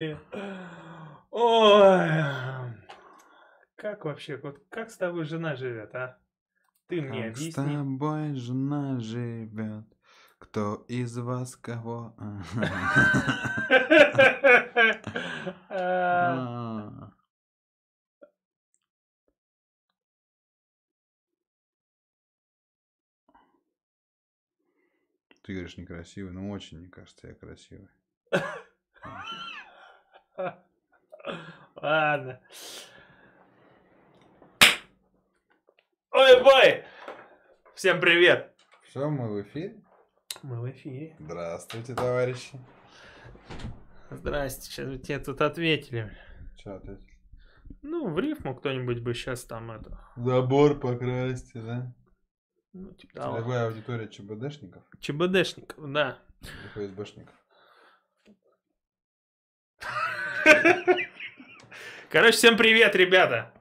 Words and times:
Ой. 0.00 0.18
Как 3.74 4.04
вообще, 4.04 4.36
вот 4.36 4.62
как 4.70 4.90
с 4.90 4.96
тобой 4.96 5.24
жена 5.24 5.56
живет, 5.56 5.92
а? 5.94 6.18
Ты 6.86 7.00
мне 7.02 7.24
Как 7.24 7.36
с 7.36 7.40
объясни. 7.40 7.76
тобой 7.76 8.34
жена 8.34 9.00
живет? 9.00 9.86
Кто 10.38 10.84
из 10.88 11.16
вас 11.18 11.56
кого? 11.56 12.14
А. 15.70 17.12
Ты 25.42 25.52
говоришь 25.54 25.76
некрасивый, 25.76 26.32
но 26.32 26.50
очень, 26.50 26.78
мне 26.78 26.88
кажется, 26.88 27.28
я 27.28 27.34
красивый. 27.34 27.88
Ладно. 31.76 32.40
Ой, 36.12 36.42
бой! 36.42 36.84
Всем 37.74 38.00
привет! 38.00 38.54
Все, 38.84 39.08
мы 39.08 39.28
в 39.32 39.42
эфире? 39.42 39.82
Мы 40.42 40.60
в 40.60 40.70
эфире. 40.70 41.16
Здравствуйте, 41.18 41.94
товарищи. 41.94 42.58
Здрасте, 44.10 44.70
сейчас 44.70 45.00
тебе 45.00 45.18
тут 45.18 45.40
ответили. 45.40 46.16
Че 46.56 46.70
опять? 46.70 47.00
Ну, 47.82 48.08
в 48.08 48.18
рифму 48.18 48.54
кто-нибудь 48.54 49.00
бы 49.00 49.14
сейчас 49.14 49.44
там 49.44 49.72
это... 49.72 49.98
Забор 50.16 50.78
покрасьте, 50.78 51.60
да? 51.60 51.94
Ну, 52.72 52.92
типа 52.94 53.14
того. 53.14 53.36
Целевая 53.38 53.66
аудитория 53.66 54.08
ЧБДшников 54.08 54.84
ЧБДшников, 55.00 55.92
да. 55.92 56.18
ФСБшников. 56.74 57.34
Короче, 62.10 62.36
всем 62.36 62.56
привет, 62.56 62.96
ребята! 62.96 63.52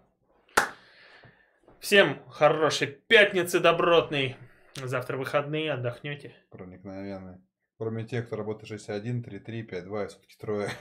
Всем 1.80 2.22
хорошей 2.30 2.88
пятницы 2.88 3.60
добротной. 3.60 4.36
Завтра 4.76 5.18
выходные, 5.18 5.72
отдохнете. 5.74 6.36
Проникновенные. 6.50 7.42
Кроме 7.78 8.06
тех, 8.06 8.28
кто 8.28 8.36
работает 8.36 8.68
61, 8.70 9.24
3, 9.24 9.40
3, 9.40 9.64
5, 9.64 9.84
2 9.86 10.04
и 10.04 10.08
все-таки 10.08 10.36
трое. 10.40 10.70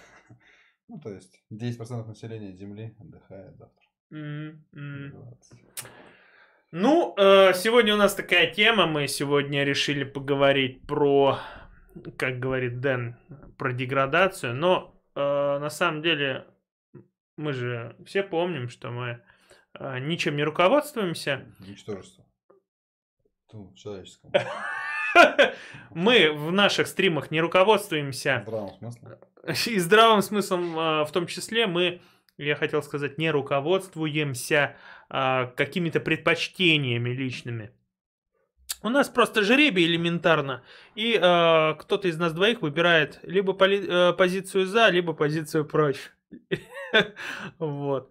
Ну, 0.88 1.00
то 1.00 1.10
есть 1.10 1.42
10% 1.52 2.06
населения 2.06 2.52
Земли 2.52 2.94
отдыхает 3.00 3.56
завтра. 3.56 3.84
М, 4.12 4.64
м. 4.72 5.10
20. 5.10 5.58
Ну, 6.70 7.14
э, 7.18 7.54
сегодня 7.54 7.94
у 7.94 7.96
нас 7.96 8.14
такая 8.14 8.52
тема. 8.52 8.86
Мы 8.86 9.08
сегодня 9.08 9.64
решили 9.64 10.04
поговорить 10.04 10.86
про, 10.86 11.40
как 12.16 12.38
говорит 12.38 12.78
Дэн, 12.80 13.16
про 13.58 13.72
деградацию. 13.72 14.54
Но 14.54 14.95
на 15.20 15.70
самом 15.70 16.02
деле 16.02 16.46
мы 17.36 17.52
же 17.52 17.96
все 18.04 18.22
помним, 18.22 18.68
что 18.68 18.90
мы 18.90 19.22
э, 19.74 19.98
ничем 20.00 20.36
не 20.36 20.44
руководствуемся. 20.44 21.46
Ничтожество. 21.60 22.24
Ну, 23.52 23.72
человеческом. 23.74 24.32
Мы 25.90 26.30
в 26.30 26.52
наших 26.52 26.88
стримах 26.88 27.30
не 27.30 27.40
руководствуемся 27.40 28.42
здравом 28.42 28.74
смысле. 28.74 29.18
и 29.66 29.78
здравым 29.78 30.20
смыслом 30.20 30.78
э, 30.78 31.04
в 31.04 31.10
том 31.12 31.26
числе 31.26 31.66
мы, 31.66 32.02
я 32.36 32.54
хотел 32.54 32.82
сказать, 32.82 33.16
не 33.16 33.30
руководствуемся 33.30 34.76
а, 35.08 35.46
какими-то 35.46 36.00
предпочтениями 36.00 37.10
личными. 37.10 37.70
У 38.82 38.88
нас 38.88 39.08
просто 39.08 39.42
жребий 39.42 39.86
элементарно, 39.86 40.62
и 40.94 41.14
э, 41.20 41.74
кто-то 41.78 42.08
из 42.08 42.18
нас 42.18 42.32
двоих 42.32 42.62
выбирает 42.62 43.18
либо 43.22 43.52
поли- 43.52 43.86
э, 43.88 44.12
позицию 44.12 44.66
за, 44.66 44.88
либо 44.90 45.12
позицию 45.12 45.64
против. 45.64 46.12
Вот. 47.58 48.08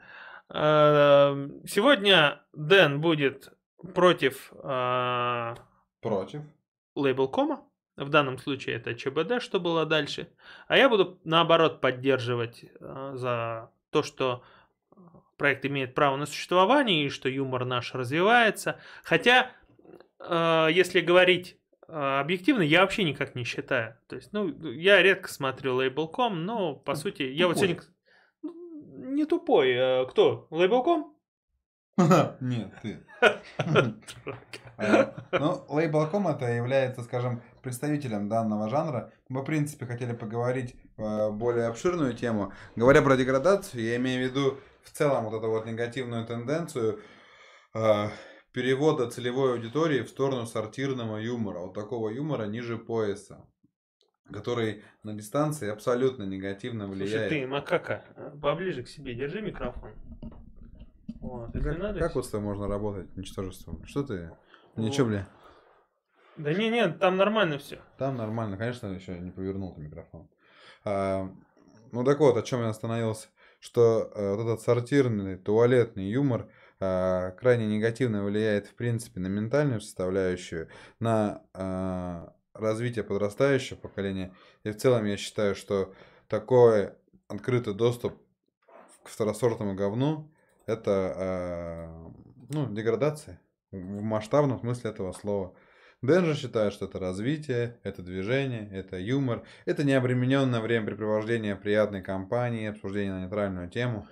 Э, 0.50 1.50
Сегодня 1.68 2.42
Дэн 2.54 3.00
будет 3.02 3.54
против 3.94 4.52
э, 4.64 5.56
Против. 6.02 6.42
лейбл 6.96 7.28
кома. 7.30 7.62
В 7.96 8.10
данном 8.10 8.38
случае 8.38 8.76
это 8.76 8.94
ЧБД, 8.94 9.42
что 9.42 9.60
было 9.60 9.86
дальше. 9.86 10.28
А 10.68 10.78
я 10.78 10.90
буду 10.90 11.20
наоборот 11.24 11.80
поддерживать 11.80 12.66
э, 12.80 13.12
за 13.16 13.70
то, 13.92 14.04
что 14.04 14.44
э, 14.92 14.96
проект 15.38 15.66
имеет 15.66 15.96
право 15.96 16.18
на 16.18 16.26
существование 16.26 17.06
и 17.06 17.10
что 17.10 17.30
юмор 17.30 17.64
наш 17.66 17.94
развивается. 17.94 18.80
Хотя, 19.04 19.50
если 20.74 21.02
говорить 21.02 21.58
э, 21.88 21.94
объективно, 22.20 22.62
я 22.62 22.82
вообще 22.82 23.04
никак 23.04 23.36
не 23.36 23.44
считаю. 23.44 23.98
То 24.08 24.16
есть, 24.16 24.34
ну, 24.34 24.48
я 24.72 25.02
редко 25.02 25.30
смотрю 25.30 25.76
лейбл.ком, 25.76 26.46
но 26.46 26.76
по 26.76 26.96
сути, 26.96 27.24
я 27.24 27.48
вот 27.48 27.56
тупой. 27.56 27.68
сегодня... 27.70 27.84
Ну, 28.42 29.12
Не 29.14 29.26
тупой. 29.26 29.72
э, 29.72 30.06
Кто? 30.08 30.48
Лейбл.ком? 30.52 31.16
Нет, 32.42 32.74
ты. 32.82 33.06
Э, 34.78 35.14
Ну, 35.32 35.64
лейбл.ком 35.70 36.28
это 36.28 36.46
является, 36.48 37.02
скажем, 37.04 37.42
представителем 37.62 38.28
данного 38.28 38.68
жанра. 38.70 39.14
Мы, 39.30 39.42
в 39.42 39.46
принципе, 39.46 39.86
хотели 39.86 40.12
поговорить 40.14 40.76
э, 40.98 41.30
более 41.32 41.68
обширную 41.68 42.14
тему. 42.14 42.52
Говоря 42.76 43.02
про 43.02 43.16
деградацию, 43.16 43.82
я 43.84 43.96
имею 43.96 44.28
в 44.28 44.30
виду 44.32 44.58
в 44.84 44.92
целом 44.92 45.24
вот 45.26 45.34
эту 45.38 45.50
вот 45.50 45.66
негативную 45.66 46.26
тенденцию 46.26 47.00
э, 47.74 48.08
перевода 48.56 49.12
целевой 49.12 49.52
аудитории 49.52 50.02
в 50.02 50.08
сторону 50.08 50.46
сортирного 50.46 51.18
юмора. 51.18 51.60
Вот 51.60 51.74
такого 51.74 52.08
юмора 52.08 52.46
ниже 52.46 52.78
пояса, 52.78 53.46
который 54.32 54.86
на 55.04 55.14
дистанции 55.14 55.70
абсолютно 55.70 56.24
негативно 56.24 56.86
Слушай, 56.86 57.06
влияет. 57.06 57.30
ты, 57.30 57.48
макака, 57.48 58.06
поближе 58.42 58.84
к 58.84 58.88
себе 58.88 59.14
держи 59.14 59.42
микрофон. 59.42 59.92
Вот, 61.20 61.52
Как, 61.52 61.78
надо, 61.78 62.00
как 62.00 62.16
вот 62.16 62.26
с 62.26 62.30
тобой 62.30 62.46
можно 62.46 62.70
работать, 62.70 63.14
ничтожеством? 63.18 63.86
Что 63.86 64.04
ты? 64.04 64.32
Вот. 64.76 64.86
Ничего, 64.86 65.08
бля. 65.08 65.28
Да 66.38 66.54
не, 66.54 66.70
не, 66.70 66.88
там 66.88 67.18
нормально 67.18 67.58
все. 67.58 67.80
Там 67.98 68.16
нормально, 68.16 68.56
конечно, 68.56 68.88
еще 68.88 69.20
не 69.20 69.32
повернул 69.32 69.74
ты 69.76 69.82
микрофон. 69.82 70.30
А, 70.86 71.30
ну 71.92 72.06
так 72.06 72.20
вот, 72.20 72.38
о 72.38 72.42
чем 72.42 72.62
я 72.62 72.70
остановился, 72.70 73.28
что 73.60 74.12
э, 74.16 74.36
вот 74.36 74.44
этот 74.46 74.62
сортирный, 74.62 75.36
туалетный 75.36 76.10
юмор 76.10 76.48
крайне 76.80 77.68
негативно 77.68 78.24
влияет, 78.24 78.68
в 78.68 78.76
принципе, 78.76 79.20
на 79.20 79.28
ментальную 79.28 79.82
составляющую, 79.82 80.70
на 81.00 81.44
а, 81.54 82.34
развитие 82.54 83.04
подрастающего 83.04 83.78
поколения. 83.78 84.34
И 84.64 84.72
в 84.72 84.78
целом 84.78 85.06
я 85.06 85.18
считаю, 85.18 85.56
что 85.56 85.94
такой 86.28 86.92
открытый 87.28 87.74
доступ 87.74 88.22
к 89.04 89.10
второсортному 89.10 89.76
говну 89.76 90.32
это 90.66 91.14
а, 91.16 92.12
ну, 92.50 92.72
деградация 92.74 93.40
в 93.72 94.02
масштабном 94.02 94.60
смысле 94.60 94.92
этого 94.92 95.12
слова. 95.12 95.54
Дэн 96.02 96.26
же 96.26 96.36
считает, 96.36 96.74
что 96.74 96.86
это 96.86 97.00
развитие, 97.00 97.80
это 97.84 98.04
движение, 98.04 98.70
это 98.72 98.98
юмор, 98.98 99.44
это 99.66 99.84
необремененное 99.84 100.60
времяпрепровождение 100.60 101.56
приятной 101.56 102.04
компании, 102.04 102.68
обсуждение 102.68 103.14
на 103.14 103.22
нейтральную 103.22 103.70
тему. 103.70 104.08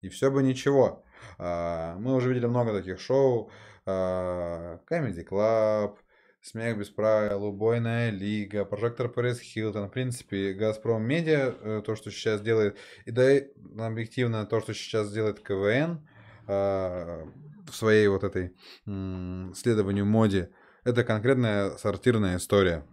И 0.00 0.08
все 0.08 0.30
бы 0.30 0.42
ничего. 0.42 1.03
А, 1.38 1.96
Мы 1.98 2.14
уже 2.14 2.28
видели 2.28 2.46
много 2.46 2.72
таких 2.72 3.00
шоу. 3.00 3.50
а, 3.86 4.80
Comedy 4.90 5.26
Club, 5.26 5.96
Смех 6.40 6.78
без 6.78 6.90
правил, 6.90 7.44
Убойная 7.44 8.10
лига, 8.10 8.64
Прожектор 8.64 9.08
Пэрис 9.08 9.40
Хилтон. 9.40 9.88
В 9.88 9.92
принципе, 9.92 10.52
Газпром 10.52 11.02
Медиа, 11.02 11.54
э, 11.58 11.82
то, 11.84 11.96
что 11.96 12.10
сейчас 12.10 12.42
делает, 12.42 12.76
и 13.06 13.10
да 13.10 13.30
объективно 13.78 14.44
то, 14.44 14.60
что 14.60 14.74
сейчас 14.74 15.10
делает 15.10 15.40
КВН 15.40 16.06
а, 16.46 17.26
в 17.66 17.74
своей 17.74 18.08
вот 18.08 18.24
этой 18.24 18.54
следованию 18.84 20.04
моде, 20.04 20.50
это 20.84 21.02
конкретная 21.02 21.78
сортирная 21.78 22.36
история. 22.36 22.84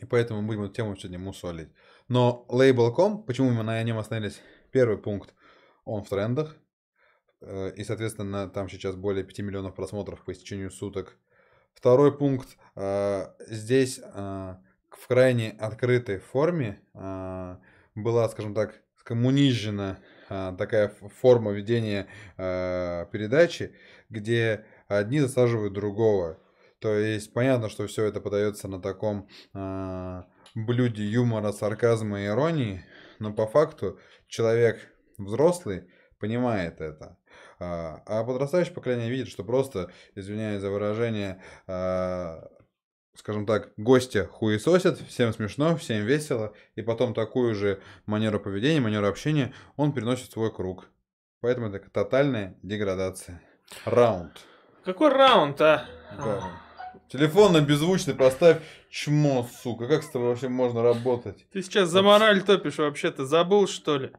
И 0.00 0.04
поэтому 0.04 0.42
будем 0.42 0.64
эту 0.64 0.74
тему 0.74 0.96
сегодня 0.96 1.18
мусолить. 1.18 1.68
Но 2.08 2.44
Label.com, 2.50 3.22
почему 3.24 3.50
мы 3.50 3.62
на 3.62 3.82
нем 3.82 3.98
остановились? 3.98 4.42
Первый 4.72 4.98
пункт, 4.98 5.32
он 5.84 6.02
в 6.02 6.08
трендах. 6.08 6.56
Э, 7.40 7.72
И, 7.76 7.84
соответственно, 7.84 8.48
там 8.48 8.68
сейчас 8.68 8.96
более 8.96 9.24
5 9.24 9.38
миллионов 9.40 9.74
просмотров 9.74 10.24
по 10.24 10.32
истечению 10.32 10.70
суток. 10.70 11.16
Второй 11.74 12.16
пункт, 12.16 12.58
э, 12.76 13.26
здесь 13.48 14.00
э, 14.02 14.54
в 14.90 15.06
крайне 15.08 15.52
открытой 15.52 16.18
форме 16.18 16.80
была, 17.94 18.28
скажем 18.28 18.54
так, 18.54 18.82
скоммунизжена 18.98 19.98
э, 20.28 20.54
такая 20.58 20.88
форма 20.88 21.52
ведения 21.52 22.06
передачи, 22.36 23.74
где 24.10 24.66
одни 24.88 25.20
засаживают 25.20 25.72
другого. 25.72 26.38
То 26.80 26.94
есть 26.94 27.32
понятно, 27.32 27.68
что 27.68 27.86
все 27.86 28.04
это 28.04 28.20
подается 28.20 28.68
на 28.68 28.80
таком 28.80 29.28
блюде 30.54 31.04
юмора, 31.04 31.52
сарказма 31.52 32.22
и 32.22 32.26
иронии, 32.26 32.84
но 33.18 33.32
по 33.32 33.46
факту 33.46 33.98
человек 34.28 34.80
взрослый 35.18 35.90
понимает 36.18 36.80
это. 36.80 37.16
А 37.60 38.02
а 38.06 38.24
подрастающее 38.24 38.74
поколение 38.74 39.10
видит, 39.10 39.28
что 39.28 39.44
просто, 39.44 39.90
извиняюсь 40.14 40.62
за 40.62 40.70
выражение, 40.70 41.42
а, 41.66 42.48
скажем 43.14 43.44
так, 43.44 43.72
гостя 43.76 44.26
хуесосят, 44.26 44.98
всем 45.00 45.32
смешно, 45.32 45.76
всем 45.76 46.04
весело, 46.04 46.54
и 46.74 46.82
потом 46.82 47.12
такую 47.12 47.54
же 47.54 47.80
манеру 48.06 48.40
поведения, 48.40 48.80
манеру 48.80 49.06
общения 49.06 49.52
он 49.76 49.92
переносит 49.92 50.28
в 50.28 50.32
свой 50.32 50.52
круг. 50.52 50.88
Поэтому 51.42 51.68
это 51.68 51.78
тотальная 51.90 52.56
деградация. 52.62 53.42
Раунд. 53.84 54.32
Какой 54.84 55.10
раунд, 55.10 55.60
а? 55.60 55.86
Да. 56.16 56.42
Телефон 57.08 57.52
на 57.52 57.60
беззвучный 57.60 58.14
поставь, 58.14 58.62
чмо, 58.88 59.48
сука. 59.62 59.86
Как 59.86 60.02
с 60.02 60.10
тобой 60.10 60.28
вообще 60.28 60.48
можно 60.48 60.82
работать? 60.82 61.46
Ты 61.52 61.62
сейчас 61.62 61.88
за 61.88 62.02
мораль 62.02 62.42
топишь 62.42 62.78
вообще-то, 62.78 63.26
забыл 63.26 63.66
что 63.66 63.98
ли? 63.98 64.12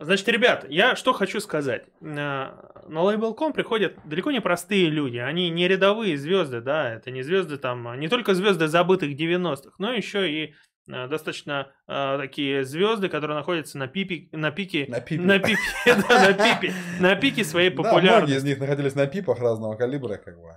Значит, 0.00 0.28
ребят, 0.28 0.66
я 0.68 0.96
что 0.96 1.12
хочу 1.12 1.40
сказать. 1.40 1.86
Э, 2.00 2.04
На 2.04 2.52
Label.com 2.88 3.52
приходят 3.52 3.96
далеко 4.04 4.30
не 4.32 4.40
простые 4.40 4.90
люди. 4.90 5.18
Они 5.18 5.50
не 5.50 5.68
рядовые 5.68 6.16
звезды, 6.18 6.60
да, 6.60 6.94
это 6.94 7.10
не 7.10 7.22
звезды 7.22 7.58
там, 7.58 7.98
не 7.98 8.08
только 8.08 8.34
звезды 8.34 8.66
забытых 8.68 9.12
90-х, 9.12 9.70
но 9.78 9.92
еще 9.92 10.28
и 10.30 10.54
э, 10.90 11.06
достаточно 11.06 11.72
э, 11.86 12.18
такие 12.18 12.64
звезды, 12.64 13.08
которые 13.08 13.36
находятся 13.38 13.78
на, 13.78 13.86
пипе, 13.86 14.28
на 14.36 14.50
пике... 14.50 14.86
На 14.88 15.00
пипе. 15.00 15.22
На 15.22 15.38
пике, 15.38 15.58
да, 15.86 16.28
на 16.28 16.32
пипе. 16.32 16.74
На 17.00 17.14
пике 17.14 17.44
своей 17.44 17.70
Да, 17.70 17.82
многие 17.82 17.88
из 17.88 17.94
популярности. 17.94 18.46
них 18.46 18.58
находились 18.58 18.94
на 18.96 19.06
пипах 19.06 19.38
разного 19.38 19.76
калибра, 19.76 20.16
как 20.16 20.36
бы. 20.36 20.56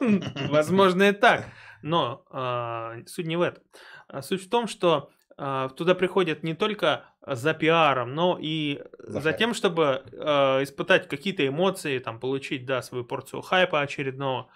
Возможно, 0.50 1.04
и 1.04 1.12
так. 1.12 1.46
Но 1.82 2.24
а, 2.30 2.96
суть 3.06 3.26
не 3.26 3.36
в 3.36 3.42
этом. 3.42 3.62
А 4.08 4.22
Суть 4.22 4.44
в 4.44 4.50
том, 4.50 4.68
что 4.68 5.10
а, 5.36 5.68
туда 5.70 5.94
приходят 5.94 6.42
не 6.42 6.54
только 6.54 7.04
за 7.26 7.54
пиаром, 7.54 8.14
но 8.14 8.38
и 8.40 8.82
За 8.98 9.20
за, 9.20 9.32
тем, 9.32 9.54
чтобы 9.54 10.02
а, 10.18 10.62
испытать 10.62 11.08
какие-то 11.08 11.46
эмоции, 11.46 11.98
там, 11.98 12.18
получить, 12.18 12.66
да, 12.66 12.82
свою 12.82 13.04
порцию 13.04 13.42
хайпа 13.42 13.80
очередного. 13.80 14.48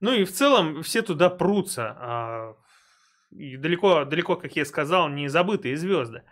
Ну 0.00 0.12
и 0.12 0.24
в 0.24 0.32
целом 0.32 0.82
все 0.82 1.02
туда 1.02 1.30
прутся. 1.30 1.96
а, 1.98 2.56
и 3.30 3.56
далеко, 3.56 4.04
далеко, 4.04 4.36
как 4.36 4.54
я 4.56 4.64
сказал, 4.64 5.08
не 5.08 5.28
забытые 5.28 5.76
звезды. 5.76 6.22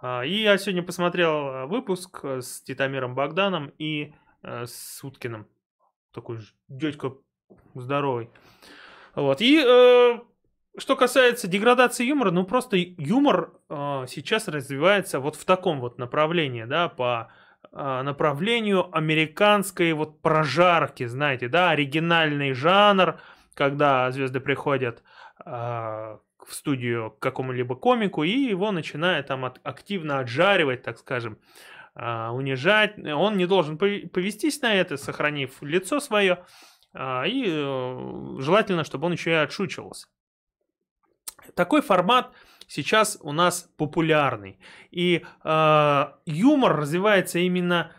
А, 0.00 0.22
И 0.22 0.42
я 0.42 0.56
сегодня 0.58 0.82
посмотрел 0.82 1.30
а, 1.30 1.66
выпуск 1.66 2.20
э, 2.22 2.40
с 2.40 2.62
Титамиром 2.62 3.14
Богданом 3.14 3.72
и 3.78 4.14
э, 4.42 4.66
с 4.66 5.02
Уткиным. 5.02 5.48
Такой 6.12 6.38
ж 6.38 6.54
дядька 6.68 7.14
здоровый. 7.74 8.30
Вот. 9.14 9.40
И 9.40 9.58
э, 9.58 10.20
что 10.78 10.96
касается 10.96 11.48
деградации 11.48 12.06
юмора, 12.06 12.30
ну 12.30 12.44
просто 12.44 12.76
юмор 12.76 13.52
э, 13.68 14.06
сейчас 14.08 14.48
развивается 14.48 15.20
вот 15.20 15.36
в 15.36 15.44
таком 15.44 15.80
вот 15.80 15.98
направлении, 15.98 16.64
да, 16.64 16.88
по 16.88 17.30
э, 17.70 18.02
направлению 18.02 18.94
американской 18.96 19.92
вот 19.92 20.22
прожарки, 20.22 21.06
знаете, 21.06 21.48
да, 21.48 21.70
оригинальный 21.70 22.52
жанр, 22.54 23.20
когда 23.54 24.10
звезды 24.10 24.40
приходят 24.40 25.02
э, 25.44 25.50
в 25.50 26.54
студию 26.54 27.10
к 27.10 27.18
какому-либо 27.18 27.76
комику 27.76 28.22
и 28.24 28.30
его 28.30 28.72
начинают 28.72 29.26
там 29.26 29.44
от- 29.44 29.60
активно 29.62 30.20
отжаривать, 30.20 30.82
так 30.82 30.98
скажем, 30.98 31.38
э, 31.94 32.28
унижать. 32.28 32.98
Он 32.98 33.36
не 33.36 33.46
должен 33.46 33.76
пове- 33.76 34.08
повестись 34.08 34.62
на 34.62 34.74
это, 34.74 34.96
сохранив 34.96 35.62
лицо 35.62 36.00
свое, 36.00 36.44
а, 36.94 37.24
и 37.26 37.44
э, 37.46 38.36
желательно, 38.38 38.84
чтобы 38.84 39.06
он 39.06 39.12
еще 39.12 39.30
и 39.30 39.34
отшучивался. 39.34 40.08
Такой 41.54 41.82
формат 41.82 42.30
сейчас 42.66 43.18
у 43.20 43.32
нас 43.32 43.68
популярный. 43.76 44.58
И 44.90 45.24
э, 45.44 46.06
юмор 46.26 46.76
развивается 46.76 47.38
именно 47.38 47.92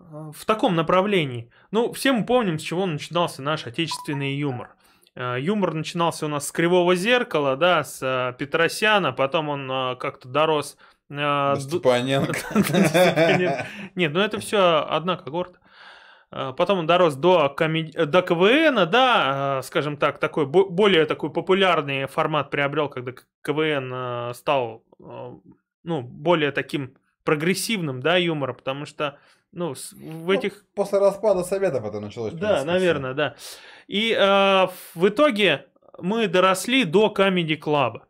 э, 0.00 0.30
в 0.34 0.44
таком 0.46 0.74
направлении. 0.76 1.50
Ну, 1.70 1.92
все 1.92 2.12
мы 2.12 2.24
помним, 2.24 2.58
с 2.58 2.62
чего 2.62 2.86
начинался 2.86 3.42
наш 3.42 3.66
отечественный 3.66 4.34
юмор. 4.36 4.74
Э, 5.14 5.36
Юмор 5.38 5.74
начинался 5.74 6.26
у 6.26 6.28
нас 6.28 6.46
с 6.48 6.52
Кривого 6.52 6.94
Зеркала, 6.94 7.56
да, 7.56 7.84
с 7.84 8.00
э, 8.02 8.34
Петросяна, 8.38 9.12
потом 9.12 9.48
он 9.48 9.96
как-то 9.98 10.28
дорос... 10.28 10.76
До 11.08 11.54
до- 11.54 11.60
Степаненко. 12.88 13.66
нет, 13.94 14.12
ну 14.12 14.20
это 14.20 14.38
все 14.40 14.86
одна 14.88 15.16
когорта. 15.16 15.58
А, 16.30 16.52
Потом 16.52 16.80
он 16.80 16.86
дорос 16.86 17.14
до, 17.14 17.54
коме- 17.56 18.04
до 18.06 18.22
КВН, 18.22 18.88
да, 18.90 19.58
а, 19.58 19.62
скажем 19.62 19.96
так, 19.96 20.18
такой 20.18 20.46
бо- 20.46 20.68
более 20.68 21.06
такой 21.06 21.30
популярный 21.30 22.06
формат 22.06 22.50
приобрел, 22.50 22.88
когда 22.88 23.12
КВН 23.42 23.90
а, 23.94 24.32
стал, 24.34 24.82
ну, 25.84 26.02
более 26.02 26.52
таким 26.52 26.94
прогрессивным, 27.24 28.00
да, 28.00 28.16
юмором, 28.16 28.56
потому 28.56 28.86
что, 28.86 29.18
ну, 29.52 29.74
в 29.92 30.30
этих 30.30 30.64
После 30.74 30.98
распада 30.98 31.44
Советов 31.44 31.84
это 31.84 32.00
началось. 32.00 32.32
да, 32.32 32.38
принципе, 32.48 32.70
наверное, 32.70 33.14
да. 33.14 33.34
И 33.86 34.12
э, 34.12 34.66
в 34.94 35.08
итоге 35.08 35.66
мы 35.98 36.26
доросли 36.26 36.84
до 36.84 37.12
Comedy 37.16 37.58
Club. 37.58 38.00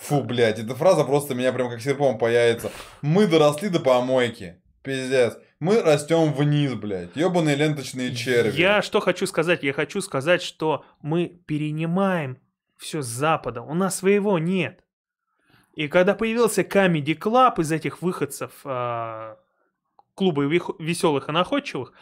Фу, 0.00 0.22
блядь, 0.22 0.58
эта 0.58 0.74
фраза 0.74 1.04
просто 1.04 1.34
меня 1.34 1.52
прям 1.52 1.68
как 1.70 1.80
серпом 1.80 2.18
по 2.18 2.26
яйца. 2.30 2.70
Мы 3.02 3.26
доросли 3.26 3.68
до 3.68 3.80
помойки. 3.80 4.60
Пиздец. 4.86 5.36
Мы 5.58 5.82
растем 5.82 6.32
вниз, 6.32 6.74
блядь. 6.74 7.16
Ёбаные 7.16 7.56
ленточные 7.56 8.14
черви. 8.14 8.58
Я 8.58 8.82
что 8.82 9.00
хочу 9.00 9.26
сказать? 9.26 9.64
Я 9.64 9.72
хочу 9.72 10.00
сказать, 10.00 10.42
что 10.42 10.84
мы 11.02 11.40
перенимаем 11.46 12.38
все 12.76 13.02
с 13.02 13.06
Запада. 13.06 13.62
У 13.62 13.74
нас 13.74 13.96
своего 13.96 14.38
нет. 14.38 14.84
И 15.74 15.88
когда 15.88 16.14
появился 16.14 16.62
Comedy 16.62 17.18
Club 17.18 17.60
из 17.60 17.72
этих 17.72 18.00
выходцев 18.00 18.52
а, 18.64 19.38
клуба 20.14 20.44
веселых 20.44 21.28
и 21.28 21.32
находчивых, 21.32 21.92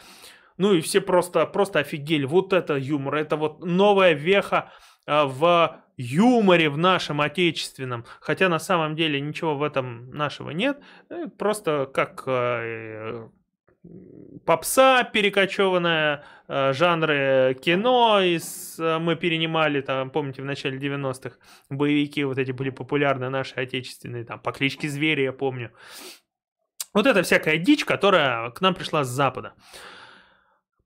ну 0.58 0.74
и 0.74 0.82
все 0.82 1.00
просто, 1.00 1.46
просто 1.46 1.78
офигели. 1.78 2.26
Вот 2.26 2.52
это 2.52 2.76
юмор, 2.76 3.14
это 3.14 3.36
вот 3.36 3.64
новая 3.64 4.12
веха 4.12 4.70
а, 5.06 5.24
в 5.24 5.83
юморе 5.96 6.68
в 6.70 6.78
нашем 6.78 7.20
отечественном. 7.20 8.04
Хотя 8.20 8.48
на 8.48 8.58
самом 8.58 8.96
деле 8.96 9.20
ничего 9.20 9.56
в 9.56 9.62
этом 9.62 10.10
нашего 10.10 10.50
нет. 10.50 10.80
Э, 11.08 11.26
Просто 11.38 11.86
как 11.92 12.24
э, 12.26 13.28
попса 14.44 15.04
перекочеванная, 15.04 16.24
э, 16.48 16.72
жанры 16.72 17.56
кино, 17.62 18.20
из, 18.20 18.78
мы 18.78 19.16
перенимали, 19.16 19.80
там, 19.80 20.10
помните, 20.10 20.42
в 20.42 20.44
начале 20.44 20.78
90-х 20.78 21.36
боевики 21.70 22.24
вот 22.24 22.38
эти 22.38 22.52
были 22.52 22.70
популярны, 22.70 23.28
наши 23.28 23.54
отечественные, 23.54 24.24
там, 24.24 24.40
по 24.40 24.52
кличке 24.52 24.88
Звери, 24.88 25.22
я 25.22 25.32
помню. 25.32 25.72
Вот 26.92 27.06
это 27.06 27.22
всякая 27.22 27.58
дичь, 27.58 27.84
которая 27.84 28.50
к 28.50 28.60
нам 28.60 28.74
пришла 28.74 29.04
с 29.04 29.08
Запада. 29.08 29.54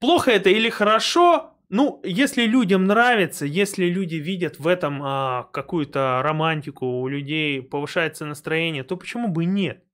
Плохо 0.00 0.31
это 0.31 0.49
или 0.49 0.70
хорошо? 0.70 1.57
Ну, 1.70 2.00
если 2.03 2.44
людям 2.47 2.87
нравится, 2.87 3.44
если 3.44 3.87
люди 3.87 4.15
видят 4.15 4.59
в 4.59 4.67
этом 4.67 5.03
а, 5.03 5.49
какую-то 5.53 6.20
романтику, 6.23 6.87
у 6.87 7.09
людей 7.09 7.61
повышается 7.61 8.25
настроение, 8.25 8.85
то 8.85 8.97
почему 8.97 9.29
бы 9.29 9.44
нет? 9.44 9.85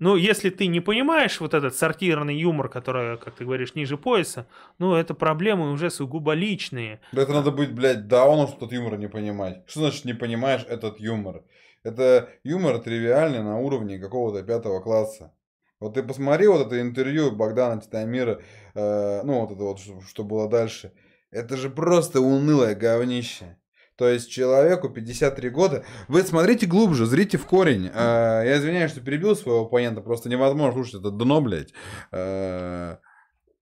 Ну, 0.00 0.16
если 0.16 0.50
ты 0.50 0.66
не 0.66 0.80
понимаешь 0.80 1.40
вот 1.40 1.54
этот 1.54 1.76
сортирный 1.76 2.36
юмор, 2.36 2.68
который, 2.68 3.16
как 3.18 3.36
ты 3.36 3.44
говоришь, 3.44 3.76
ниже 3.76 3.96
пояса, 3.96 4.48
ну, 4.78 4.96
это 4.96 5.14
проблемы 5.14 5.70
уже 5.70 5.90
сугубо 5.90 6.32
личные. 6.32 7.00
Это 7.12 7.32
надо 7.32 7.52
быть, 7.52 7.72
блядь, 7.72 8.08
дауном, 8.08 8.48
что 8.48 8.56
этот 8.56 8.72
юмор 8.72 8.98
не 8.98 9.08
понимать. 9.08 9.62
Что 9.68 9.80
значит 9.80 10.04
не 10.04 10.14
понимаешь 10.14 10.66
этот 10.68 10.98
юмор? 10.98 11.44
Это 11.84 12.30
юмор 12.42 12.80
тривиальный 12.80 13.42
на 13.42 13.58
уровне 13.58 13.98
какого-то 13.98 14.42
пятого 14.42 14.80
класса. 14.80 15.33
Вот 15.84 15.92
ты 15.92 16.02
посмотри 16.02 16.46
вот 16.46 16.66
это 16.66 16.80
интервью 16.80 17.30
Богдана 17.30 17.78
Титамира, 17.78 18.40
э, 18.74 19.20
ну 19.22 19.40
вот 19.40 19.50
это 19.50 19.64
вот, 19.64 19.78
что, 19.78 20.00
что 20.00 20.24
было 20.24 20.48
дальше. 20.48 20.92
Это 21.30 21.58
же 21.58 21.68
просто 21.68 22.22
унылое 22.22 22.74
говнище. 22.74 23.58
То 23.96 24.08
есть 24.08 24.30
человеку 24.30 24.88
53 24.88 25.50
года. 25.50 25.84
Вы 26.08 26.22
смотрите 26.22 26.64
глубже, 26.64 27.04
зрите 27.04 27.36
в 27.36 27.44
корень. 27.44 27.90
Э, 27.94 28.42
я 28.46 28.56
извиняюсь, 28.56 28.92
что 28.92 29.02
перебил 29.02 29.36
своего 29.36 29.66
оппонента, 29.66 30.00
просто 30.00 30.30
невозможно 30.30 30.72
слушать 30.72 31.00
это 31.00 31.10
дно, 31.10 31.42
блядь. 31.42 31.74
Э, 32.12 32.96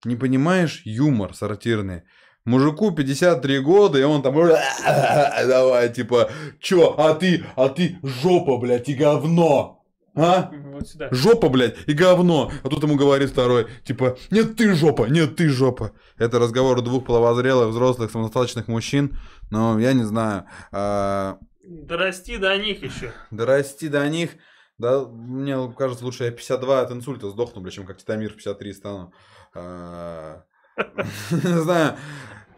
не 0.05 0.15
понимаешь 0.15 0.83
юмор 0.85 1.35
сортирный. 1.35 2.03
Мужику 2.45 2.93
53 2.93 3.59
года, 3.59 3.99
и 3.99 4.05
он 4.05 4.23
там, 4.23 4.35
давай, 4.35 5.93
типа, 5.93 6.31
чё, 6.61 6.95
а 6.97 7.15
ты, 7.15 7.45
а 7.57 7.69
ты 7.69 7.99
жопа, 8.05 8.59
блядь, 8.59 8.89
и 8.89 8.95
говно, 8.95 9.82
а? 10.15 10.51
Вот 10.73 10.89
сюда. 10.89 11.09
Жопа, 11.11 11.49
блядь, 11.49 11.77
и 11.87 11.93
говно. 11.93 12.51
А 12.63 12.69
тут 12.69 12.83
ему 12.83 12.97
говорит 12.97 13.31
второй, 13.31 13.67
типа, 13.85 14.17
нет, 14.31 14.57
ты 14.57 14.75
жопа, 14.75 15.05
нет, 15.05 15.37
ты 15.37 15.49
жопа. 15.49 15.93
Это 16.19 16.39
разговор 16.39 16.81
двух 16.83 17.05
половозрелых, 17.07 17.69
взрослых, 17.69 18.11
самодостаточных 18.11 18.69
мужчин. 18.69 19.19
Но 19.51 19.79
я 19.79 19.93
не 19.93 20.05
знаю, 20.05 20.45
а, 20.71 21.39
Дорасти 21.65 22.37
до 22.39 22.57
них 22.59 22.83
еще. 22.83 23.13
дорасти 23.31 23.89
до 23.89 24.07
них, 24.09 24.33
да, 24.79 25.05
мне 25.07 25.73
кажется, 25.79 26.05
лучше 26.05 26.25
я 26.25 26.31
52 26.31 26.81
от 26.81 26.91
инсульта 26.91 27.31
сдохну, 27.31 27.61
блядь, 27.63 27.75
чем 27.75 27.87
как 27.87 27.99
Титамир 27.99 28.33
в 28.33 28.37
53 28.37 28.73
стану. 28.73 29.13
А, 29.55 30.43
Не 31.31 31.61
знаю. 31.63 31.97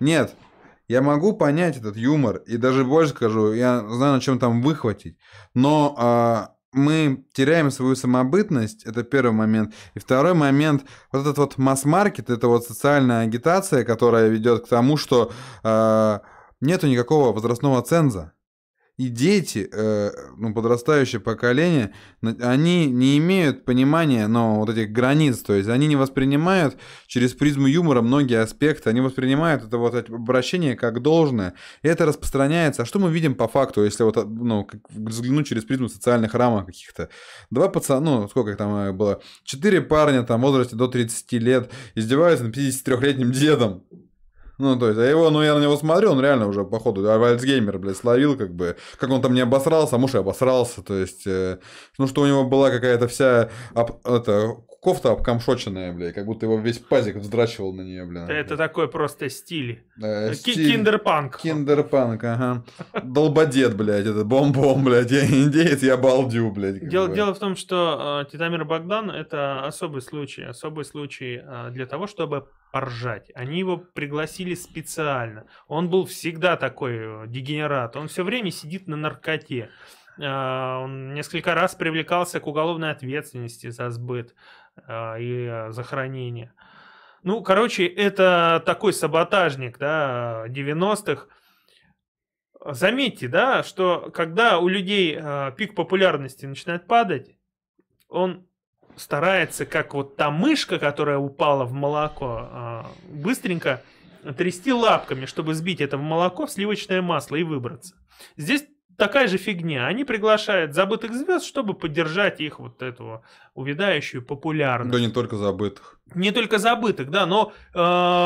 Нет, 0.01 0.35
я 0.89 1.03
могу 1.03 1.37
понять 1.37 1.77
этот 1.77 1.97
юмор, 1.97 2.37
и 2.47 2.57
даже 2.57 2.85
больше 2.85 3.11
скажу, 3.11 3.53
я 3.53 3.81
знаю, 3.89 4.15
на 4.15 4.21
чем 4.21 4.39
там 4.39 4.63
выхватить, 4.63 5.19
но 5.55 5.95
а, 5.99 6.55
мы 6.75 7.25
теряем 7.33 7.71
свою 7.71 7.97
самобытность, 7.97 8.85
это 8.85 9.03
первый 9.03 9.33
момент. 9.33 9.75
И 9.95 9.99
второй 9.99 10.35
момент, 10.35 10.85
вот 11.13 11.23
этот 11.23 11.39
вот 11.39 11.59
масс-маркет, 11.59 12.31
это 12.31 12.49
вот 12.49 12.67
социальная 12.67 13.23
агитация, 13.23 13.85
которая 13.85 14.29
ведет 14.29 14.65
к 14.67 14.69
тому, 14.69 14.97
что 14.97 15.33
а, 15.63 16.21
нету 16.61 16.87
никакого 16.87 17.33
возрастного 17.33 17.83
ценза. 17.83 18.33
И 18.97 19.09
дети, 19.09 19.69
э, 19.73 20.13
ну, 20.37 20.55
подрастающее 20.55 21.21
поколение, 21.21 21.93
они 22.23 22.87
не 22.87 23.19
имеют 23.19 23.65
понимания, 23.65 24.29
ну, 24.29 24.61
вот 24.61 24.69
этих 24.69 24.93
границ, 24.93 25.39
то 25.41 25.53
есть 25.53 25.69
они 25.69 25.89
не 25.89 25.97
воспринимают 25.97 26.77
через 27.09 27.33
призму 27.33 27.67
юмора 27.67 28.03
многие 28.03 28.41
аспекты, 28.41 28.91
они 28.91 29.01
воспринимают 29.01 29.65
это 29.65 29.79
вот 29.79 29.97
обращение 29.97 30.77
как 30.77 31.03
должное, 31.03 31.55
и 31.83 31.89
это 31.89 32.07
распространяется. 32.07 32.83
А 32.83 32.85
что 32.87 33.01
мы 33.01 33.11
видим 33.11 33.35
по 33.35 33.49
факту, 33.49 33.83
если 33.83 34.05
вот, 34.05 34.15
ну, 34.29 34.69
взглянуть 34.91 35.49
через 35.49 35.65
призму 35.65 35.89
социальных 35.89 36.33
рамок 36.35 36.67
каких-то? 36.67 37.09
Два 37.51 37.69
пацана, 37.69 38.01
ну, 38.01 38.29
сколько 38.29 38.53
их 38.53 38.57
там 38.57 38.77
э, 38.77 38.93
было? 38.93 39.21
Четыре 39.43 39.81
парня 39.81 40.23
там 40.23 40.41
в 40.41 40.45
возрасте 40.45 40.77
до 40.77 40.87
30 40.87 41.33
лет 41.33 41.69
издеваются 41.97 42.45
над 42.45 42.57
53-летним 42.57 43.33
дедом. 43.33 43.83
Ну, 44.59 44.79
то 44.79 44.89
есть, 44.89 44.99
а 44.99 45.03
его, 45.05 45.31
ну, 45.31 45.43
я 45.43 45.55
на 45.55 45.63
него 45.63 45.77
смотрю, 45.77 46.13
он 46.13 46.21
реально 46.21 46.47
уже, 46.49 46.65
походу, 46.65 47.09
а, 47.11 47.15
Альцгеймер, 47.31 47.79
блядь, 47.79 47.97
словил, 47.97 48.37
как 48.37 48.55
бы, 48.55 48.77
как 48.99 49.11
он 49.11 49.21
там 49.21 49.35
не 49.35 49.41
обосрался, 49.41 49.97
а 49.97 49.99
муж 49.99 50.15
и 50.15 50.19
обосрался, 50.19 50.83
то 50.83 50.95
есть, 50.95 51.27
э, 51.27 51.59
ну, 51.99 52.07
что 52.07 52.23
у 52.23 52.27
него 52.27 52.45
была 52.45 52.71
какая-то 52.71 53.09
вся, 53.09 53.51
об- 53.75 54.07
это, 54.07 54.57
кофта 54.85 55.13
обкамшоченная, 55.13 55.93
блядь, 55.93 56.15
как 56.15 56.27
будто 56.27 56.45
его 56.45 56.59
весь 56.59 56.79
пазик 56.79 57.17
вздрачивал 57.17 57.73
на 57.73 57.81
нее, 57.81 58.05
блядь. 58.05 58.29
Это 58.29 58.57
такой 58.59 58.87
просто 58.87 59.31
стиль. 59.31 59.83
Э, 60.01 60.31
Ки- 60.33 60.53
стиль- 60.53 60.73
Киндерпанк. 60.73 61.39
Киндерпанк, 61.39 62.23
ага. 62.23 62.65
Долбодед, 63.03 63.75
блядь, 63.75 64.07
это 64.07 64.25
бом-бом, 64.25 64.85
блядь, 64.85 65.11
я 65.11 65.25
индеец, 65.25 65.83
я 65.83 65.97
балдю, 65.97 66.51
блядь. 66.51 66.87
Дело, 66.87 67.09
бы. 67.09 67.15
дело 67.15 67.35
в 67.35 67.39
том, 67.39 67.57
что 67.57 68.23
э, 68.27 68.31
Титамир 68.31 68.67
Богдан 68.67 69.11
это 69.11 69.65
особый 69.65 70.03
случай, 70.03 70.43
особый 70.43 70.85
случай 70.85 71.41
э, 71.43 71.71
для 71.71 71.87
того, 71.87 72.07
чтобы 72.07 72.47
поржать. 72.71 73.31
Они 73.35 73.59
его 73.59 73.79
пригласили 73.79 74.55
специально. 74.55 75.47
Он 75.67 75.89
был 75.89 76.05
всегда 76.05 76.57
такой 76.57 76.97
э, 76.97 77.25
дегенерат. 77.27 77.97
Он 77.97 78.09
все 78.09 78.23
время 78.23 78.51
сидит 78.51 78.87
на 78.87 78.97
наркоте. 78.97 79.71
Э, 80.19 80.83
он 80.83 81.15
несколько 81.15 81.55
раз 81.55 81.75
привлекался 81.75 82.41
к 82.41 82.47
уголовной 82.47 82.91
ответственности 82.91 83.71
за 83.71 83.91
сбыт 83.91 84.35
и 85.19 85.47
э, 85.51 85.71
за 85.73 85.83
хранение. 85.83 86.53
Ну, 87.23 87.43
короче, 87.43 87.87
это 87.87 88.63
такой 88.67 88.93
саботажник, 88.93 89.79
да, 89.79 90.45
90-х. 90.49 91.27
Заметьте, 92.67 93.29
да, 93.29 93.63
что 93.63 94.11
когда 94.13 94.59
у 94.59 94.69
людей 94.69 95.19
э, 95.19 95.53
пик 95.57 95.75
популярности 95.75 96.47
начинает 96.47 96.87
падать, 96.87 97.37
он 98.09 98.47
старается, 98.97 99.67
как 99.67 99.95
вот 99.95 100.17
та 100.17 100.31
мышка, 100.31 100.79
которая 100.79 101.19
упала 101.19 101.65
в 101.65 101.73
молоко, 101.73 102.87
быстренько 103.09 103.83
трясти 104.37 104.73
лапками, 104.73 105.27
чтобы 105.27 105.55
сбить 105.55 105.81
это 105.81 105.97
в 105.97 106.03
молоко 106.03 106.47
в 106.47 106.51
сливочное 106.51 107.03
масло 107.03 107.37
и 107.37 107.43
выбраться. 107.43 107.97
Здесь 108.37 108.65
такая 108.97 109.29
же 109.29 109.39
фигня. 109.39 109.87
Они 109.87 110.05
приглашают 110.05 110.75
забытых 110.75 111.15
звезд, 111.15 111.45
чтобы 111.47 111.75
поддержать 111.75 112.41
их 112.41 112.59
вот 112.59 112.83
эту 112.83 113.23
увядающую 113.55 114.23
популярность. 114.25 114.93
Да 114.93 115.01
не 115.01 115.11
только 115.11 115.37
забытых. 115.37 115.99
Не 116.15 116.31
только 116.33 116.59
забытых, 116.59 117.11
да, 117.11 117.27
но 117.27 117.53
э, 117.75 117.79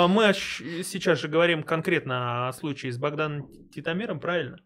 мы 0.08 0.32
сейчас 0.34 1.20
же 1.20 1.28
говорим 1.28 1.62
конкретно 1.62 2.48
о 2.48 2.52
случае 2.52 2.92
с 2.92 2.98
Богданом 2.98 3.48
Титамиром, 3.70 4.20
правильно? 4.20 4.58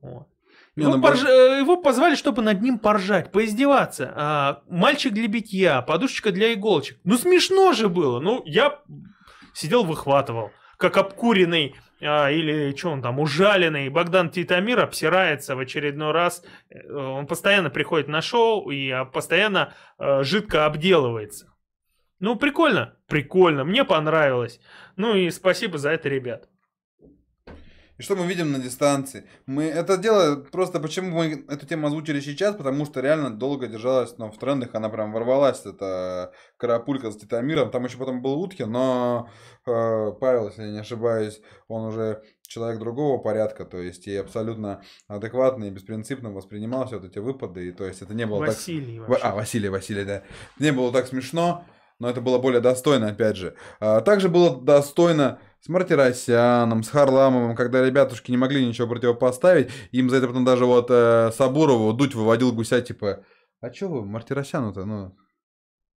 Вот. 0.00 0.28
Не, 0.76 0.84
Его, 0.84 0.96
ну, 0.96 1.02
порж- 1.02 1.26
э, 1.26 1.58
его 1.60 1.76
позвали, 1.76 2.14
чтобы 2.14 2.40
над 2.42 2.62
ним 2.62 2.78
поржать, 2.78 3.32
поиздеваться. 3.32 4.12
А, 4.14 4.62
мальчик 4.68 5.12
для 5.12 5.26
битья, 5.26 5.82
подушечка 5.82 6.30
для 6.30 6.54
иголочек. 6.54 6.98
Ну 7.02 7.18
смешно 7.18 7.72
же 7.72 7.88
было. 7.88 8.20
Ну 8.20 8.42
я 8.44 8.80
сидел 9.54 9.82
выхватывал, 9.84 10.52
как 10.76 10.96
обкуренный 10.96 11.74
а, 12.00 12.30
или 12.30 12.74
что 12.76 12.90
он 12.90 13.02
там, 13.02 13.18
ужаленный. 13.18 13.88
Богдан 13.88 14.30
Титамир 14.30 14.80
обсирается 14.80 15.56
в 15.56 15.60
очередной 15.60 16.12
раз. 16.12 16.44
Э, 16.70 16.92
Он 16.92 17.26
постоянно 17.26 17.70
приходит 17.70 18.08
на 18.08 18.22
шоу 18.22 18.70
и 18.70 18.90
а, 18.90 19.04
постоянно 19.04 19.74
э, 19.98 20.22
жидко 20.22 20.66
обделывается. 20.66 21.52
Ну, 22.20 22.36
прикольно, 22.36 22.96
прикольно, 23.06 23.64
мне 23.64 23.84
понравилось. 23.84 24.60
Ну 24.96 25.14
и 25.14 25.30
спасибо 25.30 25.78
за 25.78 25.90
это, 25.90 26.08
ребят. 26.08 26.48
И 27.98 28.02
что 28.02 28.14
мы 28.14 28.26
видим 28.26 28.52
на 28.52 28.60
дистанции? 28.60 29.24
Мы 29.46 29.64
это 29.64 29.96
дело 29.96 30.36
просто 30.36 30.78
почему 30.78 31.18
мы 31.18 31.44
эту 31.48 31.66
тему 31.66 31.88
озвучили 31.88 32.20
сейчас, 32.20 32.54
потому 32.54 32.86
что 32.86 33.00
реально 33.00 33.30
долго 33.30 33.66
держалась, 33.66 34.16
но 34.18 34.30
в 34.30 34.38
трендах 34.38 34.74
она 34.74 34.88
прям 34.88 35.12
ворвалась. 35.12 35.66
Это 35.66 36.32
карапулька 36.58 37.10
с 37.10 37.16
Титамиром. 37.16 37.70
Там 37.72 37.84
еще 37.84 37.98
потом 37.98 38.22
был 38.22 38.40
Уткин, 38.40 38.70
но 38.70 39.28
э, 39.66 40.12
Павел, 40.20 40.46
если 40.46 40.62
я 40.62 40.70
не 40.70 40.78
ошибаюсь, 40.78 41.40
он 41.66 41.86
уже 41.86 42.22
человек 42.46 42.78
другого 42.78 43.18
порядка, 43.18 43.64
то 43.64 43.78
есть 43.78 44.06
и 44.06 44.16
абсолютно 44.16 44.82
адекватно 45.08 45.64
и 45.64 45.70
беспринципно 45.70 46.30
воспринимал 46.30 46.86
все 46.86 47.00
вот 47.00 47.10
эти 47.10 47.18
выпады. 47.18 47.68
И 47.68 47.72
то 47.72 47.84
есть 47.84 48.00
это 48.00 48.14
не 48.14 48.26
было 48.26 48.46
так 48.46 48.54
Василий 48.54 49.00
Ва- 49.00 49.06
вообще. 49.08 49.24
А, 49.24 49.34
Василий, 49.34 49.68
Василий, 49.68 50.04
да. 50.04 50.22
Не 50.60 50.72
было 50.72 50.92
так 50.92 51.08
смешно, 51.08 51.64
но 51.98 52.08
это 52.08 52.20
было 52.20 52.38
более 52.38 52.60
достойно, 52.60 53.08
опять 53.08 53.36
же. 53.36 53.56
А, 53.80 54.00
также 54.00 54.28
было 54.28 54.60
достойно 54.60 55.40
с 55.60 55.68
Мартиросяном, 55.68 56.82
с 56.82 56.88
Харламовым, 56.88 57.56
когда 57.56 57.84
ребятушки 57.84 58.30
не 58.30 58.36
могли 58.36 58.64
ничего 58.66 58.88
противопоставить. 58.88 59.70
Им 59.92 60.10
за 60.10 60.16
это 60.16 60.28
потом 60.28 60.44
даже 60.44 60.64
вот 60.64 60.86
э, 60.90 61.30
Сабурову 61.36 61.92
Дудь 61.92 62.14
выводил 62.14 62.52
гуся, 62.52 62.80
типа, 62.80 63.24
а 63.60 63.70
чё 63.70 63.88
вы 63.88 64.04
Мартиросяну-то, 64.04 64.84
ну... 64.84 65.16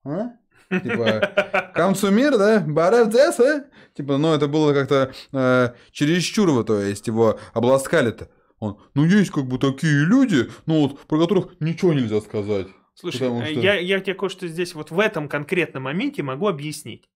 А? 0.05 0.31
Типа, 0.71 1.73
Камсумир, 1.75 2.37
да? 2.39 2.61
Барев 2.61 3.09
Дзес, 3.09 3.41
а? 3.41 3.65
Типа, 3.95 4.17
ну, 4.17 4.33
это 4.35 4.47
было 4.49 4.73
как-то 4.73 5.13
э, 5.33 5.71
чересчур, 5.91 6.51
вот, 6.51 6.67
то 6.67 6.81
есть 6.81 7.07
его 7.07 7.39
обласкали-то. 7.53 8.29
Он, 8.61 8.79
ну, 8.95 9.05
есть 9.05 9.31
как 9.31 9.47
бы 9.47 9.59
такие 9.59 10.05
люди, 10.05 10.51
ну, 10.67 10.83
вот, 10.83 11.01
про 11.07 11.19
которых 11.19 11.61
ничего 11.61 11.95
нельзя 11.95 12.21
сказать. 12.21 12.69
Слушай, 12.95 13.29
э, 13.29 13.53
что- 13.53 13.61
я, 13.61 13.75
я 13.75 14.01
тебе 14.01 14.15
кое-что 14.15 14.47
здесь 14.47 14.75
вот 14.75 14.91
в 14.91 14.99
этом 14.99 15.29
конкретном 15.29 15.85
моменте 15.85 16.23
могу 16.23 16.49
объяснить. 16.49 17.09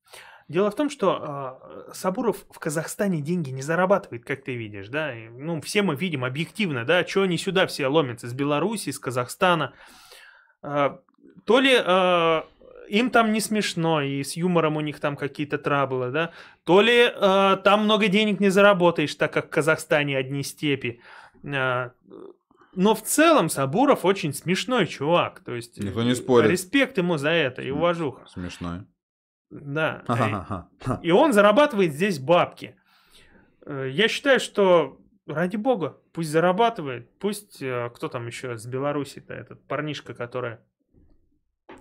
Дело 0.53 0.71
в 0.71 0.77
том, 0.77 0.91
что 0.91 1.59
э, 1.89 1.95
Сабуров 1.95 2.45
в 2.51 2.59
Казахстане 2.59 3.23
деньги 3.23 3.49
не 3.49 3.63
зарабатывает, 3.63 4.25
как 4.25 4.45
ты 4.45 4.55
видишь, 4.55 4.89
да. 4.89 5.17
И, 5.17 5.29
ну, 5.29 5.63
все 5.63 5.81
мы 5.81 5.97
видим 5.97 6.25
объективно, 6.25 6.85
да, 6.85 7.07
что 7.07 7.23
они 7.23 7.39
сюда 7.39 7.67
все 7.67 7.87
ломятся 7.87 8.27
из 8.27 8.35
Беларуси, 8.35 8.91
из 8.91 8.99
Казахстана. 8.99 9.73
Э, 10.63 10.99
то 11.47 11.59
ли 11.59 11.75
э, 11.75 12.43
им 12.89 13.11
там 13.11 13.33
не 13.33 13.41
смешно, 13.41 14.03
и 14.03 14.23
с 14.23 14.37
юмором 14.37 14.77
у 14.77 14.83
них 14.83 15.01
там 15.01 15.17
какие-то 15.17 15.57
траблы, 15.57 16.11
да, 16.11 16.33
то 16.65 16.83
ли 16.83 17.11
э, 17.11 17.57
там 17.65 17.85
много 17.85 18.09
денег 18.09 18.39
не 18.39 18.51
заработаешь, 18.51 19.15
так 19.15 19.33
как 19.33 19.47
в 19.47 19.51
Казахстане 19.51 20.19
одни 20.19 20.43
степи. 20.43 21.01
Э, 21.45 21.91
но 22.75 22.95
в 22.95 23.03
целом 23.03 23.49
Сабуров 23.49 24.05
очень 24.05 24.35
смешной 24.35 24.87
чувак. 24.87 25.41
То 25.41 25.55
есть 25.55 25.79
Никто 25.79 26.03
не 26.03 26.15
спорит. 26.15 26.51
Респект 26.51 26.99
ему 26.99 27.17
за 27.17 27.31
это 27.31 27.63
и 27.63 27.71
уважуха. 27.71 28.27
Смешно. 28.27 28.85
Да. 29.53 30.03
Ха-ха-ха. 30.07 31.01
И 31.03 31.11
он 31.11 31.33
зарабатывает 31.33 31.93
здесь 31.93 32.19
бабки. 32.19 32.75
Э, 33.67 33.89
Я 33.91 34.09
считаю, 34.09 34.41
что 34.41 34.99
ради 35.27 35.57
бога, 35.57 35.99
пусть 36.13 36.31
зарабатывает, 36.31 37.11
пусть 37.19 37.61
э, 37.63 37.91
кто 37.95 38.09
там 38.09 38.27
еще 38.27 38.57
с 38.57 38.67
Беларуси-то, 38.67 39.35
этот 39.35 39.63
парнишка, 39.69 40.15
который 40.15 40.57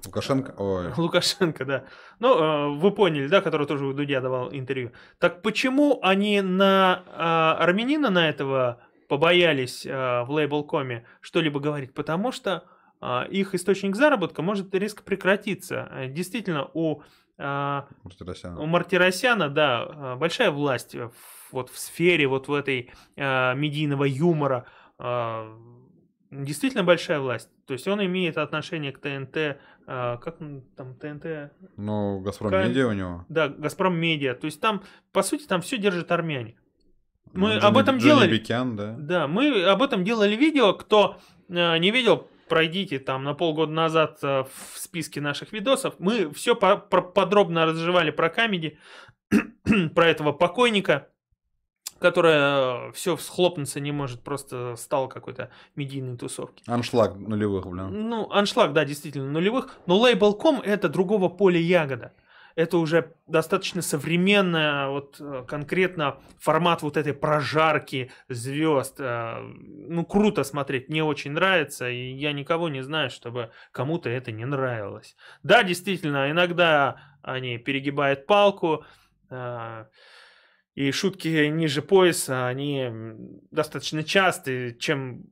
Лукашенко, 0.05 0.53
ой, 0.57 0.91
Лукашенко, 0.97 1.65
да. 1.65 1.83
Ну, 2.19 2.35
э, 2.35 2.77
вы 2.79 2.91
поняли, 2.91 3.27
да, 3.27 3.41
который 3.41 3.67
тоже 3.67 3.85
у 3.85 3.93
Дудя 3.93 4.19
давал 4.19 4.51
интервью. 4.51 4.91
Так 5.19 5.41
почему 5.41 5.99
они 6.01 6.41
на 6.41 7.03
э, 7.07 7.63
армянина 7.63 8.09
на 8.09 8.27
этого 8.29 8.81
побоялись 9.07 9.85
э, 9.85 10.23
в 10.23 10.31
лейбл.коме 10.31 11.05
что-либо 11.21 11.59
говорить? 11.59 11.93
Потому 11.93 12.31
что 12.31 12.63
э, 13.01 13.27
их 13.29 13.53
источник 13.53 13.95
заработка 13.95 14.41
может 14.41 14.73
резко 14.73 15.03
прекратиться. 15.03 15.87
Э, 15.91 16.07
Действительно, 16.07 16.67
у, 16.73 17.01
э, 17.41 17.81
у 18.03 18.07
Мартиросян. 18.07 18.55
Мартиросяна, 18.69 19.49
да, 19.49 19.87
э, 19.89 20.15
большая 20.15 20.51
власть 20.51 20.95
вот 21.51 21.69
в 21.69 21.77
сфере 21.77 22.27
вот 22.27 22.47
в 22.47 22.53
этой 22.53 22.91
э, 23.15 23.55
медийного 23.55 24.05
юмора. 24.05 24.65
Действительно 26.31 26.83
большая 26.85 27.19
власть. 27.19 27.49
То 27.65 27.73
есть 27.73 27.87
он 27.87 28.03
имеет 28.05 28.37
отношение 28.37 28.91
к 28.93 28.99
ТНТ. 28.99 29.57
Как 29.85 30.37
там 30.37 30.95
ТНТ? 30.95 31.51
Ну, 31.75 32.21
Газпром 32.21 32.51
Медиа 32.53 32.87
у 32.87 32.93
него. 32.93 33.25
Да, 33.27 33.49
Газпром 33.49 33.95
Медиа. 33.97 34.35
То 34.35 34.45
есть 34.45 34.61
там, 34.61 34.83
по 35.11 35.23
сути, 35.23 35.45
там 35.45 35.61
все 35.61 35.77
держат 35.77 36.11
армяне. 36.11 36.55
Мы 37.33 37.55
Ну, 37.55 37.57
об 37.57 37.73
Джонни- 37.73 37.81
этом 37.81 37.97
Джонни 37.97 38.03
делали. 38.03 38.31
Бекян, 38.31 38.75
да. 38.77 38.95
Да, 38.97 39.27
мы 39.27 39.63
об 39.63 39.81
этом 39.83 40.03
делали 40.05 40.35
видео. 40.35 40.73
Кто 40.73 41.17
не 41.49 41.91
видел, 41.91 42.29
пройдите 42.51 42.99
там 42.99 43.23
на 43.23 43.33
полгода 43.33 43.71
назад 43.71 44.19
э, 44.23 44.43
в 44.43 44.77
списке 44.77 45.21
наших 45.21 45.53
видосов. 45.53 45.93
Мы 45.99 46.29
все 46.33 46.53
подробно 46.53 47.65
разжевали 47.65 48.11
про 48.11 48.29
камеди, 48.29 48.77
про 49.95 50.07
этого 50.07 50.33
покойника, 50.33 51.07
который 51.99 52.91
все 52.91 53.15
схлопнуться 53.15 53.79
не 53.79 53.93
может, 53.93 54.21
просто 54.21 54.75
стал 54.75 55.07
какой-то 55.07 55.49
медийной 55.77 56.17
тусовки. 56.17 56.61
Аншлаг 56.67 57.15
нулевых, 57.15 57.67
блин. 57.67 58.09
Ну, 58.09 58.29
аншлаг, 58.29 58.73
да, 58.73 58.83
действительно, 58.83 59.31
нулевых. 59.31 59.77
Но 59.85 60.05
Label.com 60.05 60.59
это 60.59 60.89
другого 60.89 61.29
поля 61.29 61.57
ягода. 61.57 62.11
Это 62.55 62.77
уже 62.77 63.13
достаточно 63.27 63.81
современная, 63.81 64.87
вот 64.87 65.17
э, 65.19 65.43
конкретно 65.47 66.19
формат 66.39 66.81
вот 66.81 66.97
этой 66.97 67.13
прожарки 67.13 68.11
звезд. 68.29 68.99
Э, 68.99 69.39
ну, 69.39 70.05
круто 70.05 70.43
смотреть, 70.43 70.89
мне 70.89 71.03
очень 71.03 71.31
нравится, 71.31 71.89
и 71.89 72.11
я 72.13 72.33
никого 72.33 72.69
не 72.69 72.81
знаю, 72.81 73.09
чтобы 73.09 73.51
кому-то 73.71 74.09
это 74.09 74.31
не 74.31 74.45
нравилось. 74.45 75.15
Да, 75.43 75.63
действительно, 75.63 76.29
иногда 76.31 77.17
они 77.21 77.57
перегибают 77.57 78.25
палку, 78.25 78.85
э, 79.29 79.85
и 80.73 80.91
шутки 80.91 81.47
ниже 81.47 81.81
пояса, 81.81 82.47
они 82.47 82.89
достаточно 83.51 84.03
частые, 84.03 84.77
чем 84.77 85.25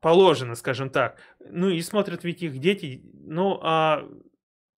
положено, 0.00 0.54
скажем 0.54 0.90
так. 0.90 1.18
Ну 1.40 1.68
и 1.68 1.80
смотрят 1.82 2.24
ведь 2.24 2.42
их 2.42 2.58
дети. 2.58 3.02
Ну, 3.12 3.58
а... 3.62 4.08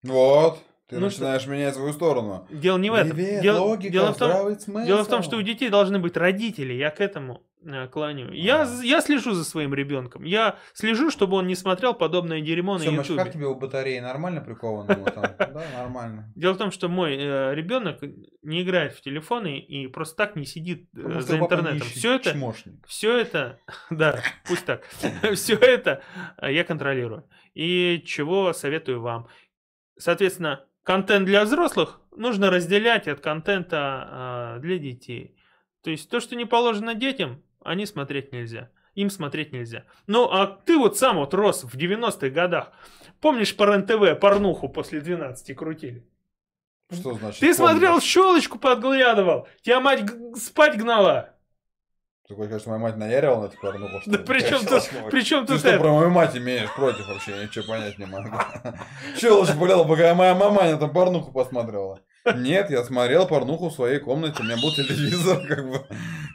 Вот. 0.02 0.62
Ты 0.88 0.96
ну, 0.96 1.06
начинаешь 1.06 1.42
что... 1.42 1.50
менять 1.50 1.74
свою 1.74 1.92
сторону. 1.92 2.46
Дело 2.50 2.78
не 2.78 2.88
в 2.88 2.94
этом. 2.94 3.14
Привет, 3.14 3.42
дело, 3.42 3.60
логика, 3.60 3.92
дело, 3.92 4.14
в 4.14 4.16
том, 4.16 4.86
дело 4.86 5.04
в 5.04 5.08
том, 5.08 5.22
что 5.22 5.36
у 5.36 5.42
детей 5.42 5.68
должны 5.68 5.98
быть 5.98 6.16
родители. 6.16 6.72
Я 6.72 6.90
к 6.90 7.02
этому 7.02 7.42
э, 7.62 7.88
клоню. 7.88 8.30
А. 8.30 8.34
Я, 8.34 8.66
я 8.82 9.02
слежу 9.02 9.32
за 9.32 9.44
своим 9.44 9.74
ребенком. 9.74 10.24
Я 10.24 10.56
слежу, 10.72 11.10
чтобы 11.10 11.36
он 11.36 11.46
не 11.46 11.56
смотрел 11.56 11.92
подобное 11.92 12.40
дерьмо 12.40 12.78
Семыч, 12.78 12.96
на 12.96 13.00
YouTube. 13.02 13.16
как 13.18 13.32
тебе 13.34 13.46
у 13.48 13.54
батареи 13.54 13.98
нормально 14.00 14.40
приковано? 14.40 14.96
Да, 15.38 15.64
нормально. 15.76 16.32
Дело 16.34 16.54
в 16.54 16.56
том, 16.58 16.70
что 16.70 16.88
мой 16.88 17.16
э, 17.18 17.54
ребенок 17.54 17.98
не 18.42 18.62
играет 18.62 18.94
в 18.94 19.02
телефоны 19.02 19.58
и 19.58 19.88
просто 19.88 20.16
так 20.16 20.36
не 20.36 20.46
сидит 20.46 20.88
э, 20.96 21.20
за 21.20 21.38
интернетом. 21.38 21.80
Все 21.80 22.14
это, 22.14 22.34
все 22.86 23.18
это, 23.18 23.58
да, 23.90 24.22
пусть 24.46 24.64
так. 24.64 24.84
Все 25.34 25.54
это 25.54 26.02
я 26.40 26.64
контролирую. 26.64 27.28
И 27.52 28.02
чего 28.06 28.54
советую 28.54 29.02
вам. 29.02 29.28
Соответственно, 29.98 30.64
контент 30.88 31.26
для 31.26 31.44
взрослых 31.44 32.00
нужно 32.16 32.50
разделять 32.50 33.08
от 33.08 33.20
контента 33.20 34.56
э, 34.56 34.60
для 34.60 34.78
детей. 34.78 35.36
То 35.82 35.90
есть 35.90 36.08
то, 36.08 36.18
что 36.18 36.34
не 36.34 36.46
положено 36.46 36.94
детям, 36.94 37.42
они 37.62 37.84
смотреть 37.84 38.32
нельзя. 38.32 38.70
Им 38.94 39.10
смотреть 39.10 39.52
нельзя. 39.52 39.84
Ну, 40.06 40.30
а 40.30 40.46
ты 40.46 40.78
вот 40.78 40.96
сам 40.96 41.18
вот 41.18 41.34
рос 41.34 41.64
в 41.64 41.76
90-х 41.76 42.30
годах. 42.30 42.72
Помнишь 43.20 43.54
по 43.54 43.64
РЕН-ТВ 43.64 44.18
порнуху 44.18 44.70
после 44.70 45.02
12 45.02 45.54
крутили? 45.54 46.08
Что 46.90 47.12
значит? 47.12 47.40
Ты 47.40 47.54
помнишь? 47.54 47.56
смотрел 47.56 48.00
щелочку, 48.00 48.58
подглядывал. 48.58 49.46
Тебя 49.60 49.80
мать 49.80 50.10
спать 50.36 50.78
гнала. 50.78 51.34
Ты 52.28 52.34
хочешь, 52.34 52.66
моя 52.66 52.78
мать 52.78 52.96
наяривала 52.98 53.40
на 53.40 53.46
эту 53.46 53.58
порнуху? 53.58 54.02
Да 54.04 54.18
при 54.18 54.40
чем 54.40 54.60
тут, 54.66 54.82
при 55.10 55.22
чем 55.22 55.46
тут 55.46 55.62
Ты 55.62 55.68
что 55.68 55.78
про 55.78 55.94
мою 55.94 56.10
мать 56.10 56.36
имеешь 56.36 56.70
против 56.74 57.08
вообще? 57.08 57.30
Я 57.30 57.44
ничего 57.44 57.64
понять 57.64 57.98
не 57.98 58.04
могу. 58.04 58.36
Щелочь 59.16 59.54
гуляла, 59.54 59.84
пока 59.84 60.14
моя 60.14 60.34
мама 60.34 60.64
на 60.64 60.76
там 60.76 60.92
порнуху 60.92 61.32
посмотрела. 61.32 62.00
Нет, 62.34 62.68
я 62.68 62.84
смотрел 62.84 63.26
порнуху 63.26 63.70
в 63.70 63.72
своей 63.72 63.98
комнате, 63.98 64.42
у 64.42 64.44
меня 64.44 64.56
был 64.56 64.74
телевизор, 64.74 65.46
как 65.48 65.70
бы. 65.70 65.86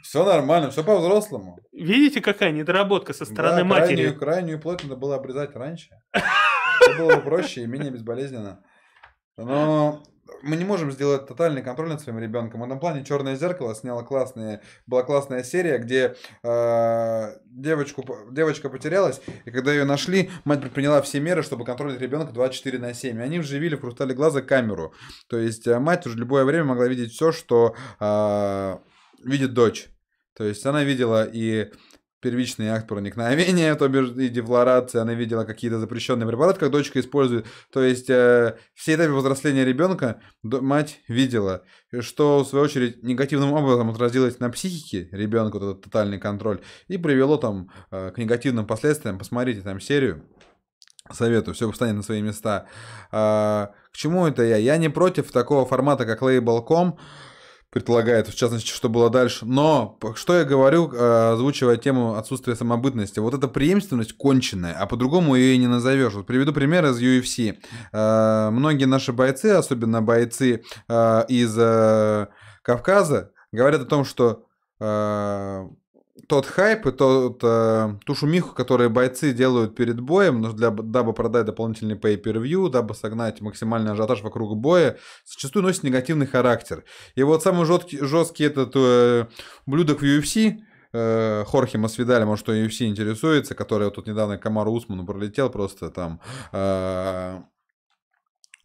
Все 0.02 0.24
нормально, 0.24 0.72
все 0.72 0.82
по-взрослому. 0.82 1.60
Видите, 1.70 2.20
какая 2.20 2.50
недоработка 2.50 3.12
со 3.12 3.24
стороны 3.24 3.58
да, 3.58 3.64
матери? 3.64 3.94
Крайнюю, 3.94 4.18
крайнюю 4.18 4.60
плоть 4.60 4.82
надо 4.82 4.96
было 4.96 5.14
обрезать 5.14 5.54
раньше. 5.54 5.90
Это 6.12 6.98
было 6.98 7.14
бы 7.14 7.22
проще 7.22 7.62
и 7.62 7.66
менее 7.66 7.92
безболезненно. 7.92 8.64
Но 9.36 10.02
мы 10.42 10.56
не 10.56 10.64
можем 10.64 10.92
сделать 10.92 11.26
тотальный 11.26 11.62
контроль 11.62 11.88
над 11.88 12.00
своим 12.00 12.18
ребенком. 12.18 12.60
В 12.60 12.64
этом 12.64 12.78
плане 12.78 13.04
Черное 13.04 13.36
зеркало 13.36 13.74
сняла 13.74 14.02
классные, 14.02 14.60
была 14.86 15.02
классная 15.02 15.42
серия, 15.42 15.78
где 15.78 16.16
э, 16.42 17.36
девочку, 17.46 18.04
девочка 18.30 18.68
потерялась, 18.68 19.20
и 19.44 19.50
когда 19.50 19.72
ее 19.72 19.84
нашли, 19.84 20.30
мать 20.44 20.60
предприняла 20.60 21.02
все 21.02 21.20
меры, 21.20 21.42
чтобы 21.42 21.64
контролировать 21.64 22.02
ребенка 22.02 22.32
24 22.32 22.78
на 22.78 22.94
7. 22.94 23.18
И 23.18 23.22
они 23.22 23.38
вживили 23.38 23.76
в 23.76 23.80
хрустале 23.80 24.14
глаза 24.14 24.42
камеру. 24.42 24.94
То 25.28 25.38
есть 25.38 25.66
э, 25.66 25.78
мать 25.78 26.06
уже 26.06 26.16
любое 26.18 26.44
время 26.44 26.64
могла 26.64 26.86
видеть 26.86 27.12
все, 27.12 27.32
что 27.32 27.74
э, 28.00 28.76
видит 29.24 29.54
дочь. 29.54 29.88
То 30.34 30.44
есть 30.44 30.66
она 30.66 30.82
видела 30.82 31.24
и 31.24 31.70
первичный 32.24 32.70
акт 32.70 32.88
проникновения, 32.88 33.74
то 33.74 33.86
бишь 33.86 34.08
и 34.16 34.30
дефлорация, 34.30 35.02
она 35.02 35.12
видела 35.12 35.44
какие-то 35.44 35.78
запрещенные 35.78 36.26
препараты, 36.26 36.58
как 36.58 36.70
дочка 36.70 36.98
использует. 36.98 37.44
То 37.70 37.82
есть 37.82 38.08
э, 38.08 38.56
все 38.72 38.94
этапы 38.94 39.12
взросления 39.12 39.62
ребенка 39.62 40.22
мать 40.42 41.00
видела, 41.06 41.64
что 42.00 42.42
в 42.42 42.48
свою 42.48 42.64
очередь 42.64 43.02
негативным 43.02 43.52
образом 43.52 43.90
отразилось 43.90 44.40
на 44.40 44.48
психике 44.48 45.06
ребенка, 45.12 45.58
вот 45.58 45.70
этот 45.70 45.84
тотальный 45.84 46.18
контроль, 46.18 46.60
и 46.88 46.96
привело 46.96 47.36
там 47.36 47.70
э, 47.90 48.10
к 48.10 48.16
негативным 48.16 48.66
последствиям. 48.66 49.18
Посмотрите 49.18 49.60
там 49.60 49.78
серию. 49.80 50.24
Советую, 51.12 51.54
все 51.54 51.70
встанет 51.70 51.96
на 51.96 52.02
свои 52.02 52.22
места. 52.22 52.66
А, 53.12 53.72
к 53.92 53.96
чему 53.96 54.26
это 54.26 54.42
я? 54.42 54.56
Я 54.56 54.78
не 54.78 54.88
против 54.88 55.30
такого 55.30 55.66
формата, 55.66 56.06
как 56.06 56.22
Label.com 56.22 56.98
предполагает, 57.74 58.28
в 58.28 58.36
частности, 58.36 58.70
что 58.70 58.88
было 58.88 59.10
дальше. 59.10 59.44
Но 59.44 59.98
что 60.14 60.38
я 60.38 60.44
говорю, 60.44 60.92
э, 60.92 61.32
озвучивая 61.32 61.76
тему 61.76 62.14
отсутствия 62.14 62.54
самобытности? 62.54 63.18
Вот 63.18 63.34
эта 63.34 63.48
преемственность 63.48 64.12
конченная, 64.16 64.74
а 64.74 64.86
по-другому 64.86 65.34
ее 65.34 65.56
и 65.56 65.58
не 65.58 65.66
назовешь. 65.66 66.12
Вот 66.12 66.24
приведу 66.24 66.52
пример 66.52 66.86
из 66.86 67.02
UFC. 67.02 67.58
Э, 67.92 68.50
многие 68.50 68.84
наши 68.84 69.12
бойцы, 69.12 69.46
особенно 69.46 70.02
бойцы 70.02 70.62
э, 70.88 71.24
из 71.26 72.28
Кавказа, 72.62 73.32
говорят 73.50 73.82
о 73.82 73.86
том, 73.86 74.04
что 74.04 74.44
тот 76.28 76.46
хайп 76.46 76.86
и 76.86 76.92
тот, 76.92 77.40
э, 77.42 77.94
ту 78.04 78.14
шумиху, 78.14 78.54
которые 78.54 78.88
бойцы 78.88 79.32
делают 79.32 79.74
перед 79.74 80.00
боем, 80.00 80.40
ну, 80.40 80.52
для, 80.52 80.70
дабы 80.70 81.12
продать 81.12 81.46
дополнительный 81.46 81.96
pay-per-view, 81.96 82.70
дабы 82.70 82.94
согнать 82.94 83.40
максимальный 83.40 83.92
ажиотаж 83.92 84.22
вокруг 84.22 84.56
боя, 84.56 84.98
зачастую 85.24 85.62
носит 85.62 85.82
негативный 85.82 86.26
характер. 86.26 86.84
И 87.14 87.22
вот 87.22 87.42
самый 87.42 87.66
жесткий, 87.66 87.98
жесткий 87.98 88.44
этот 88.44 88.72
э, 88.74 89.26
блюдок 89.66 90.00
в 90.00 90.04
UFC, 90.04 90.58
э, 90.92 91.44
Хорхе 91.46 91.78
Масвидаль, 91.78 92.24
может, 92.24 92.44
кто 92.44 92.54
UFC 92.54 92.86
интересуется, 92.86 93.54
который 93.54 93.84
вот 93.84 93.94
тут 93.94 94.06
недавно 94.06 94.38
Камару 94.38 94.72
Усману 94.72 95.06
пролетел 95.06 95.50
просто 95.50 95.90
там... 95.90 96.20
Э, 96.52 97.42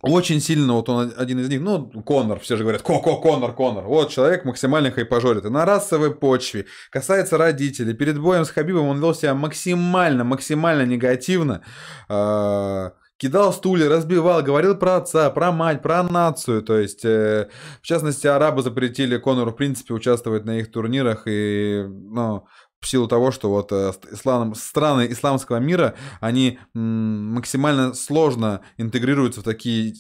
очень 0.02 0.40
сильно, 0.40 0.74
вот 0.74 0.88
он 0.90 1.14
один 1.18 1.40
из 1.40 1.50
них, 1.50 1.62
ну, 1.62 1.90
Конор, 2.04 2.40
все 2.40 2.56
же 2.56 2.64
говорят, 2.64 2.82
Ко-Ко, 2.82 3.16
Конор, 3.18 3.54
Конор. 3.54 3.84
Вот 3.84 4.10
человек 4.10 4.46
максимально 4.46 4.92
хайпажорит. 4.92 5.46
И 5.46 5.50
на 5.50 5.66
расовой 5.66 6.16
почве, 6.16 6.66
касается 6.90 7.38
родителей. 7.38 7.94
Перед 7.94 8.20
боем 8.20 8.46
с 8.46 8.50
Хабибом 8.50 8.88
он 8.88 9.00
вел 9.00 9.14
себя 9.14 9.34
максимально, 9.34 10.24
максимально 10.24 10.86
негативно. 10.86 11.64
Э- 12.08 12.92
кидал 13.20 13.52
стулья, 13.52 13.90
разбивал, 13.90 14.42
говорил 14.42 14.76
про 14.76 14.96
отца, 14.96 15.30
про 15.30 15.52
мать, 15.52 15.82
про 15.82 16.02
нацию. 16.04 16.62
То 16.62 16.78
есть, 16.78 17.04
э, 17.04 17.50
в 17.82 17.86
частности, 17.86 18.28
арабы 18.28 18.62
запретили 18.62 19.18
Конору, 19.18 19.52
в 19.52 19.56
принципе, 19.56 19.94
участвовать 19.94 20.46
на 20.46 20.60
их 20.60 20.72
турнирах. 20.72 21.24
И, 21.26 21.84
ну, 21.86 22.46
в 22.80 22.88
силу 22.88 23.08
того, 23.08 23.32
что 23.32 23.50
вот 23.50 23.72
э, 23.72 23.92
ислам, 24.12 24.56
страны 24.56 25.08
исламского 25.10 25.58
мира, 25.58 25.96
они 26.22 26.60
максимально 26.74 27.94
сложно 27.94 28.62
интегрируются 28.78 29.42
в 29.42 29.44
такие 29.44 29.94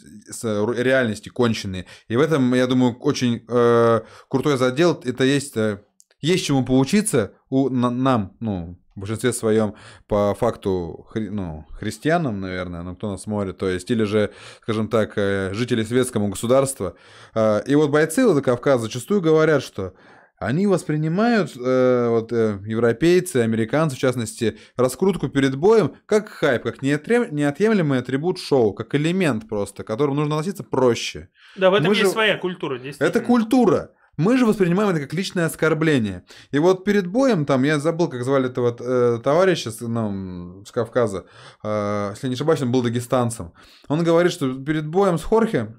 реальности 0.43 1.29
конченые. 1.29 1.85
И 2.07 2.15
в 2.15 2.21
этом, 2.21 2.53
я 2.53 2.67
думаю, 2.67 2.97
очень 2.99 3.43
э, 3.47 4.01
крутой 4.29 4.57
задел, 4.57 4.99
это 5.03 5.23
есть, 5.23 5.57
э, 5.57 5.81
есть 6.21 6.45
чему 6.45 6.63
поучиться 6.65 7.33
у, 7.49 7.69
на, 7.69 7.89
нам, 7.89 8.35
ну, 8.39 8.77
в 8.95 9.01
большинстве 9.01 9.31
своем 9.31 9.75
по 10.07 10.35
факту 10.37 11.05
хри, 11.09 11.29
ну, 11.29 11.65
христианам, 11.71 12.41
наверное, 12.41 12.81
ну 12.83 12.95
кто 12.95 13.11
нас 13.11 13.23
смотрит, 13.23 13.57
то 13.57 13.69
есть, 13.69 13.89
или 13.91 14.03
же, 14.03 14.31
скажем 14.61 14.89
так, 14.89 15.13
э, 15.17 15.53
жители 15.53 15.83
светского 15.83 16.27
государства. 16.27 16.95
Э, 17.33 17.61
и 17.65 17.75
вот 17.75 17.91
бойцы 17.91 18.41
Кавказа 18.41 18.83
зачастую 18.83 19.21
говорят, 19.21 19.63
что 19.63 19.93
они 20.39 20.67
воспринимают, 20.67 21.51
э, 21.55 22.07
вот, 22.09 22.31
э, 22.31 22.59
европейцы, 22.65 23.37
американцы, 23.37 23.97
в 23.97 23.99
частности, 23.99 24.57
раскрутку 24.77 25.27
перед 25.27 25.55
боем 25.55 25.95
как 26.05 26.29
хайп, 26.29 26.63
как 26.63 26.81
неотъемлемый 26.81 27.99
атрибут 27.99 28.39
шоу, 28.39 28.73
как 28.73 28.95
элемент 28.95 29.49
просто, 29.49 29.83
к 29.83 29.87
которому 29.87 30.15
нужно 30.15 30.35
относиться 30.35 30.63
проще. 30.63 31.29
Да, 31.57 31.69
в 31.69 31.73
этом 31.73 31.87
Мы 31.87 31.93
есть 31.93 32.07
же... 32.07 32.11
своя 32.11 32.37
культура. 32.37 32.79
Это 32.99 33.19
культура. 33.19 33.91
Мы 34.15 34.37
же 34.37 34.45
воспринимаем 34.45 34.89
это 34.89 34.99
как 34.99 35.13
личное 35.13 35.45
оскорбление. 35.45 36.25
И 36.51 36.59
вот 36.59 36.83
перед 36.83 37.07
боем, 37.07 37.45
там, 37.45 37.63
я 37.63 37.79
забыл, 37.79 38.09
как 38.09 38.23
звали 38.23 38.47
этого 38.47 38.75
э, 38.77 39.19
товарища 39.23 39.71
ну, 39.79 40.63
с 40.65 40.71
Кавказа, 40.71 41.25
э, 41.63 42.09
если 42.11 42.27
не 42.27 42.33
ошибаюсь, 42.33 42.61
он 42.61 42.71
был 42.71 42.81
дагестанцем. 42.81 43.53
Он 43.87 44.03
говорит, 44.03 44.33
что 44.33 44.53
перед 44.53 44.87
боем 44.87 45.17
с 45.17 45.23
Хорхе 45.23 45.73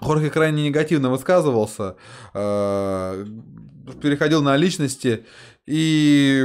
Хорхе 0.00 0.30
крайне 0.30 0.64
негативно 0.64 1.10
высказывался, 1.10 1.96
э, 2.34 3.26
переходил 4.02 4.42
на 4.42 4.56
личности, 4.56 5.24
и 5.66 6.44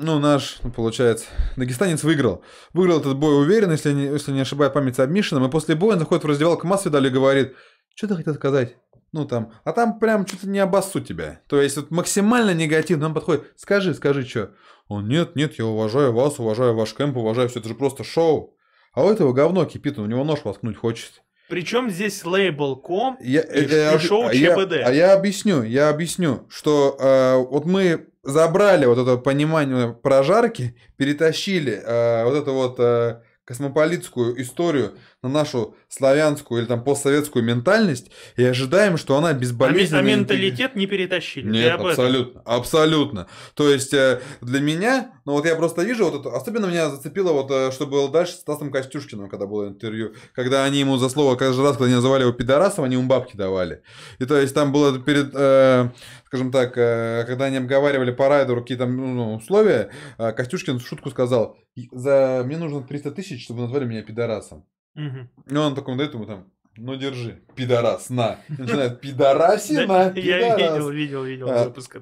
ну, 0.00 0.18
наш, 0.18 0.58
ну, 0.62 0.70
получается, 0.70 1.26
дагестанец 1.56 2.02
выиграл. 2.02 2.42
Выиграл 2.72 3.00
этот 3.00 3.16
бой 3.16 3.40
уверенно, 3.40 3.72
если 3.72 3.92
не, 3.92 4.04
если 4.04 4.32
не 4.32 4.40
ошибаю 4.40 4.70
память 4.70 4.96
с 4.96 5.00
Обмишином, 5.00 5.46
и 5.46 5.50
после 5.50 5.74
боя 5.74 5.94
он 5.94 5.98
заходит 5.98 6.24
в 6.24 6.28
раздевалку 6.28 6.66
Масвидали 6.66 7.08
и 7.08 7.12
говорит, 7.12 7.54
что 7.94 8.08
ты 8.08 8.14
хотел 8.14 8.34
сказать? 8.34 8.76
Ну 9.12 9.24
там, 9.26 9.52
а 9.64 9.72
там 9.72 9.98
прям 9.98 10.26
что-то 10.26 10.48
не 10.48 10.58
обоссу 10.58 11.00
тебя. 11.00 11.40
То 11.48 11.60
есть 11.60 11.76
вот 11.76 11.90
максимально 11.90 12.52
негативно 12.52 13.04
нам 13.04 13.14
подходит. 13.14 13.52
Скажи, 13.56 13.94
скажи, 13.94 14.24
что? 14.24 14.52
Он, 14.86 15.08
нет, 15.08 15.34
нет, 15.34 15.58
я 15.58 15.66
уважаю 15.66 16.12
вас, 16.12 16.38
уважаю 16.38 16.74
ваш 16.74 16.94
кемп, 16.94 17.16
уважаю 17.16 17.48
все, 17.48 17.58
это 17.58 17.68
же 17.68 17.74
просто 17.74 18.04
шоу. 18.04 18.56
А 18.92 19.04
у 19.04 19.10
этого 19.10 19.32
говно 19.32 19.64
кипит, 19.64 19.98
он 19.98 20.04
у 20.04 20.08
него 20.08 20.24
нож 20.24 20.40
воткнуть 20.44 20.76
хочет. 20.76 21.22
Причем 21.48 21.90
здесь 21.90 22.24
лейбл 22.24 22.76
ком 22.76 23.16
Я, 23.20 23.40
и, 23.40 23.66
э, 23.66 23.96
и 23.96 23.98
шоу 23.98 24.26
а 24.28 24.34
я- 24.34 24.54
ЧБД. 24.54 24.72
а 24.84 24.92
я 24.92 25.14
объясню, 25.14 25.62
я 25.62 25.88
объясню, 25.88 26.46
что 26.48 26.96
э, 27.00 27.36
вот 27.36 27.64
мы 27.64 28.06
забрали 28.22 28.84
вот 28.86 28.98
это 28.98 29.16
понимание 29.16 29.92
прожарки, 29.94 30.76
перетащили 30.96 31.72
э, 31.82 32.24
вот 32.24 32.34
эту 32.34 32.52
вот 32.52 32.76
э, 32.78 33.22
космополитскую 33.44 34.40
историю 34.42 34.92
на 35.22 35.30
нашу 35.30 35.74
славянскую 35.88 36.60
или 36.60 36.68
там 36.68 36.84
постсоветскую 36.84 37.44
ментальность 37.44 38.10
и 38.36 38.44
ожидаем, 38.44 38.96
что 38.98 39.16
она 39.16 39.28
А, 39.28 39.32
безболезненно... 39.32 40.00
а 40.00 40.02
менталитет 40.02 40.76
не 40.76 40.86
перетащили. 40.86 41.48
Нет, 41.48 41.74
об 41.74 41.86
этом. 41.86 41.90
абсолютно, 41.90 42.42
абсолютно. 42.44 43.28
То 43.54 43.70
есть 43.70 43.94
э, 43.94 44.20
для 44.42 44.60
меня, 44.60 45.12
ну 45.24 45.32
вот 45.32 45.46
я 45.46 45.56
просто 45.56 45.82
вижу 45.82 46.10
вот 46.10 46.20
это, 46.20 46.36
особенно 46.36 46.66
меня 46.66 46.90
зацепило 46.90 47.32
вот, 47.32 47.50
э, 47.50 47.72
что 47.72 47.86
было 47.86 48.10
дальше 48.10 48.34
с 48.34 48.40
Стасом 48.40 48.70
Костюшкиным, 48.70 49.30
когда 49.30 49.46
было 49.46 49.68
интервью, 49.68 50.12
когда 50.34 50.64
они 50.64 50.80
ему 50.80 50.98
за 50.98 51.08
слово 51.08 51.36
каждый 51.36 51.62
раз, 51.62 51.72
когда 51.72 51.86
они 51.86 51.94
называли 51.94 52.22
его 52.22 52.32
пидорасом, 52.32 52.84
они 52.84 52.96
ему 52.96 53.08
бабки 53.08 53.36
давали. 53.36 53.82
И 54.18 54.26
то 54.26 54.38
есть 54.38 54.54
там 54.54 54.72
было 54.72 54.98
перед, 54.98 55.30
э, 55.34 55.88
скажем 56.26 56.52
так, 56.52 56.76
э, 56.76 57.24
когда 57.26 57.46
они 57.46 57.56
обговаривали 57.56 58.10
по 58.10 58.28
райдеру 58.28 58.60
какие-то 58.60 58.86
ну, 58.86 59.36
условия, 59.36 59.90
э, 60.18 60.32
Костюшкин 60.32 60.78
в 60.78 60.86
шутку 60.86 61.08
сказал, 61.08 61.56
«И 61.76 61.88
за 61.92 62.42
мне 62.44 62.58
нужно 62.58 62.82
300 62.82 63.10
тысяч, 63.12 63.44
чтобы 63.44 63.62
назвали 63.62 63.86
меня 63.86 64.02
пидорасом. 64.02 64.66
Мгм. 64.94 65.30
И 65.46 65.56
он 65.56 65.74
такой 65.74 65.96
дает 65.96 66.14
ему 66.14 66.26
там, 66.26 66.50
ну 66.76 66.96
держи, 66.96 67.42
пидорас, 67.54 68.10
на. 68.10 68.38
И 68.48 68.60
начинает, 68.60 69.00
пидорасина, 69.00 70.12
Я 70.16 70.56
видел, 70.56 70.90
видел, 70.90 71.24
видел 71.24 71.50
А, 71.50 71.64
выпуск. 71.64 71.96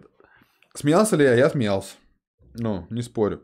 Смеялся 0.75 1.17
ли 1.17 1.25
я? 1.25 1.35
Я 1.35 1.51
смеялся. 1.51 1.95
Ну, 2.55 2.87
не 2.91 3.03
спорю. 3.03 3.43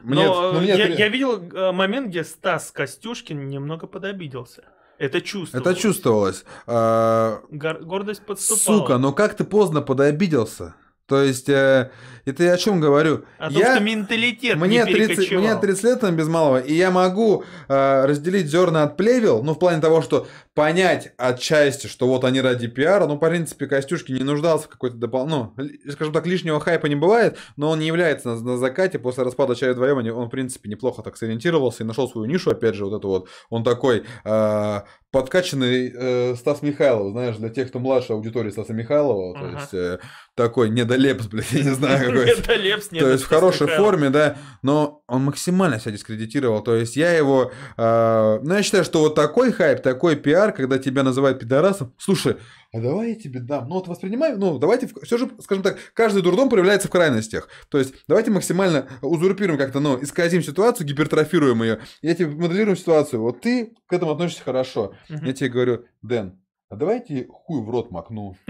Мне, 0.00 0.26
Но 0.26 0.52
ну, 0.52 0.58
э, 0.58 0.60
мне 0.60 0.68
я, 0.68 0.86
три- 0.86 0.96
я 0.96 1.08
видел 1.08 1.42
э, 1.42 1.72
момент, 1.72 2.08
где 2.08 2.24
Стас 2.24 2.70
Костюшкин 2.70 3.48
немного 3.48 3.86
подобиделся. 3.86 4.64
Это 4.98 5.20
чувствовалось. 5.20 5.72
Это 5.72 5.80
чувствовалось. 5.80 6.44
А, 6.66 7.40
Гор- 7.50 7.80
гордость 7.84 8.24
подступала. 8.24 8.78
сука, 8.78 8.98
ну 8.98 9.12
как 9.12 9.34
ты 9.34 9.44
поздно 9.44 9.82
подобиделся? 9.82 10.74
То 11.10 11.24
есть, 11.24 11.48
э, 11.48 11.90
это 12.24 12.44
я 12.44 12.52
о 12.52 12.56
чем 12.56 12.78
говорю? 12.78 13.24
О 13.38 13.50
том, 13.50 13.58
я... 13.58 13.74
что 13.74 13.82
менталитет 13.82 14.56
Мне 14.56 14.78
не 14.78 14.84
30, 14.84 15.08
перекочевал. 15.08 15.42
мне 15.42 15.56
30 15.56 15.84
лет 15.84 16.00
там 16.00 16.14
без 16.14 16.28
малого, 16.28 16.58
и 16.58 16.72
я 16.72 16.92
могу 16.92 17.42
э, 17.66 18.04
разделить 18.06 18.46
зерна 18.46 18.84
от 18.84 18.96
плевел, 18.96 19.42
ну, 19.42 19.54
в 19.54 19.58
плане 19.58 19.80
того, 19.80 20.02
что 20.02 20.28
понять 20.54 21.12
отчасти, 21.16 21.88
что 21.88 22.06
вот 22.06 22.22
они 22.22 22.40
ради 22.40 22.68
пиара, 22.68 23.08
ну, 23.08 23.16
в 23.16 23.18
принципе, 23.18 23.66
Костюшки 23.66 24.12
не 24.12 24.22
нуждался 24.22 24.66
в 24.66 24.68
какой-то 24.68 24.98
допол... 24.98 25.26
ну, 25.26 25.52
скажем 25.90 26.14
так, 26.14 26.28
лишнего 26.28 26.60
хайпа 26.60 26.86
не 26.86 26.94
бывает, 26.94 27.36
но 27.56 27.70
он 27.70 27.80
не 27.80 27.88
является 27.88 28.28
на, 28.28 28.40
на 28.40 28.56
закате, 28.56 29.00
после 29.00 29.24
распада 29.24 29.56
чая 29.56 29.72
вдвоем, 29.72 29.98
он, 30.16 30.28
в 30.28 30.30
принципе, 30.30 30.70
неплохо 30.70 31.02
так 31.02 31.16
сориентировался 31.16 31.82
и 31.82 31.86
нашел 31.86 32.08
свою 32.08 32.30
нишу, 32.30 32.52
опять 32.52 32.76
же, 32.76 32.84
вот 32.84 32.96
это 32.96 33.08
вот, 33.08 33.28
он 33.48 33.64
такой 33.64 34.04
э, 34.24 34.80
подкачанный 35.12 35.92
э, 35.94 36.34
Стас 36.36 36.62
Михайлов, 36.62 37.12
знаешь, 37.12 37.36
для 37.36 37.48
тех, 37.48 37.68
кто 37.68 37.78
младше 37.78 38.12
аудитории 38.12 38.50
Стаса 38.50 38.72
Михайлова, 38.72 39.34
то 39.34 39.46
Ага. 39.46 39.58
есть, 39.60 39.74
э, 39.74 39.98
такой 40.36 40.70
недолепс, 40.70 41.26
блядь, 41.26 41.50
я 41.52 41.64
не 41.64 41.70
знаю, 41.70 41.98
какой. 42.06 42.26
Недолепс, 42.36 42.90
нет, 42.92 43.02
То 43.02 43.10
есть 43.10 43.24
в 43.24 43.28
хорошей 43.28 43.66
форме, 43.66 44.10
да, 44.10 44.36
но 44.62 45.02
он 45.08 45.24
максимально 45.24 45.80
себя 45.80 45.92
дискредитировал. 45.92 46.62
То 46.62 46.76
есть 46.76 46.96
я 46.96 47.12
его... 47.12 47.50
э, 47.76 48.38
ну, 48.42 48.54
я 48.54 48.62
считаю, 48.62 48.84
что 48.84 49.00
вот 49.00 49.14
такой 49.14 49.52
хайп, 49.52 49.82
такой 49.82 50.16
пиар, 50.16 50.52
когда 50.52 50.78
тебя 50.78 51.02
называют 51.02 51.40
пидорасом, 51.40 51.92
слушай, 51.98 52.36
а 52.72 52.80
давай 52.80 53.10
я 53.10 53.14
тебе 53.16 53.40
дам. 53.40 53.68
Ну, 53.68 53.76
вот 53.76 53.88
воспринимай, 53.88 54.36
ну, 54.36 54.58
давайте, 54.58 54.88
все 55.02 55.18
же, 55.18 55.28
скажем 55.40 55.62
так, 55.64 55.78
каждый 55.92 56.22
дурдом 56.22 56.48
проявляется 56.48 56.86
в 56.88 56.90
крайностях. 56.90 57.48
То 57.68 57.78
есть 57.78 57.94
давайте 58.06 58.30
максимально 58.30 58.88
узурпируем 59.02 59.58
как-то, 59.58 59.80
ну, 59.80 60.00
исказим 60.02 60.42
ситуацию, 60.42 60.86
гипертрофируем 60.86 61.62
ее. 61.62 61.80
Я 62.00 62.14
тебе 62.14 62.28
моделируем 62.28 62.76
ситуацию. 62.76 63.22
Вот 63.22 63.40
ты 63.40 63.74
к 63.86 63.92
этому 63.92 64.12
относишься 64.12 64.44
хорошо. 64.44 64.94
Мгм. 65.08 65.24
Я 65.26 65.32
тебе 65.32 65.50
говорю, 65.50 65.84
Дэн, 66.02 66.38
а 66.68 66.76
давайте 66.76 67.26
хуй 67.28 67.60
в 67.62 67.70
рот 67.70 67.90
макну. 67.90 68.36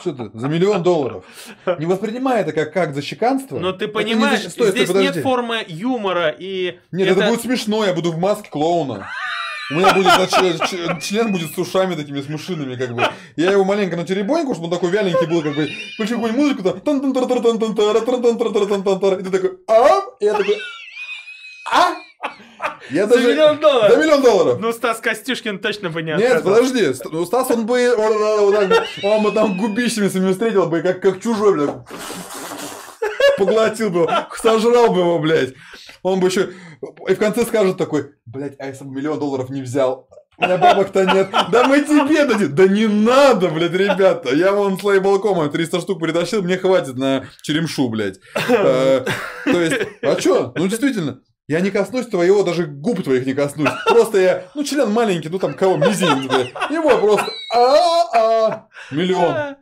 Что 0.00 0.12
ты, 0.12 0.30
за 0.38 0.48
миллион 0.48 0.82
долларов? 0.82 1.24
Не 1.78 1.86
воспринимай 1.86 2.40
это 2.40 2.52
как, 2.52 2.72
как 2.72 2.94
за 2.94 3.02
чеканство. 3.02 3.58
Но 3.58 3.72
ты 3.72 3.86
Это 3.86 3.98
не 3.98 4.04
понимаешь, 4.14 4.44
за- 4.44 4.50
стой, 4.50 4.68
стой, 4.68 4.78
здесь 4.78 4.88
подожди. 4.88 5.08
нет 5.14 5.22
формы 5.22 5.64
юмора 5.66 6.34
и... 6.38 6.78
Нет, 6.92 7.08
это... 7.08 7.28
будет 7.28 7.42
смешно, 7.42 7.84
я 7.84 7.92
буду 7.92 8.12
в 8.12 8.18
маске 8.18 8.48
клоуна. 8.48 9.08
У 9.70 9.74
меня 9.74 9.94
будет, 9.94 10.12
значит, 10.12 11.02
член 11.02 11.30
будет 11.32 11.54
с 11.54 11.58
ушами 11.58 11.94
такими, 11.94 12.20
с 12.20 12.28
мышинами, 12.28 12.74
как 12.76 12.94
бы. 12.94 13.04
Я 13.36 13.52
его 13.52 13.64
маленько 13.64 13.96
на 13.96 14.04
теребоньку, 14.04 14.54
чтобы 14.54 14.66
он 14.66 14.72
такой 14.72 14.90
вяленький 14.90 15.26
был, 15.26 15.42
как 15.42 15.54
бы. 15.54 15.68
Включу 15.94 16.14
какую-нибудь 16.16 16.44
музыку, 16.44 16.62
там. 16.62 16.80
тан 16.80 17.00
тан 17.00 17.12
тан 17.12 17.28
тан 17.28 17.42
тан 17.42 18.68
тан 18.68 18.82
тан 18.82 19.00
тан. 19.00 19.18
И 19.20 19.22
ты 19.22 19.30
такой, 19.30 19.58
а? 19.68 20.00
И 20.18 20.24
я 20.24 20.34
такой, 20.34 20.56
а? 21.70 21.94
Я 22.90 23.06
За 23.06 23.14
даже... 23.14 23.28
миллион 23.28 23.58
долларов! 23.60 23.92
За 23.92 23.96
миллион 23.98 24.22
долларов! 24.22 24.58
Ну, 24.60 24.72
Стас 24.72 24.98
Костюшкин 24.98 25.60
точно 25.60 25.90
бы 25.90 26.02
не 26.02 26.12
Нет, 26.16 26.32
отказался. 26.38 26.62
подожди, 26.72 27.00
ну, 27.12 27.24
Стас, 27.24 27.50
он 27.52 27.66
бы, 27.66 27.94
он, 27.94 28.48
бы- 28.68 28.86
он 29.04 29.22
бы 29.22 29.32
там 29.32 29.56
губищами 29.56 30.08
своими 30.08 30.32
встретил 30.32 30.66
бы, 30.66 30.82
как, 30.82 31.00
как 31.00 31.22
чужой, 31.22 31.54
блядь. 31.54 31.76
Поглотил 33.38 33.90
бы, 33.90 34.00
его, 34.00 34.10
сожрал 34.42 34.92
бы 34.92 35.00
его, 35.00 35.18
блядь. 35.20 35.54
Он 36.02 36.20
бы 36.20 36.28
еще, 36.28 36.52
и 37.08 37.14
в 37.14 37.18
конце 37.18 37.44
скажет 37.44 37.76
такой, 37.76 38.12
блядь, 38.26 38.54
а 38.58 38.66
если 38.66 38.84
бы 38.84 38.94
миллион 38.94 39.18
долларов 39.18 39.50
не 39.50 39.62
взял, 39.62 40.08
у 40.38 40.44
меня 40.44 40.56
бабок-то 40.56 41.04
нет. 41.04 41.28
Да 41.52 41.68
мы 41.68 41.82
тебе 41.82 42.24
дадим. 42.24 42.54
Да 42.54 42.66
не 42.66 42.86
надо, 42.86 43.48
блядь, 43.50 43.72
ребята. 43.72 44.34
Я 44.34 44.52
вон 44.52 44.78
с 44.78 44.82
лейблкома 44.82 45.48
300 45.50 45.80
штук 45.80 46.00
притащил, 46.00 46.42
мне 46.42 46.56
хватит 46.56 46.96
на 46.96 47.26
черемшу, 47.42 47.90
блядь. 47.90 48.18
Э, 48.48 49.04
То 49.44 49.60
есть, 49.60 49.76
а 50.02 50.14
чё? 50.16 50.52
Ну, 50.56 50.66
действительно. 50.66 51.20
Я 51.46 51.60
не 51.60 51.70
коснусь 51.70 52.06
твоего, 52.06 52.42
даже 52.42 52.64
губ 52.66 53.02
твоих 53.02 53.26
не 53.26 53.34
коснусь. 53.34 53.70
Просто 53.86 54.18
я, 54.18 54.44
ну, 54.54 54.64
член 54.64 54.90
маленький, 54.90 55.28
ну, 55.28 55.38
там, 55.38 55.52
кого, 55.52 55.76
мизинец, 55.76 56.26
блядь. 56.26 56.70
Его 56.70 56.96
просто, 56.98 57.26
а-а, 57.54 58.68
миллион. 58.90 59.56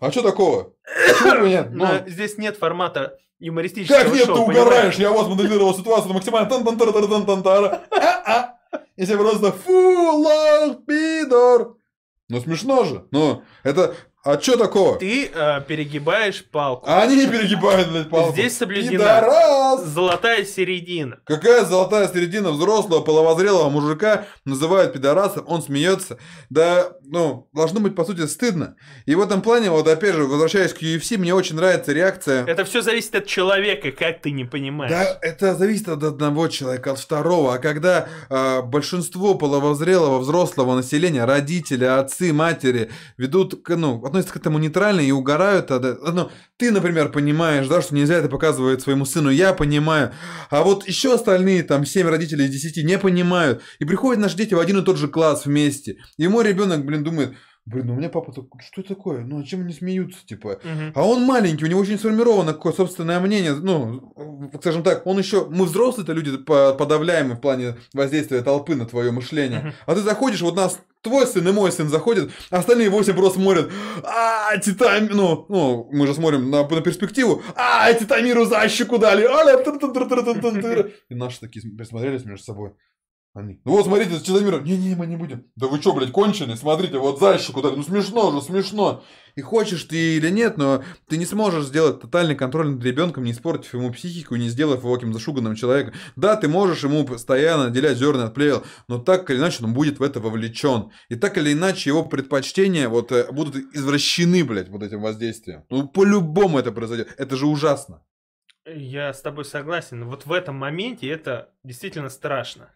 А 0.00 0.10
что 0.12 0.22
такого? 0.22 0.74
Почему 1.22 1.46
нет? 1.46 1.70
Ну, 1.72 1.86
здесь 2.06 2.38
нет 2.38 2.56
формата 2.56 3.16
юмористического 3.40 3.98
как 3.98 4.12
нет, 4.12 4.20
ты 4.20 4.26
шоу, 4.26 4.42
угораешь? 4.42 4.66
понимаешь? 4.66 4.96
Я 4.96 5.10
вот 5.10 5.28
моделировал 5.28 5.74
ситуацию 5.74 6.12
максимально 6.12 6.48
тан 6.48 6.64
тан 6.64 6.78
тара 6.78 6.92
тара 6.92 7.06
тан 7.08 7.26
тан 7.26 7.42
тара 7.42 7.82
а 7.90 8.54
И 8.96 9.04
все 9.04 9.16
просто 9.16 9.52
фу, 9.52 9.72
лох, 9.72 10.84
пидор. 10.86 11.76
Ну 12.28 12.40
смешно 12.40 12.84
же. 12.84 13.06
Ну, 13.10 13.42
это... 13.64 13.94
А 14.22 14.38
что 14.38 14.58
такого? 14.58 14.98
Ты 14.98 15.30
э, 15.32 15.60
перегибаешь 15.66 16.44
палку. 16.44 16.84
А 16.86 17.02
они 17.02 17.16
не 17.16 17.26
перегибают, 17.26 17.90
блядь, 17.90 18.10
палку. 18.10 18.32
Здесь 18.34 18.54
соблюдена 18.54 18.90
Пидорас! 18.90 19.84
золотая 19.86 20.44
середина. 20.44 21.20
Какая 21.24 21.64
золотая 21.64 22.06
середина 22.06 22.50
взрослого 22.50 23.00
половозрелого 23.00 23.70
мужика 23.70 24.26
называют 24.44 24.92
пидорасом, 24.92 25.44
он 25.46 25.62
смеется. 25.62 26.18
Да, 26.50 26.92
ну, 27.02 27.48
должно 27.54 27.80
быть, 27.80 27.94
по 27.94 28.04
сути, 28.04 28.26
стыдно. 28.26 28.76
И 29.06 29.14
в 29.14 29.22
этом 29.22 29.40
плане, 29.40 29.70
вот 29.70 29.88
опять 29.88 30.14
же, 30.14 30.24
возвращаясь 30.24 30.74
к 30.74 30.82
UFC, 30.82 31.16
мне 31.16 31.34
очень 31.34 31.56
нравится 31.56 31.92
реакция. 31.92 32.44
Это 32.44 32.66
все 32.66 32.82
зависит 32.82 33.14
от 33.14 33.24
человека, 33.26 33.90
как 33.90 34.20
ты 34.20 34.32
не 34.32 34.44
понимаешь. 34.44 34.92
Да, 34.92 35.18
это 35.22 35.54
зависит 35.54 35.88
от 35.88 36.02
одного 36.02 36.48
человека, 36.48 36.92
от 36.92 36.98
второго. 36.98 37.54
А 37.54 37.58
когда 37.58 38.06
э, 38.28 38.60
большинство 38.60 39.34
половозрелого 39.34 40.18
взрослого 40.18 40.76
населения, 40.76 41.24
родители, 41.24 41.86
отцы, 41.86 42.34
матери, 42.34 42.90
ведут, 43.16 43.66
ну, 43.66 44.09
относятся 44.10 44.34
к 44.34 44.36
этому 44.36 44.58
нейтрально 44.58 45.00
и 45.00 45.10
угорают, 45.10 45.70
а, 45.70 45.80
ну, 46.12 46.30
ты, 46.56 46.70
например, 46.70 47.10
понимаешь, 47.10 47.66
да, 47.66 47.80
что 47.80 47.94
нельзя 47.94 48.16
это 48.16 48.28
показывать 48.28 48.82
своему 48.82 49.06
сыну, 49.06 49.30
я 49.30 49.54
понимаю. 49.54 50.12
А 50.50 50.62
вот 50.62 50.86
еще 50.86 51.14
остальные, 51.14 51.62
там, 51.62 51.86
7 51.86 52.06
родителей 52.06 52.46
из 52.46 52.50
10 52.50 52.84
не 52.84 52.98
понимают. 52.98 53.62
И 53.78 53.84
приходят 53.84 54.20
наши 54.20 54.36
дети 54.36 54.52
в 54.54 54.60
один 54.60 54.78
и 54.78 54.84
тот 54.84 54.98
же 54.98 55.08
класс 55.08 55.46
вместе. 55.46 55.96
И 56.18 56.28
мой 56.28 56.44
ребенок, 56.46 56.84
блин, 56.84 57.02
думает, 57.02 57.34
блин, 57.70 57.86
ну 57.86 57.94
у 57.94 57.96
меня 57.96 58.08
папа 58.08 58.32
такой, 58.32 58.60
что 58.60 58.80
это 58.80 58.94
такое? 58.94 59.20
Ну, 59.20 59.40
а 59.40 59.44
чем 59.44 59.60
они 59.60 59.72
смеются, 59.72 60.26
типа? 60.26 60.60
Мгм. 60.62 60.92
А 60.94 61.06
он 61.06 61.22
маленький, 61.22 61.64
у 61.64 61.68
него 61.68 61.80
очень 61.80 61.98
сформировано 61.98 62.52
какое 62.52 62.72
собственное 62.72 63.20
мнение. 63.20 63.54
Ну, 63.54 64.12
скажем 64.60 64.82
так, 64.82 65.06
он 65.06 65.18
еще... 65.18 65.46
Мы 65.48 65.64
взрослые-то 65.64 66.12
люди 66.12 66.36
по- 66.36 66.74
подавляемы 66.74 67.34
в 67.34 67.40
плане 67.40 67.76
воздействия 67.94 68.42
толпы 68.42 68.74
на 68.74 68.86
твое 68.86 69.10
мышление. 69.10 69.60
Мгм. 69.60 69.72
А 69.86 69.94
ты 69.94 70.00
заходишь, 70.00 70.42
вот 70.42 70.56
нас 70.56 70.80
твой 71.02 71.26
сын 71.26 71.48
и 71.48 71.52
мой 71.52 71.72
сын 71.72 71.88
заходят, 71.88 72.30
а 72.50 72.58
остальные 72.58 72.90
восемь 72.90 73.14
просто 73.14 73.38
смотрят. 73.40 73.70
А, 74.02 74.56
титан... 74.58 75.08
Ну, 75.12 75.46
ну, 75.48 75.88
мы 75.92 76.06
же 76.06 76.14
смотрим 76.14 76.50
на, 76.50 76.68
на 76.68 76.80
перспективу. 76.80 77.42
А, 77.54 77.92
титамиру 77.92 78.44
за 78.44 78.68
щеку 78.68 78.98
дали. 78.98 79.26
Тыр-тыр-тыр-тыр-тыр-тыр. 79.64 80.92
И 81.08 81.14
наши 81.14 81.40
такие 81.40 81.62
присмотрелись 81.74 82.24
между 82.24 82.44
собой. 82.44 82.72
Они. 83.32 83.60
Ну 83.64 83.72
вот 83.72 83.84
смотрите, 83.84 84.16
с 84.16 84.22
Титамиром. 84.22 84.64
Не-не, 84.64 84.96
мы 84.96 85.06
не 85.06 85.16
будем. 85.16 85.46
Да 85.54 85.68
вы 85.68 85.80
что, 85.80 85.92
блядь, 85.92 86.10
конченые? 86.10 86.56
Смотрите, 86.56 86.98
вот 86.98 87.20
за 87.20 87.38
щеку 87.38 87.62
дали. 87.62 87.76
Ну 87.76 87.84
смешно 87.84 88.32
же, 88.32 88.42
смешно. 88.42 89.04
И 89.36 89.40
хочешь 89.40 89.84
ты 89.84 90.16
или 90.16 90.30
нет, 90.30 90.56
но 90.56 90.82
ты 91.08 91.16
не 91.16 91.24
сможешь 91.24 91.66
сделать 91.66 92.00
тотальный 92.00 92.34
контроль 92.34 92.70
над 92.70 92.84
ребенком, 92.84 93.22
не 93.22 93.30
испортив 93.30 93.74
ему 93.74 93.92
психику, 93.92 94.34
не 94.34 94.48
сделав 94.48 94.80
его 94.80 94.94
каким 94.94 95.12
зашуганным 95.12 95.54
человеком. 95.54 95.94
Да, 96.16 96.34
ты 96.34 96.48
можешь 96.48 96.82
ему 96.82 97.04
постоянно 97.04 97.66
отделять 97.66 97.98
зерна 97.98 98.24
от 98.24 98.34
плевел, 98.34 98.64
но 98.88 98.98
так 98.98 99.30
или 99.30 99.38
иначе 99.38 99.62
он 99.62 99.74
будет 99.74 100.00
в 100.00 100.02
это 100.02 100.18
вовлечен. 100.18 100.90
И 101.08 101.14
так 101.14 101.38
или 101.38 101.52
иначе 101.52 101.90
его 101.90 102.04
предпочтения 102.04 102.88
вот 102.88 103.12
э, 103.12 103.30
будут 103.30 103.54
извращены, 103.72 104.42
блядь, 104.42 104.70
вот 104.70 104.82
этим 104.82 105.02
воздействием. 105.02 105.64
Ну, 105.70 105.86
по-любому 105.86 106.58
это 106.58 106.72
произойдет. 106.72 107.14
Это 107.16 107.36
же 107.36 107.46
ужасно. 107.46 108.02
Я 108.66 109.12
с 109.12 109.22
тобой 109.22 109.44
согласен. 109.44 110.04
Вот 110.04 110.26
в 110.26 110.32
этом 110.32 110.56
моменте 110.56 111.08
это 111.08 111.50
действительно 111.62 112.08
страшно. 112.08 112.70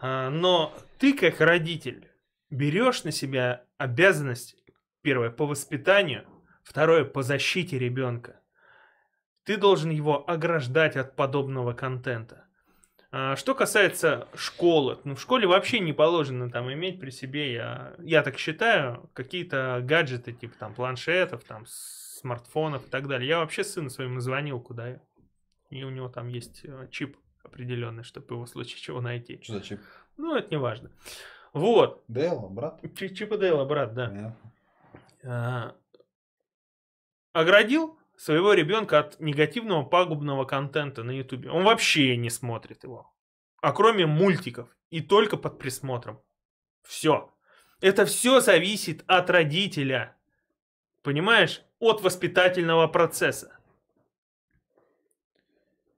А, 0.00 0.30
Но 0.30 0.74
ты, 0.98 1.12
как 1.12 1.40
родитель, 1.40 2.08
берешь 2.50 3.04
на 3.04 3.12
себя 3.12 3.64
обязанность, 3.78 4.56
первое, 5.02 5.30
по 5.30 5.46
воспитанию, 5.46 6.26
второе, 6.62 7.04
по 7.04 7.22
защите 7.22 7.78
ребенка. 7.78 8.40
Ты 9.44 9.56
должен 9.56 9.90
его 9.90 10.28
ограждать 10.28 10.96
от 10.96 11.16
подобного 11.16 11.72
контента. 11.72 12.46
А, 13.12 13.36
Что 13.36 13.54
касается 13.54 14.28
школы, 14.34 14.98
ну 15.04 15.14
в 15.14 15.20
школе 15.20 15.46
вообще 15.46 15.80
не 15.80 15.92
положено 15.92 16.50
там 16.50 16.72
иметь 16.72 17.00
при 17.00 17.10
себе, 17.10 17.52
я, 17.52 17.94
я 17.98 18.22
так 18.22 18.38
считаю, 18.38 19.10
какие-то 19.12 19.80
гаджеты 19.82 20.32
типа 20.32 20.56
там 20.58 20.74
планшетов, 20.74 21.44
там 21.44 21.64
смартфонов 21.66 22.86
и 22.86 22.90
так 22.90 23.08
далее. 23.08 23.28
Я 23.28 23.38
вообще 23.38 23.64
сыну 23.64 23.90
своему 23.90 24.20
звонил 24.20 24.60
куда, 24.60 25.00
и 25.70 25.82
у 25.82 25.90
него 25.90 26.08
там 26.08 26.28
есть 26.28 26.64
э, 26.64 26.88
чип 26.90 27.16
определенный, 27.42 28.02
чтобы 28.04 28.34
его 28.34 28.44
в 28.44 28.48
случае 28.48 28.80
чего 28.80 29.00
найти. 29.00 29.40
Что 29.42 29.54
за 29.54 29.60
чип? 29.62 29.80
Ну, 30.16 30.34
это 30.36 30.50
не 30.50 30.58
важно. 30.58 30.90
Вот. 31.52 32.04
Дейла, 32.08 32.48
брат? 32.48 32.80
Чи- 32.96 33.14
Чип 33.14 33.32
и 33.32 33.38
Дейла, 33.38 33.64
брат, 33.64 33.94
да. 33.94 34.08
Понятно. 34.08 34.52
А, 35.24 35.76
оградил 37.32 37.98
своего 38.16 38.52
ребенка 38.52 38.98
от 39.00 39.20
негативного 39.20 39.82
пагубного 39.84 40.44
контента 40.44 41.02
на 41.02 41.10
Ютубе. 41.10 41.50
Он 41.50 41.64
вообще 41.64 42.16
не 42.16 42.30
смотрит 42.30 42.84
его. 42.84 43.10
А 43.62 43.72
кроме 43.72 44.06
мультиков. 44.06 44.68
И 44.90 45.00
только 45.00 45.36
под 45.36 45.58
присмотром. 45.58 46.20
Все. 46.82 47.32
Это 47.80 48.04
все 48.04 48.40
зависит 48.40 49.04
от 49.06 49.30
родителя. 49.30 50.16
Понимаешь? 51.02 51.62
От 51.78 52.02
воспитательного 52.02 52.88
процесса. 52.88 53.56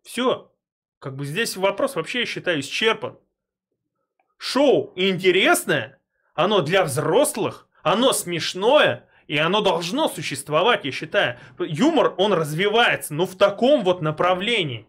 Все. 0.03 0.52
Как 1.03 1.17
бы 1.17 1.27
здесь 1.27 1.57
вопрос 1.57 1.97
вообще, 1.97 2.21
я 2.21 2.27
считаю, 2.27 2.61
исчерпан. 2.61 3.19
Шоу 4.39 4.93
интересное, 4.95 5.99
оно 6.33 6.61
для 6.61 6.85
взрослых, 6.85 7.67
оно 7.83 8.13
смешное, 8.13 9.09
и 9.27 9.37
оно 9.37 9.63
должно 9.63 10.09
существовать, 10.09 10.85
я 10.85 10.93
считаю. 10.93 11.41
Юмор, 11.59 12.15
он 12.19 12.33
развивается, 12.33 13.15
ну 13.15 13.27
в 13.27 13.37
таком 13.37 13.83
вот 13.83 14.01
направлении. 14.01 14.87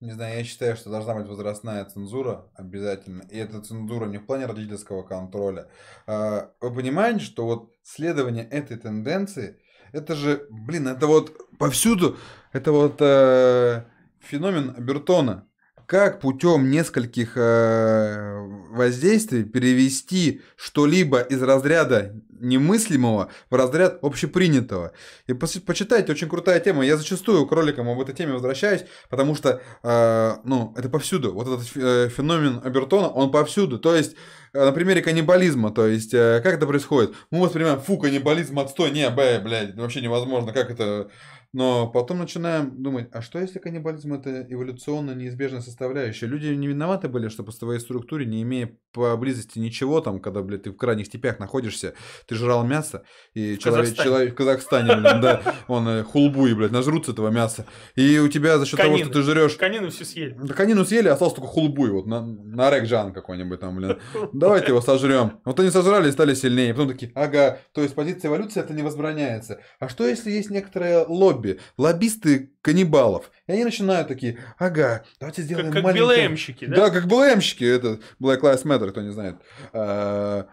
Не 0.00 0.12
знаю, 0.12 0.38
я 0.38 0.44
считаю, 0.44 0.76
что 0.76 0.88
должна 0.88 1.14
быть 1.14 1.26
возрастная 1.26 1.84
цензура 1.84 2.50
обязательно. 2.54 3.24
И 3.30 3.36
эта 3.36 3.60
цензура 3.60 4.06
не 4.06 4.16
в 4.16 4.24
плане 4.24 4.46
родительского 4.46 5.02
контроля. 5.02 5.68
А, 6.06 6.52
Вы 6.62 6.74
понимаете, 6.74 7.20
что 7.20 7.44
вот 7.44 7.74
следование 7.82 8.48
этой 8.48 8.78
тенденции, 8.78 9.60
это 9.92 10.14
же, 10.14 10.46
блин, 10.48 10.88
это 10.88 11.06
вот 11.06 11.36
повсюду, 11.58 12.16
это 12.52 12.72
вот 12.72 12.96
э, 13.00 13.84
феномен 14.20 14.74
Бертона. 14.78 15.44
Как 15.86 16.20
путем 16.20 16.70
нескольких 16.70 17.32
э, 17.36 18.46
воздействий 18.70 19.44
перевести 19.44 20.42
что-либо 20.56 21.20
из 21.20 21.42
разряда 21.42 22.14
немыслимого 22.40 23.30
в 23.50 23.54
разряд 23.54 23.98
общепринятого. 24.02 24.92
И 25.26 25.32
почитайте, 25.32 26.12
очень 26.12 26.28
крутая 26.28 26.60
тема. 26.60 26.84
Я 26.84 26.96
зачастую 26.96 27.46
к 27.46 27.52
роликам 27.52 27.88
об 27.88 28.00
этой 28.00 28.14
теме 28.14 28.34
возвращаюсь, 28.34 28.84
потому 29.08 29.34
что, 29.34 29.62
э, 29.82 30.36
ну, 30.44 30.74
это 30.76 30.88
повсюду. 30.88 31.32
Вот 31.32 31.48
этот 31.48 31.76
э, 31.76 32.10
феномен 32.10 32.60
Абертона, 32.62 33.08
он 33.08 33.30
повсюду. 33.30 33.78
То 33.78 33.96
есть, 33.96 34.14
на 34.52 34.72
примере 34.72 35.02
каннибализма, 35.02 35.70
то 35.70 35.86
есть, 35.86 36.14
э, 36.14 36.40
как 36.42 36.54
это 36.54 36.66
происходит? 36.66 37.14
Мы 37.30 37.40
воспринимаем, 37.40 37.80
фу, 37.80 37.98
каннибализм, 37.98 38.58
отстой, 38.58 38.90
не, 38.90 39.08
б, 39.10 39.40
блядь, 39.42 39.74
вообще 39.76 40.00
невозможно, 40.00 40.52
как 40.52 40.70
это... 40.70 41.10
Но 41.54 41.88
потом 41.88 42.18
начинаем 42.18 42.82
думать, 42.82 43.08
а 43.12 43.22
что 43.22 43.38
если 43.38 43.58
каннибализм 43.58 44.12
это 44.12 44.46
эволюционно 44.50 45.12
неизбежная 45.14 45.62
составляющая? 45.62 46.26
Люди 46.26 46.48
не 46.48 46.66
виноваты 46.66 47.08
были, 47.08 47.28
что 47.28 47.42
по 47.42 47.52
своей 47.52 47.80
структуре, 47.80 48.26
не 48.26 48.42
имея 48.42 48.76
поблизости 48.92 49.58
ничего, 49.58 50.00
там, 50.00 50.20
когда, 50.20 50.42
блядь, 50.42 50.64
ты 50.64 50.70
в 50.70 50.76
крайних 50.76 51.06
степях 51.06 51.38
находишься, 51.38 51.94
ты 52.26 52.34
жрал 52.34 52.64
мясо, 52.64 53.04
и 53.32 53.56
человек, 53.58 53.84
Казахстане. 53.84 54.08
человек 54.08 54.32
в 54.32 54.36
Казахстане, 54.36 54.96
блин, 54.96 55.20
да, 55.20 55.42
он 55.68 55.88
э, 55.88 56.02
хулбуи, 56.02 56.52
блядь, 56.52 56.70
нажрутся 56.70 57.12
этого 57.12 57.28
мяса. 57.28 57.66
И 57.96 58.18
у 58.18 58.28
тебя 58.28 58.58
за 58.58 58.66
счет 58.66 58.78
того, 58.78 58.98
что 58.98 59.08
ты 59.08 59.22
жрешь 59.22 59.56
Конину 59.56 59.90
все 59.90 60.04
съели. 60.04 60.36
да 60.38 60.54
конину 60.54 60.84
съели, 60.84 61.08
остался 61.08 61.36
только 61.36 61.48
хулбуй, 61.48 61.90
вот 61.90 62.06
на, 62.06 62.20
на 62.20 62.78
Джан 62.80 63.12
какой-нибудь 63.12 63.60
там, 63.60 63.76
блин. 63.76 63.98
Давайте 64.32 64.68
его 64.68 64.80
сожрем. 64.80 65.40
Вот 65.44 65.58
они 65.60 65.70
сожрали 65.70 66.08
и 66.08 66.12
стали 66.12 66.34
сильнее. 66.34 66.74
Потом 66.74 66.88
такие, 66.88 67.12
ага, 67.14 67.58
то 67.72 67.82
есть 67.82 67.94
позиция 67.94 68.28
эволюции 68.28 68.60
это 68.60 68.74
не 68.74 68.82
возбраняется. 68.82 69.60
А 69.80 69.88
что 69.88 70.06
если 70.06 70.30
есть 70.30 70.50
некоторое 70.50 71.04
лобби, 71.38 71.60
лоббисты 71.76 72.52
каннибалов? 72.60 73.30
И 73.46 73.52
они 73.52 73.64
начинают 73.64 74.08
такие, 74.08 74.38
ага, 74.58 75.04
давайте 75.20 75.42
сделаем 75.42 75.66
Как, 75.66 75.76
как 75.76 75.84
маленькое- 75.84 76.28
БЛМщики, 76.28 76.66
да? 76.66 76.76
да, 76.76 76.90
как 76.90 77.06
БЛМщики, 77.06 77.64
это 77.64 78.00
Black 78.20 78.40
Lives 78.40 78.64
Matter, 78.64 78.90
кто 78.90 79.00
не 79.02 79.12
знает. 79.12 79.36
А, 79.72 80.48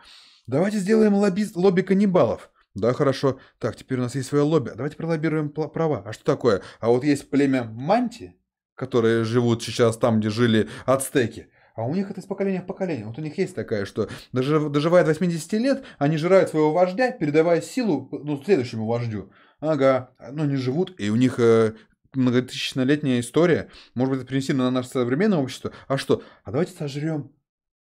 давайте 0.48 0.78
сделаем 0.78 1.16
лобби, 1.16 1.46
лобби 1.56 1.82
каннибалов. 1.82 2.50
Да, 2.74 2.94
хорошо. 2.94 3.40
Так, 3.58 3.76
теперь 3.78 4.00
у 4.00 4.02
нас 4.02 4.16
есть 4.16 4.28
свое 4.28 4.44
лобби. 4.44 4.72
Давайте 4.76 4.98
пролоббируем 4.98 5.50
права. 5.50 6.04
А 6.06 6.12
что 6.12 6.26
такое? 6.26 6.62
А 6.82 6.90
вот 6.90 7.06
есть 7.06 7.30
племя 7.30 7.64
Манти, 7.64 8.36
которые 8.76 9.24
живут 9.24 9.64
сейчас 9.64 9.98
там, 9.98 10.20
где 10.20 10.30
жили 10.30 10.68
ацтеки. 10.86 11.48
А 11.76 11.84
у 11.84 11.94
них 11.94 12.10
это 12.10 12.22
из 12.22 12.26
поколения 12.26 12.62
в 12.62 12.66
поколение. 12.66 13.06
Вот 13.06 13.18
у 13.18 13.22
них 13.22 13.38
есть 13.38 13.54
такая, 13.56 13.86
что 13.86 14.10
даже, 14.32 14.70
доживая 14.70 15.04
до 15.04 15.10
80 15.10 15.54
лет, 15.54 15.84
они 16.00 16.18
жирают 16.18 16.50
своего 16.50 16.72
вождя, 16.72 17.12
передавая 17.12 17.62
силу 17.62 18.08
ну, 18.12 18.42
следующему 18.44 18.86
вождю. 18.88 19.32
Ага, 19.60 20.12
ну 20.32 20.44
они 20.44 20.56
живут, 20.56 20.94
и 21.00 21.10
у 21.10 21.16
них 21.16 21.40
э, 21.40 21.74
многотысячнолетняя 22.14 23.20
история. 23.20 23.70
Может 23.94 24.12
быть, 24.12 24.20
это 24.22 24.28
принести 24.28 24.54
на 24.54 24.70
наше 24.72 24.90
современное 24.90 25.38
общество. 25.40 25.72
А 25.88 25.98
что? 25.98 26.24
А 26.44 26.52
давайте 26.52 26.74
сожрем 26.74 27.32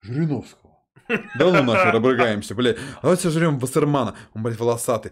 Жириновского. 0.01 0.63
Да 1.38 1.51
ну 1.51 1.63
нахер, 1.63 1.95
обрыгаемся, 1.95 2.55
блядь. 2.55 2.77
А 2.97 3.01
давайте 3.03 3.23
сожрем 3.23 3.59
Вассермана. 3.59 4.15
Он, 4.33 4.43
блядь, 4.43 4.59
волосатый. 4.59 5.12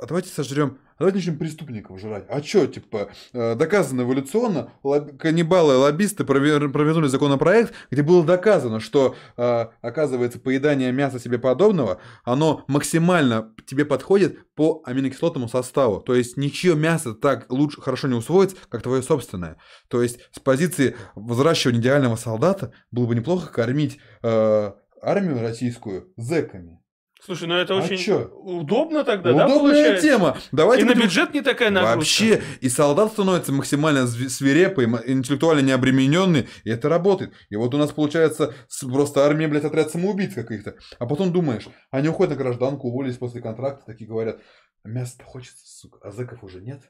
А 0.00 0.06
давайте 0.06 0.30
сожрем... 0.30 0.78
А 0.96 1.00
давайте 1.00 1.18
начнем 1.18 1.38
преступников 1.38 2.00
жрать. 2.00 2.24
А 2.30 2.40
что, 2.42 2.66
типа, 2.66 3.10
э, 3.32 3.54
доказано 3.56 4.02
эволюционно, 4.02 4.72
лоб- 4.82 5.16
каннибалы, 5.18 5.76
лоббисты 5.76 6.22
провер- 6.24 6.70
провернули 6.70 7.08
законопроект, 7.08 7.74
где 7.90 8.02
было 8.02 8.24
доказано, 8.24 8.80
что, 8.80 9.14
э, 9.36 9.66
оказывается, 9.82 10.38
поедание 10.38 10.90
мяса 10.92 11.18
себе 11.18 11.38
подобного, 11.38 12.00
оно 12.24 12.64
максимально 12.68 13.52
тебе 13.66 13.84
подходит 13.84 14.38
по 14.54 14.82
аминокислотному 14.86 15.48
составу. 15.48 16.00
То 16.00 16.14
есть 16.14 16.36
ничье 16.38 16.76
мясо 16.76 17.12
так 17.12 17.50
лучше, 17.50 17.82
хорошо 17.82 18.08
не 18.08 18.14
усвоится, 18.14 18.56
как 18.70 18.82
твое 18.82 19.02
собственное. 19.02 19.58
То 19.88 20.00
есть 20.00 20.20
с 20.32 20.38
позиции 20.38 20.96
взращивания 21.14 21.80
идеального 21.80 22.16
солдата 22.16 22.72
было 22.90 23.06
бы 23.06 23.14
неплохо 23.14 23.52
кормить 23.52 23.98
э, 24.22 24.72
армию 25.02 25.40
российскую 25.40 26.12
зэками. 26.16 26.80
Слушай, 27.24 27.48
ну 27.48 27.54
это 27.54 27.72
А 27.74 27.78
очень 27.78 27.96
чё? 27.96 28.28
удобно 28.44 29.02
тогда, 29.02 29.32
да, 29.32 29.46
Удобная 29.46 29.58
получается? 29.58 30.02
тема. 30.06 30.36
Давайте 30.52 30.82
И 30.82 30.84
на 30.86 30.92
будем- 30.92 31.06
бюджет 31.06 31.32
не 31.32 31.40
такая 31.40 31.70
нагрузка. 31.70 31.96
Вообще, 31.96 32.42
и 32.60 32.68
солдат 32.68 33.12
становится 33.12 33.50
максимально 33.52 34.06
свирепый, 34.06 34.84
интеллектуально 35.06 35.60
необремененный, 35.66 36.48
и 36.64 36.70
это 36.70 36.88
работает. 36.90 37.32
И 37.48 37.56
вот 37.56 37.74
у 37.74 37.78
нас 37.78 37.92
получается 37.92 38.52
просто 38.82 39.24
армия, 39.24 39.48
блядь, 39.48 39.64
отряд 39.64 39.90
самоубийц 39.90 40.34
каких-то. 40.34 40.76
А 40.98 41.06
потом 41.06 41.32
думаешь, 41.32 41.66
они 41.90 42.08
уходят 42.08 42.36
на 42.36 42.36
гражданку, 42.44 42.88
уволились 42.88 43.16
после 43.16 43.40
контракта, 43.40 43.84
такие 43.86 44.06
говорят, 44.06 44.38
мясо-то 44.84 45.24
хочется, 45.24 45.62
сука, 45.64 45.98
а 46.02 46.10
зэков 46.10 46.44
уже 46.44 46.60
нет. 46.60 46.82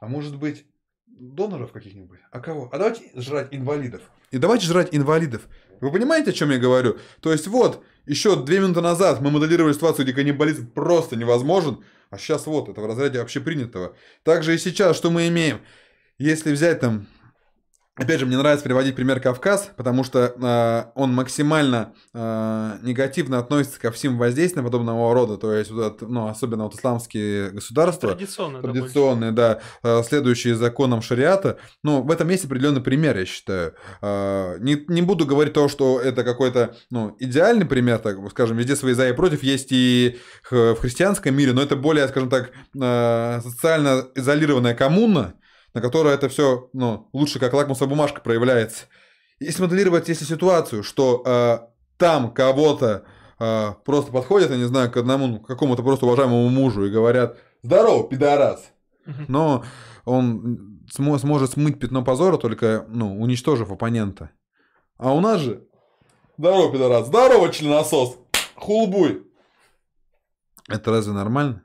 А 0.00 0.08
может 0.08 0.36
быть, 0.38 0.66
доноров 1.06 1.70
каких-нибудь? 1.70 2.18
А 2.32 2.40
кого? 2.40 2.68
А 2.72 2.78
давайте 2.78 3.10
жрать 3.14 3.48
инвалидов. 3.52 4.02
И 4.32 4.38
давайте 4.38 4.66
жрать 4.66 4.88
инвалидов. 4.92 5.42
Вы 5.80 5.90
понимаете, 5.92 6.30
о 6.30 6.32
чем 6.32 6.50
я 6.50 6.58
говорю? 6.58 6.98
То 7.20 7.32
есть 7.32 7.46
вот, 7.46 7.82
еще 8.06 8.36
две 8.36 8.60
минуты 8.60 8.80
назад 8.80 9.20
мы 9.20 9.30
моделировали 9.30 9.72
ситуацию, 9.72 10.04
где 10.04 10.14
каннибализм 10.14 10.70
просто 10.70 11.16
невозможен, 11.16 11.84
а 12.10 12.18
сейчас 12.18 12.46
вот, 12.46 12.68
это 12.68 12.80
в 12.80 12.86
разряде 12.86 13.20
общепринятого. 13.20 13.94
Также 14.24 14.54
и 14.54 14.58
сейчас, 14.58 14.96
что 14.96 15.10
мы 15.10 15.28
имеем? 15.28 15.60
Если 16.18 16.52
взять 16.52 16.80
там 16.80 17.06
Опять 18.00 18.18
же, 18.18 18.24
мне 18.24 18.38
нравится 18.38 18.64
приводить 18.64 18.96
пример 18.96 19.20
Кавказ, 19.20 19.72
потому 19.76 20.04
что 20.04 20.34
э, 20.34 20.90
он 20.98 21.12
максимально 21.12 21.92
э, 22.14 22.78
негативно 22.82 23.38
относится 23.38 23.78
ко 23.78 23.90
всем 23.90 24.16
воздействиям 24.16 24.64
подобного 24.64 25.12
рода, 25.12 25.36
то 25.36 25.52
есть, 25.52 25.70
вот, 25.70 26.00
ну, 26.00 26.28
особенно 26.28 26.64
вот 26.64 26.74
исламские 26.74 27.50
государства, 27.50 28.12
Традиционно. 28.12 28.62
да, 28.62 28.68
больше. 28.68 28.80
традиционные, 28.80 29.32
да, 29.32 29.60
э, 29.82 30.02
следующие 30.02 30.54
законам 30.54 31.02
шариата. 31.02 31.58
Ну, 31.82 32.00
в 32.00 32.10
этом 32.10 32.26
есть 32.30 32.46
определенный 32.46 32.80
пример, 32.80 33.18
я 33.18 33.26
считаю. 33.26 33.74
Э, 34.00 34.56
Не, 34.60 34.82
не 34.88 35.02
буду 35.02 35.26
говорить 35.26 35.52
то, 35.52 35.68
что 35.68 36.00
это 36.00 36.24
какой-то 36.24 36.74
ну, 36.90 37.14
идеальный 37.18 37.66
пример, 37.66 37.98
так 37.98 38.16
скажем, 38.30 38.56
везде 38.56 38.76
свои 38.76 38.94
за 38.94 39.10
и 39.10 39.12
против 39.12 39.42
есть 39.42 39.72
и 39.72 40.18
в 40.50 40.76
христианском 40.76 41.34
мире, 41.36 41.52
но 41.52 41.60
это 41.60 41.76
более, 41.76 42.08
скажем 42.08 42.30
так, 42.30 42.50
э, 42.80 43.40
социально 43.42 44.06
изолированная 44.14 44.74
коммуна, 44.74 45.34
на 45.74 45.80
которой 45.80 46.14
это 46.14 46.28
все 46.28 46.68
ну, 46.72 47.08
лучше 47.12 47.38
как 47.38 47.52
лакмусовая 47.52 47.90
бумажка 47.90 48.20
проявляется. 48.20 48.86
Если 49.38 49.62
моделировать, 49.62 50.08
если 50.08 50.24
ситуацию, 50.24 50.82
что 50.82 51.22
э, 51.24 51.58
там 51.96 52.32
кого-то 52.32 53.04
э, 53.38 53.72
просто 53.84 54.12
подходят, 54.12 54.50
я 54.50 54.56
не 54.56 54.64
знаю, 54.64 54.90
к 54.90 54.96
одному, 54.96 55.26
ну, 55.26 55.40
к 55.40 55.46
какому-то 55.46 55.82
просто 55.82 56.06
уважаемому 56.06 56.48
мужу 56.50 56.84
и 56.84 56.90
говорят 56.90 57.38
«Здорово, 57.62 58.06
пидорас!» 58.08 58.72
Но 59.28 59.64
он 60.04 60.84
смо- 60.94 61.18
сможет 61.18 61.52
смыть 61.52 61.78
пятно 61.80 62.04
позора, 62.04 62.36
только 62.36 62.84
ну, 62.88 63.20
уничтожив 63.20 63.70
оппонента. 63.72 64.30
А 64.98 65.12
у 65.14 65.20
нас 65.20 65.40
же 65.40 65.66
Здорово, 66.40 66.72
пидорас. 66.72 67.06
Здорово, 67.06 67.52
членосос. 67.52 68.16
Хулбуй. 68.54 69.26
Это 70.68 70.90
разве 70.90 71.12
нормально? 71.12 71.62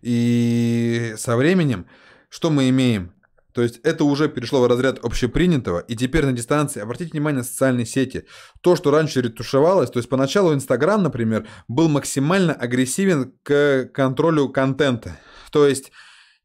И 0.00 1.12
со 1.18 1.36
временем, 1.36 1.86
что 2.30 2.48
мы 2.48 2.70
имеем? 2.70 3.12
То 3.52 3.62
есть 3.62 3.80
это 3.82 4.04
уже 4.04 4.28
перешло 4.28 4.60
в 4.60 4.66
разряд 4.66 4.98
общепринятого, 5.04 5.80
и 5.80 5.96
теперь 5.96 6.26
на 6.26 6.32
дистанции, 6.32 6.80
обратите 6.80 7.12
внимание 7.12 7.42
социальные 7.42 7.86
сети, 7.86 8.24
то, 8.60 8.76
что 8.76 8.90
раньше 8.90 9.20
ретушевалось, 9.20 9.90
то 9.90 9.98
есть 9.98 10.08
поначалу 10.08 10.54
Инстаграм, 10.54 11.02
например, 11.02 11.46
был 11.68 11.88
максимально 11.88 12.52
агрессивен 12.52 13.32
к 13.42 13.90
контролю 13.92 14.48
контента. 14.48 15.18
То 15.50 15.66
есть 15.66 15.90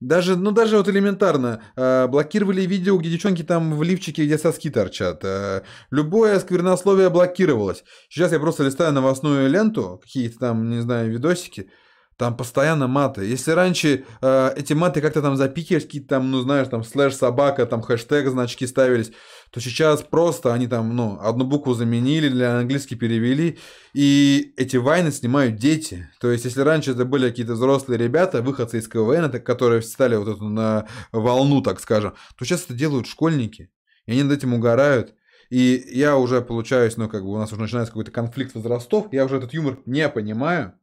даже, 0.01 0.35
ну 0.35 0.51
даже 0.51 0.77
вот 0.77 0.89
элементарно, 0.89 1.61
э, 1.75 2.07
блокировали 2.07 2.61
видео, 2.61 2.97
где 2.97 3.09
девчонки 3.09 3.43
там 3.43 3.77
в 3.77 3.83
лифчике, 3.83 4.25
где 4.25 4.37
соски 4.37 4.69
торчат. 4.69 5.21
Э, 5.23 5.61
любое 5.89 6.39
сквернословие 6.39 7.09
блокировалось. 7.09 7.83
Сейчас 8.09 8.31
я 8.31 8.39
просто 8.39 8.63
листаю 8.63 8.91
новостную 8.93 9.49
ленту, 9.49 9.99
какие-то 10.03 10.37
там, 10.37 10.69
не 10.69 10.81
знаю, 10.81 11.11
видосики, 11.11 11.71
там 12.17 12.37
постоянно 12.37 12.87
маты. 12.87 13.25
Если 13.25 13.51
раньше 13.51 14.05
э, 14.21 14.53
эти 14.55 14.73
маты 14.73 15.01
как-то 15.01 15.21
там 15.21 15.35
запикивались, 15.35 15.85
какие-то 15.85 16.07
там, 16.07 16.31
ну 16.31 16.41
знаешь, 16.41 16.67
там 16.69 16.83
слэш 16.83 17.13
собака, 17.13 17.65
там 17.65 17.81
хэштег 17.81 18.29
значки 18.29 18.65
ставились, 18.67 19.11
то 19.51 19.59
сейчас 19.59 20.01
просто 20.01 20.53
они 20.53 20.67
там, 20.67 20.95
ну, 20.95 21.19
одну 21.21 21.45
букву 21.45 21.73
заменили, 21.73 22.29
для 22.29 22.59
английский 22.59 22.95
перевели, 22.95 23.59
и 23.93 24.53
эти 24.55 24.77
вайны 24.77 25.11
снимают 25.11 25.57
дети. 25.57 26.09
То 26.19 26.31
есть, 26.31 26.45
если 26.45 26.61
раньше 26.61 26.91
это 26.91 27.05
были 27.05 27.29
какие-то 27.29 27.53
взрослые 27.53 27.97
ребята, 27.97 28.41
выходцы 28.41 28.79
из 28.79 28.87
КВН, 28.87 29.29
которые 29.41 29.81
встали 29.81 30.15
вот 30.15 30.27
эту 30.27 30.45
на 30.45 30.87
волну, 31.11 31.61
так 31.61 31.79
скажем, 31.79 32.13
то 32.37 32.45
сейчас 32.45 32.65
это 32.65 32.73
делают 32.73 33.07
школьники. 33.07 33.69
И 34.05 34.11
они 34.11 34.23
над 34.23 34.37
этим 34.37 34.53
угорают. 34.53 35.13
И 35.49 35.85
я 35.91 36.17
уже 36.17 36.41
получаюсь, 36.41 36.97
ну, 36.97 37.09
как 37.09 37.23
бы 37.23 37.31
у 37.31 37.37
нас 37.37 37.51
уже 37.51 37.61
начинается 37.61 37.91
какой-то 37.91 38.11
конфликт 38.11 38.55
возрастов, 38.55 39.07
я 39.11 39.25
уже 39.25 39.37
этот 39.37 39.53
юмор 39.53 39.79
не 39.85 40.07
понимаю, 40.09 40.73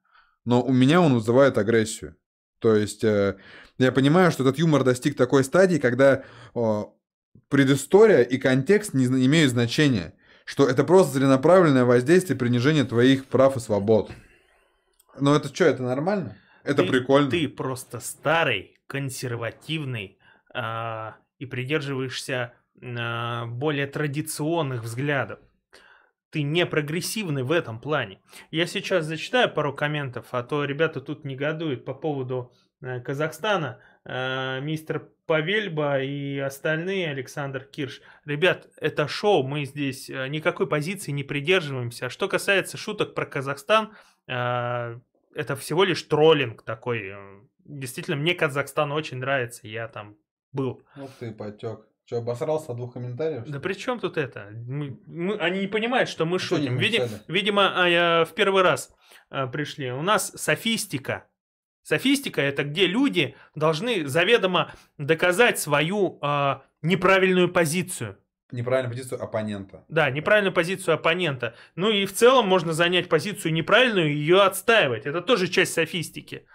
но 0.45 0.63
у 0.63 0.73
меня 0.73 1.01
он 1.01 1.15
вызывает 1.15 1.59
агрессию. 1.59 2.17
То 2.59 2.77
есть 2.77 3.05
э, 3.05 3.37
я 3.79 3.93
понимаю, 3.93 4.31
что 4.31 4.43
этот 4.45 4.59
юмор 4.59 4.85
достиг 4.85 5.17
такой 5.17 5.45
стадии, 5.45 5.79
когда 5.79 6.25
э, 6.55 6.83
предыстория 7.49 8.23
и 8.23 8.39
контекст 8.39 8.95
не, 8.95 9.07
не 9.07 9.27
имеют 9.27 9.51
значения. 9.51 10.15
Что 10.45 10.69
это 10.69 10.85
просто 10.85 11.15
целенаправленное 11.15 11.85
воздействие 11.85 12.37
принижения 12.37 12.85
твоих 12.85 13.27
прав 13.27 13.57
и 13.57 13.61
свобод. 13.61 14.11
Но 15.19 15.37
это 15.37 15.55
что, 15.55 15.65
это 15.65 15.83
нормально? 15.83 16.37
Это 16.65 16.83
ты, 16.83 16.89
прикольно. 16.89 17.31
Ты 17.31 17.49
просто 17.49 18.01
старый, 18.01 18.77
консервативный 18.87 20.19
э, 20.55 21.11
и 21.39 21.47
придерживаешься 21.47 22.55
э, 22.81 23.45
более 23.47 23.87
традиционных 23.87 24.83
взглядов 24.83 25.39
ты 26.33 26.43
не 26.43 26.67
прогрессивный 26.67 27.43
в 27.43 27.53
этом 27.53 27.79
плане. 27.79 28.21
Я 28.51 28.67
сейчас 28.67 29.05
зачитаю 29.05 29.53
пару 29.53 29.75
комментов, 29.75 30.27
а 30.31 30.43
то 30.43 30.65
ребята 30.65 31.01
тут 31.01 31.25
негодуют 31.25 31.85
по 31.85 31.95
поводу 31.95 32.53
э, 32.81 33.01
Казахстана. 33.01 33.81
Э, 34.05 34.61
мистер 34.61 35.11
Павельба 35.27 36.01
и 36.01 36.39
остальные, 36.39 37.11
Александр 37.11 37.65
Кирш. 37.65 38.01
Ребят, 38.25 38.69
это 38.79 39.07
шоу, 39.07 39.43
мы 39.45 39.67
здесь 39.67 40.09
э, 40.09 40.27
никакой 40.29 40.67
позиции 40.67 41.13
не 41.13 41.23
придерживаемся. 41.23 42.09
Что 42.09 42.29
касается 42.29 42.77
шуток 42.79 43.15
про 43.15 43.27
Казахстан, 43.27 43.93
э, 44.27 44.99
это 45.35 45.57
всего 45.57 45.85
лишь 45.85 46.03
троллинг 46.03 46.63
такой. 46.63 47.15
Действительно, 47.65 48.17
мне 48.17 48.35
Казахстан 48.35 48.91
очень 48.91 49.19
нравится, 49.19 49.69
я 49.69 49.87
там 49.87 50.17
был. 50.53 50.83
Вот 50.97 51.11
ты 51.19 51.31
потек. 51.31 51.87
Что, 52.05 52.19
обосрался 52.19 52.73
от 52.73 52.77
двух 52.77 52.95
комментариев? 52.95 53.45
Да 53.47 53.61
при 53.61 53.75
чем 53.75 54.01
тут 54.01 54.17
это? 54.17 54.49
Мы, 54.67 54.99
мы, 55.07 55.37
они 55.37 55.61
не 55.61 55.67
понимают, 55.69 56.09
что 56.09 56.25
мы 56.25 56.37
а 56.37 56.41
шутим. 56.41 56.77
Види, 56.77 57.03
видимо, 57.29 57.73
а, 57.83 57.89
я 57.89 58.25
в 58.25 58.35
первый 58.35 58.63
раз 58.63 58.95
а, 59.31 59.47
пришли. 59.47 59.93
У 59.93 60.03
нас 60.03 60.33
софистика. 60.35 61.29
Софистика 61.83 62.41
это 62.41 62.65
где 62.65 62.87
люди 62.87 63.37
должны 63.55 64.07
заведомо 64.07 64.73
доказать 64.99 65.59
свою 65.59 66.19
а, 66.23 66.63
неправильную 66.83 67.49
позицию. 67.49 68.19
Неправильную 68.51 68.95
позицию 68.95 69.23
оппонента. 69.23 69.85
Да, 69.89 70.11
неправильную 70.11 70.53
позицию 70.53 70.95
оппонента. 70.95 71.55
Ну 71.75 71.91
и 71.91 72.05
в 72.05 72.13
целом 72.13 72.47
можно 72.47 72.73
занять 72.73 73.09
позицию 73.09 73.55
неправильную 73.55 74.13
и 74.13 74.17
ее 74.17 74.43
отстаивать. 74.43 75.07
Это 75.07 75.23
тоже 75.23 75.49
часть 75.49 75.73
софистики. 75.73 76.47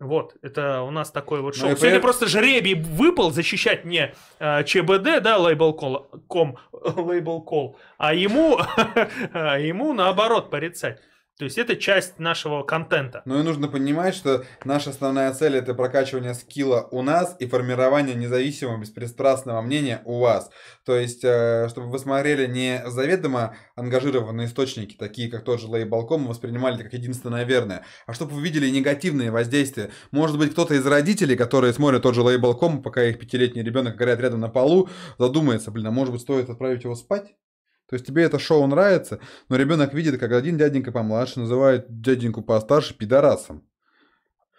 Вот, 0.00 0.34
это 0.42 0.82
у 0.82 0.90
нас 0.90 1.10
такой 1.12 1.40
вот 1.40 1.54
ну 1.54 1.60
шоу. 1.60 1.70
Ну, 1.70 1.76
Сегодня 1.76 2.00
поэтому... 2.00 2.02
просто 2.02 2.26
жребий 2.26 2.74
выпал 2.74 3.30
защищать 3.30 3.84
не 3.84 4.12
э, 4.40 4.64
ЧБД, 4.64 5.22
да, 5.22 5.38
лейбл.ком, 5.38 6.58
лейбл.кол, 6.72 7.76
а 7.96 8.12
ему, 8.12 8.58
а 9.32 9.58
ему 9.58 9.92
наоборот 9.92 10.50
порицать. 10.50 11.00
То 11.36 11.46
есть 11.46 11.58
это 11.58 11.74
часть 11.74 12.20
нашего 12.20 12.62
контента. 12.62 13.22
Ну 13.24 13.40
и 13.40 13.42
нужно 13.42 13.66
понимать, 13.66 14.14
что 14.14 14.44
наша 14.64 14.90
основная 14.90 15.32
цель 15.32 15.56
это 15.56 15.74
прокачивание 15.74 16.32
скилла 16.32 16.86
у 16.92 17.02
нас 17.02 17.34
и 17.40 17.46
формирование 17.48 18.14
независимого, 18.14 18.78
беспристрастного 18.78 19.60
мнения 19.60 20.00
у 20.04 20.20
вас. 20.20 20.50
То 20.84 20.96
есть, 20.96 21.24
э, 21.24 21.66
чтобы 21.70 21.90
вы 21.90 21.98
смотрели 21.98 22.46
не 22.46 22.82
заведомо 22.86 23.56
ангажированные 23.74 24.46
источники, 24.46 24.94
такие 24.94 25.28
как 25.28 25.44
тот 25.44 25.60
же 25.60 25.66
Лейбалком, 25.66 26.28
воспринимали 26.28 26.76
это 26.76 26.84
как 26.84 26.92
единственное 26.92 27.42
верное, 27.42 27.84
а 28.06 28.14
чтобы 28.14 28.34
вы 28.34 28.42
видели 28.42 28.70
негативные 28.70 29.32
воздействия. 29.32 29.90
Может 30.12 30.38
быть, 30.38 30.52
кто-то 30.52 30.74
из 30.74 30.86
родителей, 30.86 31.34
которые 31.34 31.72
смотрят 31.72 32.02
тот 32.02 32.14
же 32.14 32.22
Лейбалком, 32.22 32.80
пока 32.80 33.02
их 33.02 33.18
пятилетний 33.18 33.64
ребенок 33.64 33.96
горят 33.96 34.20
рядом 34.20 34.38
на 34.38 34.48
полу, 34.48 34.88
задумается, 35.18 35.72
блин, 35.72 35.88
а 35.88 35.90
может 35.90 36.12
быть, 36.12 36.22
стоит 36.22 36.48
отправить 36.48 36.84
его 36.84 36.94
спать? 36.94 37.34
То 37.88 37.94
есть 37.94 38.06
тебе 38.06 38.22
это 38.24 38.38
шоу 38.38 38.66
нравится, 38.66 39.20
но 39.48 39.56
ребенок 39.56 39.92
видит, 39.92 40.18
как 40.18 40.32
один 40.32 40.56
дяденька 40.56 40.90
помладше 40.92 41.40
называет 41.40 41.86
дяденьку 41.88 42.42
постарше 42.42 42.94
пидорасом. 42.94 43.62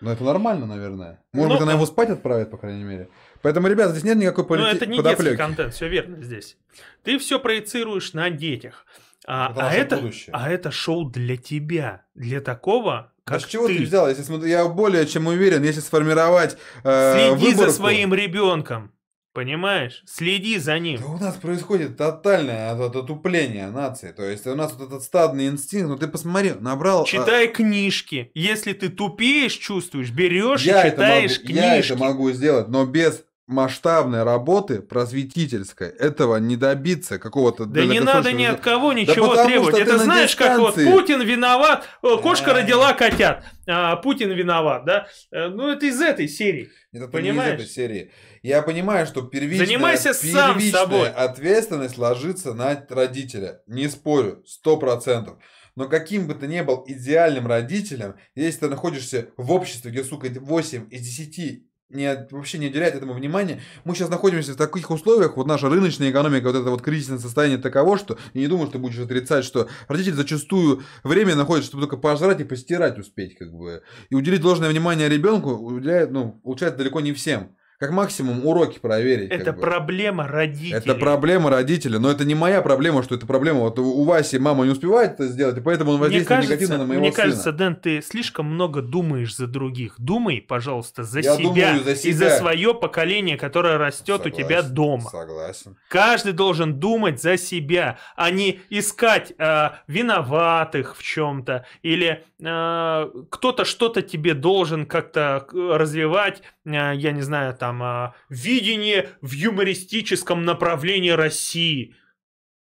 Ну 0.02 0.12
это 0.12 0.24
нормально, 0.24 0.66
наверное. 0.66 1.24
Может 1.34 1.50
но... 1.50 1.56
быть, 1.56 1.64
она 1.64 1.74
его 1.74 1.86
спать 1.86 2.10
отправит, 2.10 2.52
по 2.52 2.58
крайней 2.58 2.84
мере. 2.84 3.10
Поэтому, 3.42 3.68
ребята, 3.68 3.92
здесь 3.92 4.04
нет 4.04 4.18
никакой 4.18 4.46
политики. 4.46 4.70
Ну, 4.70 4.76
это 4.76 4.86
не 4.86 4.98
подоплеки. 4.98 5.30
детский 5.30 5.38
контент, 5.38 5.74
все 5.74 5.88
верно 5.88 6.22
здесь. 6.22 6.58
Ты 7.04 7.18
все 7.18 7.40
проецируешь 7.40 8.14
на 8.14 8.30
детях. 8.30 8.86
А 9.28 9.52
это, 9.52 9.66
а, 9.66 9.72
это, 9.74 10.12
а 10.34 10.50
это 10.52 10.72
шоу 10.72 11.10
для 11.10 11.36
тебя, 11.38 12.06
для 12.14 12.42
такого, 12.42 13.14
как 13.26 13.38
а 13.38 13.40
с 13.40 13.46
чего 13.46 13.68
ты, 13.68 13.78
ты 13.78 13.84
взял? 13.84 14.08
Если, 14.08 14.48
я 14.48 14.68
более 14.68 15.08
чем 15.08 15.26
уверен, 15.26 15.64
если 15.64 15.80
сформировать 15.80 16.58
э, 16.84 17.14
Следи 17.14 17.54
выборку... 17.54 17.72
за 17.72 17.76
своим 17.76 18.14
ребенком. 18.14 18.92
Понимаешь? 19.36 20.02
Следи 20.06 20.58
за 20.60 20.80
ним. 20.80 21.02
Да 21.02 21.08
у 21.08 21.17
нас 21.17 21.36
происходит 21.36 21.98
тотальное 21.98 22.71
отупление 22.71 23.69
нации. 23.69 24.13
То 24.13 24.24
есть 24.24 24.48
у 24.48 24.56
нас 24.56 24.74
вот 24.74 24.88
этот 24.88 25.04
стадный 25.04 25.48
инстинкт, 25.48 25.89
ну 25.89 25.98
ты 25.98 26.08
посмотри, 26.08 26.54
набрал... 26.58 27.04
А 27.04 27.06
Читай 27.06 27.50
а... 27.50 27.52
книжки. 27.52 28.32
Если 28.34 28.71
ты 28.71 28.88
тупеешь, 28.88 29.52
чувствуешь, 29.52 30.12
берешь 30.12 30.62
я 30.62 30.88
и 30.88 30.89
читаешь 30.89 31.38
могу, 31.39 31.48
книжки. 31.48 31.62
Я 31.62 31.78
это 31.80 31.98
могу 31.98 32.32
сделать, 32.32 32.69
но 32.69 32.86
без 32.86 33.26
масштабной 33.48 34.24
работы 34.24 34.82
просветительской 34.82 35.90
этого 35.90 36.38
не 36.38 36.58
добиться 36.58 37.20
какого-то... 37.20 37.66
Да 37.66 37.86
не 37.86 38.00
надо 38.00 38.32
ни 38.32 38.44
от 38.44 38.60
кого 38.60 38.94
ничего 38.94 39.36
да 39.36 39.46
требовать. 39.46 39.78
Это 39.78 39.98
знаешь, 40.00 40.36
как 40.36 40.58
вот 40.58 40.76
Путин 40.76 41.22
виноват, 41.22 41.88
кошка 42.02 42.54
родила 42.54 42.94
котят, 42.94 43.46
а 43.68 43.96
Путин 43.98 44.32
виноват, 44.32 44.86
да? 44.86 45.08
Э, 45.32 45.50
ну 45.50 45.70
это 45.70 45.86
из 45.86 46.02
этой 46.02 46.28
серии. 46.28 46.70
Это 46.92 47.08
Понимаешь? 47.08 47.52
не 47.52 47.56
из 47.58 47.62
этой 47.62 47.72
серии. 47.72 48.12
Я 48.42 48.62
понимаю, 48.62 49.06
что 49.06 49.22
первичная, 49.22 49.66
Занимайся 49.66 50.14
сам 50.14 50.60
собой. 50.60 51.10
ответственность 51.10 51.98
ложится 51.98 52.54
на 52.54 52.86
родителя. 52.90 53.62
Не 53.68 53.88
спорю, 53.90 54.44
сто 54.46 54.78
процентов. 54.78 55.38
Но 55.76 55.88
каким 55.90 56.28
бы 56.28 56.36
ты 56.36 56.48
ни 56.48 56.62
был 56.62 56.84
идеальным 56.88 57.48
родителем, 57.48 58.16
если 58.34 58.62
ты 58.62 58.70
находишься 58.70 59.30
в 59.36 59.52
обществе, 59.52 59.92
где, 59.92 60.04
сука, 60.04 60.30
8 60.30 60.88
из 60.90 61.02
10 61.02 61.66
не, 61.89 62.28
вообще 62.32 62.58
не 62.58 62.67
уделяет 62.67 62.95
этому 62.95 63.13
внимания. 63.13 63.62
Мы 63.84 63.95
сейчас 63.95 64.10
находимся 64.10 64.54
в 64.54 64.58
таких 64.58 64.89
условиях, 64.89 65.38
вот 65.38 65.48
наша 65.48 65.69
рыночная 65.69 66.12
экономика, 66.12 66.45
вот 66.45 66.56
это 66.56 66.69
вот 66.69 66.82
кризисное 66.82 67.19
состояние 67.19 67.60
таково, 67.60 67.98
что 67.98 68.17
я 68.34 68.41
не 68.41 68.48
думаю, 68.48 68.67
что 68.67 68.80
будешь 68.80 69.00
отрицать, 69.00 69.45
что 69.45 69.67
родители 69.88 70.13
зачастую 70.13 70.84
время 71.04 71.36
находят, 71.36 71.65
чтобы 71.65 71.84
только 71.84 71.98
пожрать 71.98 72.41
и 72.41 72.43
постирать 72.43 72.98
успеть, 72.98 73.38
как 73.38 73.54
бы. 73.54 73.84
И 74.10 74.15
уделить 74.15 74.41
должное 74.41 74.69
внимание 74.69 75.10
ребенку 75.10 75.52
уделяет, 75.52 76.12
ну, 76.12 76.39
получается 76.43 76.78
далеко 76.80 77.01
не 77.01 77.14
всем. 77.14 77.55
Как 77.80 77.91
максимум 77.91 78.45
уроки 78.45 78.80
проверить. 78.80 79.30
Это 79.32 79.51
проблема 79.51 80.28
родителей. 80.28 80.73
Это 80.73 80.95
проблема 80.95 81.49
родителей. 81.49 81.99
Но 81.99 82.09
это 82.09 82.23
не 82.23 82.34
моя 82.34 82.61
проблема, 82.61 83.03
что 83.03 83.15
это 83.15 83.26
проблема. 83.26 83.61
Вот 83.61 83.80
у 83.80 84.03
Васи 84.03 84.39
мама 84.39 84.63
не 84.63 84.71
успевает 84.71 85.13
это 85.13 85.28
сделать, 85.28 85.57
и 85.57 85.61
поэтому 85.61 85.91
он 85.91 85.99
воздействует 85.99 86.28
кажется, 86.28 86.53
негативно 86.53 86.78
на 86.78 86.86
моего 86.86 87.01
мне 87.01 87.11
сына. 87.11 87.23
Мне 87.23 87.32
кажется, 87.32 87.51
Дэн, 87.51 87.76
ты 87.76 88.01
слишком 88.01 88.45
много 88.45 88.82
думаешь 88.82 89.36
за 89.36 89.47
других. 89.47 89.95
Думай, 89.97 90.41
пожалуйста, 90.41 91.03
за, 91.03 91.19
Я 91.19 91.36
себя, 91.36 91.80
за 91.80 91.95
себя 91.95 92.09
и 92.09 92.13
за 92.13 92.30
свое 92.30 92.73
поколение, 92.73 93.38
которое 93.38 93.78
растет 93.78 94.21
Согласен. 94.23 94.32
у 94.32 94.47
тебя 94.47 94.61
дома. 94.61 95.09
Согласен. 95.09 95.78
Каждый 95.89 96.34
должен 96.34 96.80
думать 96.80 97.21
за 97.21 97.38
себя, 97.38 97.97
а 98.15 98.32
не 98.32 98.61
искать 98.69 99.34
э, 99.38 99.69
виноватых 99.88 100.95
в 100.97 101.03
чем-то 101.03 101.65
или 101.82 102.23
э, 102.39 103.09
кто-то 103.30 103.65
что-то 103.65 104.01
тебе 104.01 104.34
должен 104.34 104.86
как-то 104.86 105.45
развивать, 105.51 106.41
э, 106.65 106.93
я 106.95 107.11
не 107.11 107.21
знаю, 107.21 107.53
там 107.55 107.74
там 107.76 107.84
а, 107.84 108.15
видение 108.30 109.09
в 109.21 109.32
юмористическом 109.32 110.45
направлении 110.45 111.11
России. 111.11 111.95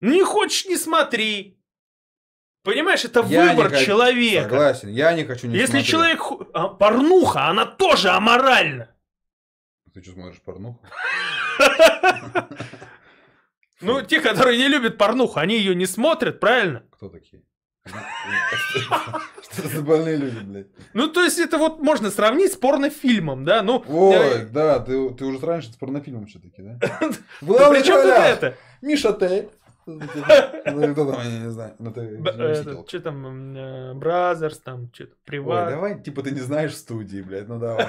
Не 0.01 0.25
хочешь, 0.25 0.67
не 0.67 0.77
смотри. 0.77 1.59
Понимаешь, 2.63 3.05
это 3.05 3.25
Я 3.27 3.51
выбор 3.51 3.73
не 3.73 3.85
человека. 3.85 4.49
Согласен, 4.49 4.89
я 4.89 5.13
не 5.13 5.25
хочу 5.25 5.47
не 5.47 5.55
Если 5.55 5.83
смотреть. 5.83 5.87
человек... 5.87 6.21
а, 6.53 6.69
порнуха, 6.69 7.47
она 7.49 7.65
тоже 7.65 8.11
аморальна. 8.11 8.91
Ты 9.95 10.03
что 10.03 10.13
смотришь 10.13 10.41
порнуху? 10.43 10.85
Ну, 13.83 14.01
те, 14.01 14.23
которые 14.23 14.57
не 14.57 14.69
любят 14.69 14.97
порнуху, 14.97 15.39
они 15.39 15.59
ее 15.59 15.75
не 15.75 15.85
смотрят, 15.85 16.41
правильно? 16.41 16.83
Кто 16.93 17.11
такие? 17.11 17.43
Что 19.43 19.69
за 19.69 19.83
больные 19.83 20.17
люди, 20.17 20.39
блядь? 20.39 20.67
Ну, 20.93 21.09
то 21.09 21.23
есть 21.23 21.39
это 21.39 21.59
вот 21.59 21.81
можно 21.81 22.11
сравнить 22.11 22.53
с 22.53 22.57
порнофильмом, 22.57 23.45
да? 23.45 23.63
Ну, 23.63 23.85
Ой, 23.89 24.17
э, 24.17 24.47
да, 24.47 24.81
ты, 24.81 25.11
ты 25.11 25.25
уже 25.25 25.45
раньше 25.45 25.73
с 25.73 25.77
порнофильмом 25.77 26.27
все-таки, 26.27 26.63
да? 26.63 26.79
при 27.41 27.83
чем 27.83 28.03
тут 28.03 28.13
это? 28.13 28.55
Миша 28.83 29.13
Т. 29.13 29.49
Ну, 29.87 30.01
кто 30.93 31.13
там, 31.13 31.21
я 31.23 31.39
не 31.45 31.51
знаю. 31.51 31.75
Ну, 31.79 31.91
этот, 31.91 32.89
Что 32.89 33.01
там, 33.01 33.99
Brazzers, 33.99 34.59
там, 34.59 34.91
что-то, 34.93 35.13
Ой, 35.13 35.19
Private. 35.25 35.71
давай, 35.71 36.03
типа, 36.03 36.23
ты 36.23 36.33
не 36.33 36.41
знаешь 36.41 36.75
студии, 36.75 37.21
блядь, 37.23 37.47
ну 37.47 37.61
давай. 37.61 37.87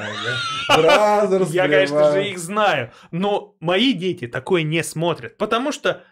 Brazzers, 0.70 1.50
Я, 1.50 1.64
конечно 1.64 2.12
же, 2.12 2.30
их 2.30 2.38
знаю, 2.38 2.92
но 3.10 3.56
мои 3.60 3.94
дети 3.94 4.28
такое 4.28 4.62
не 4.62 4.84
смотрят, 4.84 5.38
потому 5.38 5.72
что, 5.72 6.04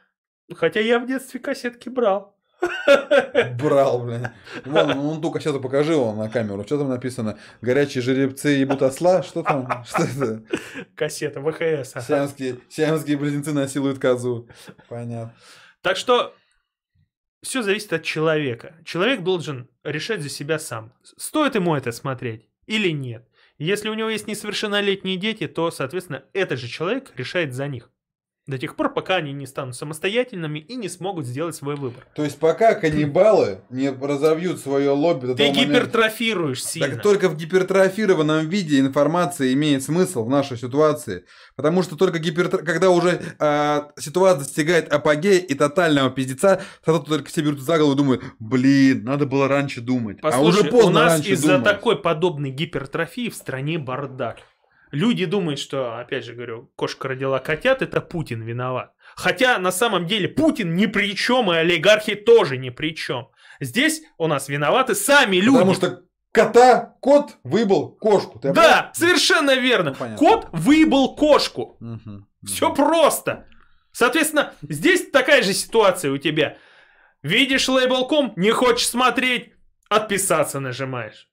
хотя 0.55 0.79
я 0.79 0.97
в 0.99 1.05
детстве 1.05 1.39
кассетки 1.39 1.89
брал. 1.89 2.34
Брал, 3.59 4.03
блин. 4.03 4.29
Вон, 4.65 4.89
ну, 4.89 5.21
только 5.21 5.39
сейчас 5.39 5.57
покажи 5.57 5.93
его 5.93 6.13
на 6.13 6.29
камеру. 6.29 6.63
Что 6.63 6.79
там 6.79 6.89
написано? 6.89 7.37
Горячие 7.61 8.01
жеребцы 8.01 8.49
ебут 8.49 8.81
осла? 8.81 9.23
Что 9.23 9.43
там? 9.43 9.83
Что 9.85 10.03
это? 10.03 10.43
Кассета 10.95 11.41
ВХС. 11.41 11.95
ага. 11.95 12.05
Сиамские, 12.05 12.57
сиамские 12.69 13.17
близнецы 13.17 13.53
насилуют 13.53 13.99
козу. 13.99 14.47
Понятно. 14.89 15.33
Так 15.81 15.97
что 15.97 16.33
все 17.43 17.61
зависит 17.61 17.93
от 17.93 18.03
человека. 18.03 18.75
Человек 18.83 19.21
должен 19.21 19.69
решать 19.83 20.21
за 20.21 20.29
себя 20.29 20.57
сам, 20.57 20.93
стоит 21.17 21.55
ему 21.55 21.75
это 21.75 21.91
смотреть 21.91 22.49
или 22.65 22.89
нет. 22.89 23.27
Если 23.57 23.87
у 23.87 23.93
него 23.93 24.09
есть 24.09 24.27
несовершеннолетние 24.27 25.17
дети, 25.17 25.47
то, 25.47 25.71
соответственно, 25.71 26.25
этот 26.33 26.59
же 26.59 26.67
человек 26.67 27.11
решает 27.15 27.53
за 27.53 27.67
них. 27.67 27.89
До 28.47 28.59
тех 28.59 28.75
пор, 28.75 28.93
пока 28.93 29.15
они 29.15 29.33
не 29.33 29.47
станут 29.47 29.75
самостоятельными 29.75 30.59
и 30.59 30.75
не 30.75 30.87
смогут 30.87 31.25
сделать 31.25 31.55
свой 31.55 31.75
выбор. 31.75 32.05
То 32.15 32.23
есть 32.23 32.37
пока 32.37 32.75
каннибалы 32.75 33.61
не 33.71 33.89
разовьют 33.89 34.59
свое 34.59 34.91
лобби 34.91 35.25
до 35.25 35.33
Ты 35.33 35.45
того 35.45 35.53
момента... 35.53 35.79
гипертрофируешь 35.79 36.63
сильно. 36.63 36.89
Так 36.89 37.01
только 37.01 37.29
в 37.29 37.37
гипертрофированном 37.37 38.47
виде 38.47 38.79
информация 38.79 39.51
имеет 39.53 39.81
смысл 39.81 40.25
в 40.25 40.29
нашей 40.29 40.57
ситуации. 40.57 41.25
Потому 41.55 41.81
что 41.81 41.95
только 41.95 42.19
гипертро... 42.19 42.59
когда 42.59 42.91
уже 42.91 43.19
а, 43.39 43.89
ситуация 43.97 44.43
достигает 44.43 44.93
апогея 44.93 45.39
и 45.39 45.55
тотального 45.55 46.11
пиздеца, 46.11 46.61
тогда 46.83 47.01
только 47.01 47.29
все 47.29 47.41
берут 47.41 47.61
за 47.61 47.79
голову 47.79 47.93
и 47.93 47.97
думают, 47.97 48.23
блин, 48.37 49.05
надо 49.05 49.25
было 49.25 49.47
раньше 49.47 49.81
думать. 49.81 50.19
а 50.21 50.29
Послушай, 50.29 50.59
уже 50.59 50.69
поздно 50.69 50.89
у 50.89 50.93
нас 50.93 51.25
из-за 51.25 51.59
такой 51.61 51.99
подобной 51.99 52.51
гипертрофии 52.51 53.29
в 53.29 53.35
стране 53.35 53.79
бардак. 53.79 54.37
Люди 54.91 55.25
думают, 55.25 55.59
что, 55.59 55.97
опять 55.99 56.23
же 56.25 56.33
говорю, 56.33 56.71
кошка 56.75 57.07
родила 57.09 57.39
котят, 57.39 57.81
это 57.81 58.01
Путин 58.01 58.41
виноват. 58.43 58.93
Хотя 59.15 59.57
на 59.57 59.71
самом 59.71 60.05
деле 60.07 60.27
Путин 60.27 60.75
ни 60.75 60.85
при 60.85 61.15
чем, 61.15 61.51
и 61.51 61.55
олигархи 61.57 62.15
тоже 62.15 62.57
ни 62.57 62.69
при 62.69 62.95
чем. 62.95 63.29
Здесь 63.59 64.01
у 64.17 64.27
нас 64.27 64.47
виноваты 64.49 64.95
сами 64.95 65.37
люди. 65.37 65.53
Потому 65.57 65.73
что 65.73 66.01
кота, 66.31 66.95
кот 67.01 67.37
выебал 67.43 67.91
кошку. 67.95 68.39
Ты 68.39 68.53
Да, 68.53 68.91
совершенно 68.93 69.55
верно. 69.55 69.91
Ну, 69.91 69.95
понятно. 69.97 70.17
Кот 70.27 70.47
выебал 70.51 71.15
кошку. 71.15 71.77
обращ- 71.81 72.01
Мгм. 72.05 72.27
Все 72.45 72.73
просто. 72.73 73.47
Соответственно, 73.91 74.53
здесь 74.61 75.09
такая 75.09 75.41
же 75.41 75.53
ситуация 75.53 76.11
у 76.11 76.17
тебя. 76.17 76.57
Видишь 77.23 77.67
лейбл.ком, 77.69 78.33
не 78.35 78.51
хочешь 78.51 78.87
смотреть, 78.87 79.53
отписаться 79.89 80.59
нажимаешь. 80.59 81.27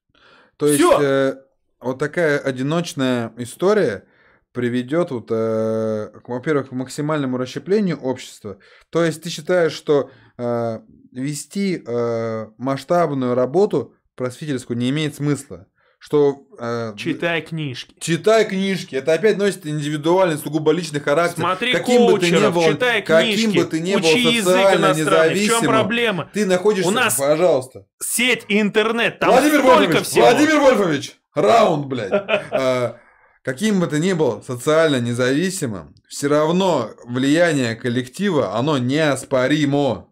То 0.56 0.66
есть, 0.66 0.78
Всё. 0.80 1.00
э, 1.02 1.34
вот 1.82 1.98
такая 1.98 2.38
одиночная 2.38 3.32
история 3.36 4.04
приведет, 4.52 5.10
вот, 5.10 5.28
э, 5.30 6.10
во-первых, 6.26 6.68
к 6.68 6.72
максимальному 6.72 7.38
расщеплению 7.38 7.98
общества. 8.00 8.58
То 8.90 9.04
есть, 9.04 9.22
ты 9.22 9.30
считаешь, 9.30 9.72
что 9.72 10.10
э, 10.38 10.80
вести 11.10 11.82
э, 11.84 12.46
масштабную 12.58 13.34
работу 13.34 13.94
просветительскую 14.14 14.76
не 14.76 14.90
имеет 14.90 15.14
смысла? 15.14 15.66
Что 15.98 16.48
э, 16.58 16.94
Читай 16.96 17.42
книжки. 17.42 17.94
Читай 18.00 18.44
книжки. 18.44 18.96
Это 18.96 19.12
опять 19.12 19.38
носит 19.38 19.66
индивидуальный, 19.68 20.36
сугубо 20.36 20.72
личный 20.72 20.98
характер. 20.98 21.42
Смотри 21.42 21.72
каким 21.72 22.06
бы 22.06 22.18
ты 22.18 22.30
ни 22.32 22.50
был, 22.50 22.62
читай 22.64 23.02
каким 23.02 23.52
книжки, 23.52 23.58
бы 23.58 23.64
ты 23.66 23.80
ни 23.80 23.94
был 23.94 24.02
социально 24.02 24.86
иностранный. 24.86 24.96
В 24.96 24.98
чем 24.98 25.04
независимым, 25.04 25.64
проблема? 25.64 26.30
ты 26.34 26.44
находишься, 26.44 26.88
У 26.88 26.92
нас 26.92 27.14
пожалуйста. 27.14 27.86
Сеть, 28.02 28.44
интернет, 28.48 29.20
там 29.20 29.30
Владимир 29.30 29.60
столько 29.60 29.76
Вольфович, 29.76 30.06
всего. 30.06 30.24
Владимир 30.24 30.58
Вольфович, 30.58 31.21
раунд, 31.34 31.86
блядь. 31.86 32.12
А, 32.50 32.96
Каким 33.42 33.80
бы 33.80 33.88
ты 33.88 33.98
ни 33.98 34.12
был 34.12 34.40
социально 34.42 35.00
независимым, 35.00 35.96
все 36.08 36.28
равно 36.28 36.90
влияние 37.04 37.74
коллектива, 37.74 38.56
оно 38.56 38.78
неоспоримо. 38.78 40.08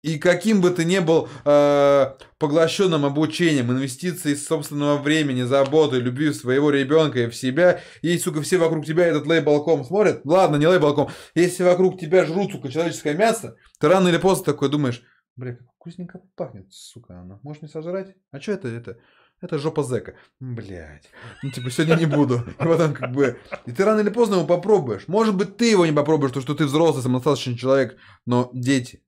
И 0.00 0.18
каким 0.18 0.62
бы 0.62 0.70
ты 0.70 0.84
ни 0.84 1.00
был 1.00 1.28
э, 1.44 2.06
поглощенным 2.38 3.04
обучением, 3.04 3.72
инвестицией 3.72 4.36
собственного 4.36 4.96
времени, 4.98 5.42
заботы, 5.42 5.96
любви 5.96 6.32
своего 6.32 6.70
ребенка 6.70 7.24
и 7.24 7.26
в 7.26 7.34
себя, 7.34 7.80
если, 8.00 8.24
сука, 8.24 8.40
все 8.40 8.56
вокруг 8.56 8.86
тебя 8.86 9.04
этот 9.06 9.26
лейбалком 9.26 9.84
смотрят, 9.84 10.20
ладно, 10.24 10.56
не 10.56 10.66
лейбалком, 10.66 11.10
если 11.34 11.64
вокруг 11.64 11.98
тебя 11.98 12.24
жрут, 12.24 12.52
сука, 12.52 12.70
человеческое 12.70 13.14
мясо, 13.14 13.56
ты 13.80 13.88
рано 13.88 14.08
или 14.08 14.18
поздно 14.18 14.44
такой 14.44 14.70
думаешь, 14.70 15.02
бля, 15.34 15.56
как 15.56 15.66
вкусненько 15.74 16.20
пахнет, 16.36 16.72
сука, 16.72 17.20
она, 17.20 17.38
может 17.42 17.62
не 17.62 17.68
сожрать? 17.68 18.14
А 18.30 18.40
что 18.40 18.52
это, 18.52 18.68
это? 18.68 18.98
Это 19.42 19.58
жопа 19.58 19.82
зэка. 19.82 20.14
Блять. 20.40 21.10
Ну, 21.42 21.50
типа, 21.50 21.70
сегодня 21.70 21.96
не 21.96 22.06
буду. 22.06 22.42
И 22.58 22.64
потом, 22.64 22.94
как 22.94 23.12
бы... 23.12 23.38
И 23.66 23.72
ты 23.72 23.84
рано 23.84 24.00
или 24.00 24.08
поздно 24.08 24.36
его 24.36 24.46
попробуешь. 24.46 25.08
Может 25.08 25.34
быть, 25.34 25.56
ты 25.56 25.70
его 25.70 25.84
не 25.84 25.92
попробуешь, 25.92 26.30
потому 26.30 26.42
что 26.42 26.54
ты 26.54 26.64
взрослый, 26.64 27.02
самодостаточный 27.02 27.56
человек. 27.56 27.96
Но 28.24 28.50
дети. 28.54 29.02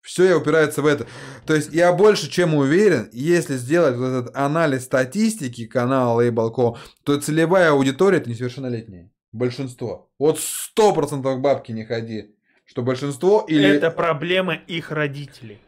Все 0.00 0.34
упирается 0.34 0.82
в 0.82 0.86
это. 0.86 1.06
То 1.46 1.54
есть, 1.54 1.72
я 1.74 1.92
больше 1.92 2.30
чем 2.30 2.54
уверен, 2.54 3.10
если 3.12 3.56
сделать 3.56 3.96
вот 3.96 4.06
этот 4.06 4.36
анализ 4.36 4.84
статистики 4.84 5.66
канала 5.66 6.22
Label.com, 6.22 6.76
то 7.02 7.20
целевая 7.20 7.72
аудитория 7.72 8.18
это 8.18 8.30
несовершеннолетние. 8.30 9.10
Большинство. 9.32 10.10
Вот 10.18 10.38
сто 10.40 10.94
процентов 10.94 11.40
бабки 11.40 11.72
не 11.72 11.84
ходи. 11.84 12.34
Что 12.64 12.82
большинство 12.82 13.44
или... 13.46 13.68
Это 13.68 13.90
проблема 13.90 14.54
их 14.54 14.90
родителей. 14.90 15.58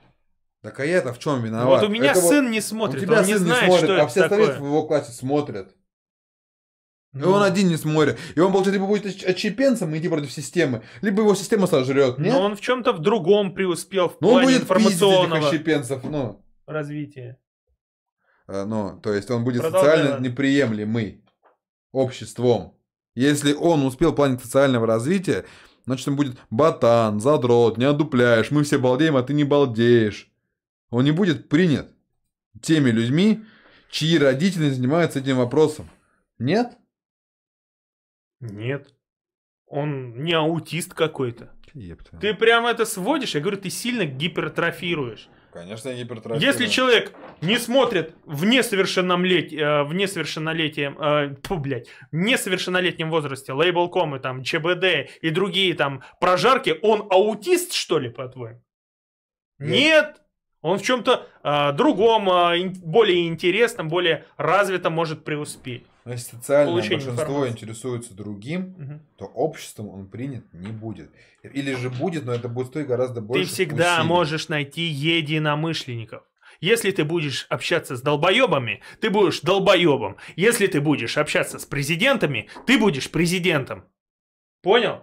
Так 0.68 0.80
а 0.80 0.84
я-то 0.84 1.12
в 1.14 1.18
чем 1.18 1.42
виноват? 1.42 1.80
вот 1.80 1.88
у 1.88 1.92
меня 1.92 2.10
Это 2.12 2.20
вот- 2.20 2.28
сын 2.28 2.50
не 2.50 2.58
у 2.58 2.62
смотрит, 2.62 3.00
тебя 3.02 3.20
он 3.20 3.26
не 3.26 3.32
сын 3.34 3.44
знает, 3.44 3.64
смотрит, 3.64 3.84
что 3.84 3.94
а 3.94 3.96
это 3.98 4.06
все 4.08 4.22
остальные 4.24 4.52
в 4.52 4.64
его 4.64 4.86
классе 4.86 5.12
смотрят. 5.12 5.74
И 7.14 7.18
Ну, 7.18 7.30
он 7.32 7.42
один 7.42 7.68
не 7.68 7.76
смотрит. 7.78 8.18
И 8.36 8.40
он, 8.40 8.52
получается, 8.52 8.72
либо 8.72 8.86
будет 8.86 9.06
отщ- 9.06 9.24
отщепенцем 9.24 9.94
и 9.94 9.98
идти 9.98 10.08
против 10.08 10.30
системы, 10.30 10.82
либо 11.00 11.22
его 11.22 11.34
система 11.34 11.66
сожрет. 11.66 12.18
Нет? 12.18 12.34
Но 12.34 12.40
он 12.42 12.54
в 12.54 12.60
чем-то 12.60 12.92
в 12.92 12.98
другом 12.98 13.54
преуспел 13.54 14.08
в 14.10 14.12
он 14.12 14.18
плане 14.18 14.44
будет 14.44 14.68
пиздить 14.68 14.86
этих 14.86 14.92
информационного 14.94 15.48
отщепенцев. 15.48 16.04
Ну, 16.04 16.44
развития. 16.66 17.38
Э, 18.46 18.64
ну, 18.64 19.00
то 19.02 19.12
есть 19.14 19.30
он 19.30 19.42
будет 19.44 19.62
Продолжай, 19.62 19.90
социально 19.90 20.10
ладно. 20.12 20.26
неприемлемый 20.26 21.24
обществом. 21.92 22.74
Если 23.14 23.54
он 23.54 23.84
успел 23.86 24.12
в 24.12 24.14
плане 24.14 24.38
социального 24.38 24.86
развития, 24.86 25.44
значит 25.86 26.06
он 26.08 26.16
будет 26.16 26.36
ботан, 26.50 27.20
задрот, 27.20 27.78
не 27.78 27.84
одупляешь, 27.86 28.50
мы 28.50 28.62
все 28.64 28.78
балдеем, 28.78 29.16
а 29.16 29.22
ты 29.22 29.32
не 29.32 29.44
балдеешь. 29.44 30.27
Он 30.90 31.04
не 31.04 31.12
будет 31.12 31.48
принят 31.48 31.90
теми 32.62 32.90
людьми, 32.90 33.44
чьи 33.90 34.18
родители 34.18 34.70
занимаются 34.70 35.20
этим 35.20 35.36
вопросом. 35.36 35.90
Нет? 36.38 36.76
Нет. 38.40 38.94
Он 39.66 40.22
не 40.24 40.32
аутист 40.32 40.94
какой-то. 40.94 41.52
Епта. 41.74 42.16
Ты 42.16 42.34
прямо 42.34 42.70
это 42.70 42.86
сводишь, 42.86 43.34
я 43.34 43.40
говорю, 43.40 43.58
ты 43.58 43.70
сильно 43.70 44.04
гипертрофируешь. 44.04 45.28
Конечно, 45.52 45.90
я 45.90 45.96
гипертрофирую. 46.02 46.40
Если 46.40 46.66
человек 46.66 47.14
не 47.40 47.58
смотрит 47.58 48.14
в 48.24 48.44
несовершеннолетие, 48.44 49.84
в 49.84 49.92
несовершеннолетие, 49.92 50.96
э, 50.98 51.34
фу, 51.42 51.58
блядь, 51.58 51.88
в 52.10 52.16
несовершеннолетнем 52.16 53.10
возрасте, 53.10 53.52
лейбл.ком 53.52 54.16
и 54.16 54.18
там 54.18 54.42
ЧБД 54.42 55.10
и 55.20 55.30
другие 55.30 55.74
там 55.74 56.02
прожарки, 56.20 56.78
он 56.82 57.06
аутист, 57.10 57.72
что 57.72 57.98
ли, 57.98 58.08
по-твоему? 58.08 58.62
Нет. 59.58 59.70
Нет! 59.70 60.22
Он 60.68 60.78
в 60.78 60.82
чем-то 60.82 61.26
другом, 61.76 62.28
а, 62.30 62.56
ин- 62.56 62.74
более 62.82 63.26
интересном, 63.28 63.88
более 63.88 64.24
развитом 64.36 64.92
может 64.92 65.24
преуспеть. 65.24 65.84
Но 66.04 66.12
если 66.12 66.36
социальное 66.36 66.72
получение 66.72 66.96
большинство 66.98 67.24
информации. 67.24 67.50
интересуется 67.52 68.14
другим, 68.14 68.74
Мгм. 68.78 69.00
то 69.18 69.24
обществом 69.26 69.88
он 69.90 70.06
принят 70.06 70.44
не 70.52 70.72
будет. 70.72 71.10
Или 71.42 71.74
же 71.74 71.90
будет, 71.90 72.24
но 72.24 72.32
это 72.32 72.48
будет 72.48 72.68
стоить 72.68 72.86
гораздо 72.86 73.20
больше 73.20 73.44
Ты 73.44 73.52
всегда 73.52 73.94
усилий. 73.96 74.08
можешь 74.08 74.48
найти 74.48 74.82
единомышленников. 74.82 76.22
Если 76.60 76.90
ты 76.90 77.04
будешь 77.04 77.46
общаться 77.50 77.94
с 77.96 78.00
долбоебами, 78.02 78.80
ты 79.00 79.10
будешь 79.10 79.40
долбоебом. 79.42 80.16
Если 80.34 80.66
ты 80.66 80.80
будешь 80.80 81.16
общаться 81.18 81.58
с 81.58 81.66
президентами, 81.66 82.48
ты 82.66 82.78
будешь 82.78 83.10
президентом. 83.10 83.84
Понял? 84.62 85.02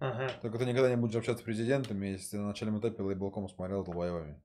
Ага. 0.00 0.30
Только 0.40 0.58
ты 0.58 0.64
никогда 0.64 0.88
не 0.90 0.96
будешь 0.96 1.14
общаться 1.14 1.42
с 1.42 1.44
президентами, 1.44 2.06
если 2.08 2.30
ты 2.30 2.38
на 2.38 2.48
начальном 2.48 2.80
этапе 2.80 3.02
лейблком 3.02 3.48
смотрел 3.48 3.84
долбоевыми. 3.84 4.42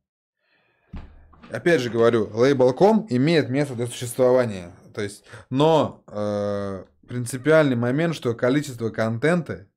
Опять 1.50 1.82
же 1.82 1.90
говорю, 1.90 2.30
лейблком 2.34 3.08
имеет 3.10 3.50
место 3.50 3.76
для 3.76 3.88
существования. 3.88 4.72
То 4.94 5.02
есть, 5.02 5.26
но 5.50 6.04
э, 6.08 6.86
принципиальный 7.08 7.76
момент, 7.76 8.16
что 8.16 8.34
количество 8.34 8.90
контента 8.90 9.68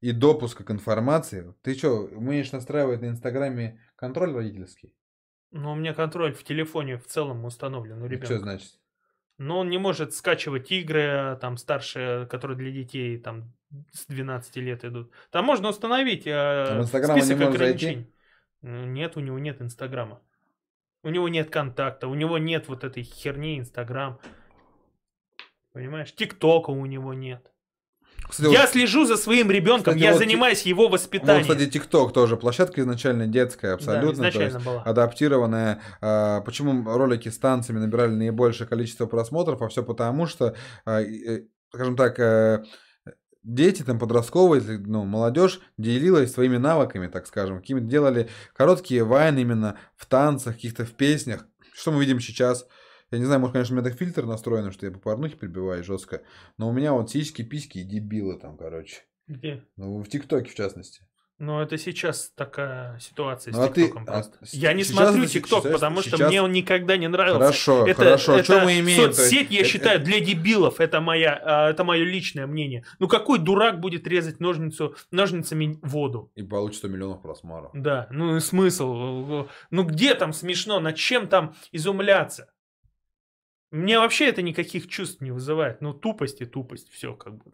и 0.00 0.12
допуска 0.12 0.64
к 0.64 0.70
информации. 0.70 1.54
Ты 1.62 1.74
что, 1.74 2.04
умеешь 2.04 2.52
настраивать 2.52 3.00
на 3.00 3.06
Инстаграме 3.06 3.80
контроль 3.96 4.34
родительский? 4.34 4.94
Ну, 5.50 5.72
у 5.72 5.74
меня 5.74 5.94
контроль 5.94 6.34
в 6.34 6.44
телефоне 6.44 6.98
в 6.98 7.06
целом 7.06 7.44
установлен 7.44 8.02
у 8.02 8.06
ребенка. 8.06 8.26
Что 8.26 8.38
значит? 8.38 8.78
Но 9.38 9.60
он 9.60 9.70
не 9.70 9.78
может 9.78 10.14
скачивать 10.14 10.70
игры, 10.70 11.38
там, 11.40 11.56
старшие, 11.56 12.26
которые 12.26 12.58
для 12.58 12.70
детей, 12.70 13.18
там, 13.18 13.54
с 13.92 14.06
12 14.06 14.56
лет 14.56 14.84
идут. 14.84 15.10
Там 15.30 15.44
можно 15.44 15.68
установить 15.68 16.26
э, 16.26 16.84
список 16.86 17.40
ограничений. 17.40 18.12
Ну, 18.62 18.86
Нет, 18.86 19.16
у 19.16 19.20
него 19.20 19.38
нет 19.38 19.60
Инстаграма. 19.62 20.20
У 21.04 21.10
него 21.10 21.28
нет 21.28 21.50
контакта, 21.50 22.08
у 22.08 22.14
него 22.14 22.38
нет 22.38 22.68
вот 22.68 22.82
этой 22.82 23.02
херни 23.04 23.58
Инстаграм. 23.58 24.18
Понимаешь? 25.72 26.12
ТикТока 26.12 26.70
у 26.70 26.86
него 26.86 27.14
нет. 27.14 27.52
Кстати, 28.28 28.52
я 28.52 28.62
вот- 28.62 28.70
слежу 28.70 29.04
за 29.06 29.16
своим 29.16 29.50
ребенком, 29.50 29.94
кстати, 29.94 29.98
я 29.98 30.12
вот 30.12 30.18
занимаюсь 30.18 30.62
его 30.62 30.84
вот, 30.84 30.92
воспитанием. 30.92 31.42
кстати, 31.42 31.70
ТикТок 31.70 32.12
тоже 32.12 32.36
площадка 32.36 32.80
изначально 32.80 33.26
детская, 33.26 33.68
Да, 33.68 33.74
абсолютно. 33.74 34.16
то 34.16 34.26
есть 34.26 34.36
изначально 34.36 34.60
была. 34.60 34.82
адаптированная. 34.82 35.80
а, 36.00 36.40
Почему 36.40 36.82
ролики 36.96 37.28
с 37.28 37.38
танцами 37.38 37.78
набирали 37.78 38.10
наибольшее 38.10 38.66
количество 38.66 39.06
просмотров? 39.06 39.62
А 39.62 39.68
все 39.68 39.82
потому, 39.84 40.26
что, 40.26 40.56
и, 40.86 41.24
э, 41.28 41.42
скажем 41.72 41.96
так, 41.96 42.18
э, 42.18 42.64
дети, 43.48 43.82
там, 43.82 43.98
подростковые, 43.98 44.62
ну, 44.78 45.04
молодежь 45.04 45.60
делилась 45.78 46.32
своими 46.32 46.58
навыками, 46.58 47.08
так 47.08 47.26
скажем. 47.26 47.58
Какими 47.58 47.80
делали 47.80 48.28
короткие 48.54 49.04
вайны 49.04 49.40
именно 49.40 49.78
в 49.96 50.06
танцах, 50.06 50.54
каких-то 50.54 50.84
в 50.84 50.92
песнях. 50.92 51.46
Что 51.72 51.92
мы 51.92 52.00
видим 52.00 52.20
сейчас? 52.20 52.66
Я 53.10 53.18
не 53.18 53.24
знаю, 53.24 53.40
может, 53.40 53.54
конечно, 53.54 53.74
у 53.74 53.80
меня 53.80 53.88
так 53.88 53.98
фильтр 53.98 54.26
настроен, 54.26 54.70
что 54.70 54.84
я 54.84 54.92
по 54.92 54.98
порнухе 54.98 55.36
прибиваю 55.36 55.82
жестко. 55.82 56.22
Но 56.58 56.68
у 56.68 56.72
меня 56.72 56.92
вот 56.92 57.10
сиськи, 57.10 57.42
письки 57.42 57.78
и 57.78 57.84
дебилы 57.84 58.38
там, 58.38 58.58
короче. 58.58 58.98
Где? 59.26 59.64
Ну, 59.76 60.02
в 60.02 60.08
ТикТоке, 60.08 60.50
в 60.50 60.54
частности. 60.54 61.02
Ну, 61.40 61.60
это 61.60 61.78
сейчас 61.78 62.32
такая 62.34 62.98
ситуация 62.98 63.52
Ну, 63.52 63.60
а 63.62 63.66
с 63.68 63.70
ты- 63.70 63.82
ТикТоком 63.82 64.02
а 64.08 64.12
просто. 64.12 64.44
с- 64.44 64.54
Я 64.54 64.72
не 64.72 64.82
сейчас 64.82 64.96
смотрю 64.96 65.22
это- 65.22 65.32
ТикТок, 65.32 65.62
сейчас- 65.62 65.72
потому 65.72 66.00
что 66.02 66.16
сейчас- 66.16 66.28
мне 66.30 66.42
он 66.42 66.50
никогда 66.50 66.96
не 66.96 67.06
нравился. 67.06 67.38
Хорошо, 67.38 67.86
это, 67.86 67.94
хорошо. 67.94 68.34
Это 68.34 68.42
Что 68.44 68.60
мы 68.64 68.80
имеем? 68.80 69.00
То 69.02 69.06
есть, 69.06 69.18
Соцсеть, 69.20 69.50
я 69.52 69.60
это- 69.60 69.68
считаю, 69.68 70.00
для 70.00 70.18
дебилов. 70.18 70.80
Это, 70.80 71.00
моя, 71.00 71.40
а, 71.44 71.70
это 71.70 71.84
мое 71.84 72.02
личное 72.02 72.48
мнение. 72.48 72.84
Ну, 72.98 73.06
какой 73.06 73.38
дурак 73.38 73.78
будет 73.78 74.08
резать 74.08 74.40
ножницу, 74.40 74.96
ножницами 75.12 75.78
воду? 75.82 76.32
И 76.34 76.42
получит 76.42 76.78
100 76.78 76.88
миллионов 76.88 77.22
просмотров. 77.22 77.70
Да, 77.72 78.08
ну 78.10 78.36
и 78.36 78.40
смысл? 78.40 79.46
Ну, 79.70 79.84
где 79.84 80.14
там 80.16 80.32
смешно? 80.32 80.80
Над 80.80 80.96
чем 80.96 81.28
там 81.28 81.54
изумляться? 81.70 82.50
Мне 83.70 83.98
вообще 84.00 84.28
это 84.28 84.42
никаких 84.42 84.88
чувств 84.88 85.20
не 85.20 85.30
вызывает. 85.30 85.82
Ну, 85.82 85.92
тупость 85.92 86.40
и 86.40 86.46
тупость. 86.46 86.90
Все 86.90 87.14
как 87.14 87.34
бы. 87.36 87.52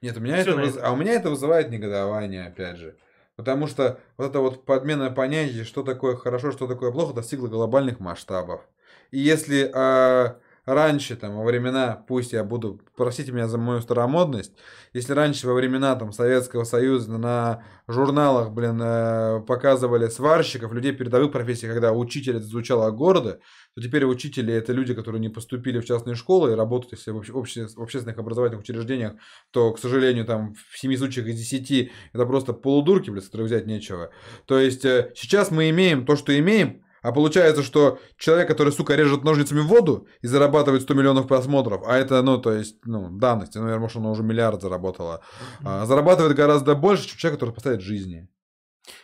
Нет, 0.00 0.16
у 0.16 0.20
меня 0.20 0.38
это, 0.38 0.54
на 0.54 0.62
выз- 0.62 0.78
а 0.80 0.92
у 0.92 0.96
меня 0.96 1.12
это 1.12 1.28
вызывает 1.28 1.70
негодование, 1.70 2.46
опять 2.46 2.78
же. 2.78 2.96
Потому 3.36 3.66
что 3.66 4.00
вот 4.16 4.30
эта 4.30 4.40
вот 4.40 4.64
подмена 4.64 5.10
понятий, 5.10 5.64
что 5.64 5.82
такое 5.82 6.16
хорошо, 6.16 6.52
что 6.52 6.66
такое 6.66 6.90
плохо, 6.90 7.12
достигла 7.12 7.48
глобальных 7.48 8.00
масштабов. 8.00 8.62
И 9.10 9.18
если 9.18 9.70
а, 9.74 10.38
раньше, 10.66 11.16
там, 11.16 11.36
во 11.36 11.44
времена, 11.44 12.04
пусть 12.08 12.32
я 12.32 12.42
буду, 12.44 12.80
простите 12.96 13.32
меня 13.32 13.46
за 13.46 13.56
мою 13.56 13.80
старомодность, 13.80 14.52
если 14.92 15.12
раньше 15.12 15.46
во 15.46 15.54
времена 15.54 15.94
там, 15.94 16.12
Советского 16.12 16.64
Союза 16.64 17.16
на 17.16 17.62
журналах, 17.86 18.50
блин, 18.50 18.80
э, 18.82 19.40
показывали 19.46 20.08
сварщиков, 20.08 20.72
людей 20.72 20.92
передовых 20.92 21.30
профессий, 21.30 21.68
когда 21.68 21.92
учитель 21.92 22.36
это 22.36 22.46
звучало 22.46 22.90
гордо, 22.90 23.40
то 23.74 23.80
теперь 23.80 24.04
учители 24.04 24.52
это 24.52 24.72
люди, 24.72 24.92
которые 24.92 25.20
не 25.20 25.28
поступили 25.28 25.78
в 25.78 25.84
частные 25.84 26.16
школы 26.16 26.52
и 26.52 26.54
работают 26.54 26.94
если 26.94 27.12
в, 27.12 27.18
обще- 27.18 27.68
в 27.68 27.80
общественных 27.82 28.18
образовательных 28.18 28.62
учреждениях, 28.62 29.14
то, 29.52 29.72
к 29.72 29.78
сожалению, 29.78 30.24
там 30.24 30.54
в 30.70 30.78
7 30.78 30.96
случаях 30.96 31.28
из 31.28 31.38
10 31.38 31.92
это 32.12 32.26
просто 32.26 32.52
полудурки, 32.52 33.10
блядь, 33.10 33.24
с 33.24 33.26
которых 33.28 33.46
взять 33.46 33.66
нечего. 33.66 34.10
То 34.46 34.58
есть 34.58 34.84
э, 34.84 35.12
сейчас 35.14 35.52
мы 35.52 35.70
имеем 35.70 36.04
то, 36.04 36.16
что 36.16 36.36
имеем, 36.36 36.82
а 37.06 37.12
получается, 37.12 37.62
что 37.62 38.00
человек, 38.18 38.48
который, 38.48 38.72
сука, 38.72 38.96
режет 38.96 39.22
ножницами 39.22 39.60
воду 39.60 40.08
и 40.22 40.26
зарабатывает 40.26 40.82
100 40.82 40.94
миллионов 40.94 41.28
просмотров, 41.28 41.82
а 41.86 41.96
это, 41.96 42.20
ну, 42.22 42.38
то 42.38 42.52
есть, 42.52 42.78
ну, 42.84 43.10
данности, 43.10 43.58
наверное, 43.58 43.82
может, 43.82 43.98
она 43.98 44.10
уже 44.10 44.24
миллиард 44.24 44.60
заработала, 44.60 45.22
а, 45.64 45.86
зарабатывает 45.86 46.34
гораздо 46.36 46.74
больше, 46.74 47.08
чем 47.08 47.18
человек, 47.18 47.38
который 47.38 47.54
поставит 47.54 47.80
жизни. 47.80 48.28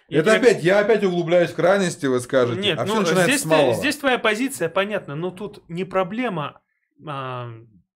Я 0.08 0.18
это 0.20 0.36
тебе- 0.36 0.50
опять, 0.50 0.64
я 0.64 0.80
опять 0.80 1.04
углубляюсь 1.04 1.50
в 1.50 1.54
крайности, 1.54 2.06
вы 2.06 2.18
скажете. 2.18 2.60
Нет, 2.60 2.78
а 2.78 2.84
ну 2.86 3.00
начинается 3.00 3.24
здесь, 3.24 3.42
с 3.42 3.44
малого. 3.44 3.74
здесь 3.74 3.96
твоя 3.96 4.18
позиция 4.18 4.68
понятна, 4.68 5.14
но 5.14 5.30
тут 5.30 5.62
не 5.68 5.84
проблема 5.84 6.60
а, 7.06 7.50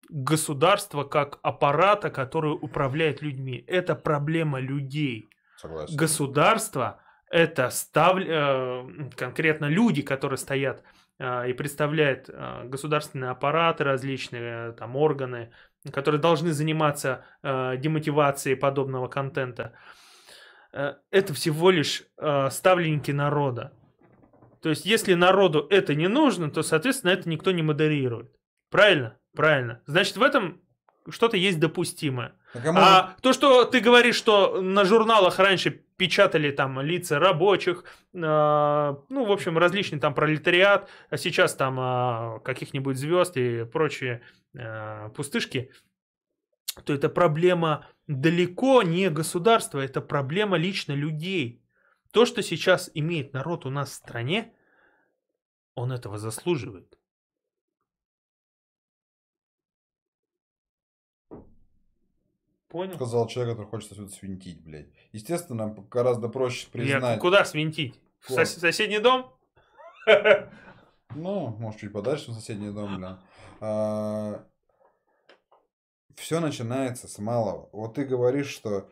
государства 0.08 1.02
как 1.02 1.40
аппарата, 1.42 2.10
который 2.10 2.52
управляет 2.52 3.22
людьми. 3.22 3.64
Это 3.66 3.96
проблема 3.96 4.60
людей. 4.60 5.28
Согласен. 5.56 5.96
Государство 5.96 7.00
это 7.30 7.70
став... 7.70 8.18
э, 8.18 8.84
конкретно 9.16 9.66
люди, 9.66 10.02
которые 10.02 10.38
стоят 10.38 10.82
э, 11.18 11.50
и 11.50 11.52
представляют 11.52 12.28
э, 12.28 12.64
государственные 12.64 13.30
аппараты 13.30 13.84
различные, 13.84 14.70
э, 14.70 14.72
там 14.72 14.96
органы, 14.96 15.50
которые 15.92 16.20
должны 16.20 16.52
заниматься 16.52 17.24
э, 17.42 17.76
демотивацией 17.78 18.56
подобного 18.56 19.08
контента. 19.08 19.72
Это 21.10 21.32
всего 21.32 21.70
лишь 21.70 22.02
э, 22.18 22.50
ставленники 22.50 23.10
народа. 23.10 23.72
То 24.60 24.68
есть, 24.68 24.84
если 24.84 25.14
народу 25.14 25.66
это 25.70 25.94
не 25.94 26.08
нужно, 26.08 26.50
то, 26.50 26.62
соответственно, 26.62 27.12
это 27.12 27.28
никто 27.30 27.50
не 27.52 27.62
модерирует. 27.62 28.30
Правильно? 28.70 29.16
Правильно. 29.34 29.80
Значит, 29.86 30.16
в 30.16 30.22
этом 30.22 30.60
что-то 31.10 31.36
есть 31.36 31.58
допустимое. 31.60 32.34
А 32.54 32.58
же- 32.60 32.72
А 32.78 33.16
то, 33.20 33.32
что 33.32 33.64
ты 33.64 33.80
говоришь, 33.80 34.16
что 34.16 34.60
на 34.60 34.84
журналах 34.84 35.38
раньше 35.38 35.70
печатали 35.70 36.50
там 36.50 36.80
лица 36.80 37.18
рабочих, 37.18 37.84
а, 38.14 38.98
ну, 39.08 39.24
в 39.24 39.32
общем, 39.32 39.58
различный 39.58 39.98
там 39.98 40.14
пролетариат, 40.14 40.88
а 41.10 41.16
сейчас 41.16 41.54
там 41.54 41.76
а, 41.80 42.38
каких-нибудь 42.40 42.96
звезд 42.96 43.36
и 43.36 43.64
прочие 43.64 44.20
а, 44.58 45.08
пустышки, 45.10 45.70
то 46.84 46.92
это 46.92 47.08
проблема 47.08 47.86
далеко 48.06 48.82
не 48.82 49.08
государства, 49.10 49.80
это 49.80 50.00
проблема 50.00 50.56
лично 50.58 50.92
людей. 50.92 51.62
То, 52.12 52.26
что 52.26 52.42
сейчас 52.42 52.90
имеет 52.94 53.32
народ 53.32 53.66
у 53.66 53.70
нас 53.70 53.90
в 53.90 53.94
стране, 53.94 54.52
он 55.74 55.92
этого 55.92 56.18
заслуживает. 56.18 56.98
Понял? 62.68 62.94
сказал 62.96 63.26
человек, 63.28 63.54
который 63.56 63.68
хочет 63.68 63.92
отсюда 63.92 64.10
свинтить, 64.10 64.60
блядь. 64.62 64.88
Естественно, 65.12 65.66
нам 65.66 65.86
гораздо 65.88 66.28
проще 66.28 66.66
Я 66.66 66.72
признать. 66.72 67.20
куда 67.20 67.44
свинтить? 67.44 68.00
В 68.20 68.30
сос- 68.30 68.58
соседний 68.58 68.98
дом? 68.98 69.32
Ну, 71.14 71.48
может, 71.58 71.80
чуть 71.80 71.92
подальше, 71.92 72.30
на 72.30 72.34
соседний 72.36 72.70
дом, 72.72 72.96
блин. 72.96 73.18
все 76.16 76.40
начинается 76.40 77.08
с 77.08 77.18
малого. 77.18 77.68
Вот 77.72 77.94
ты 77.94 78.04
говоришь, 78.04 78.48
что 78.48 78.88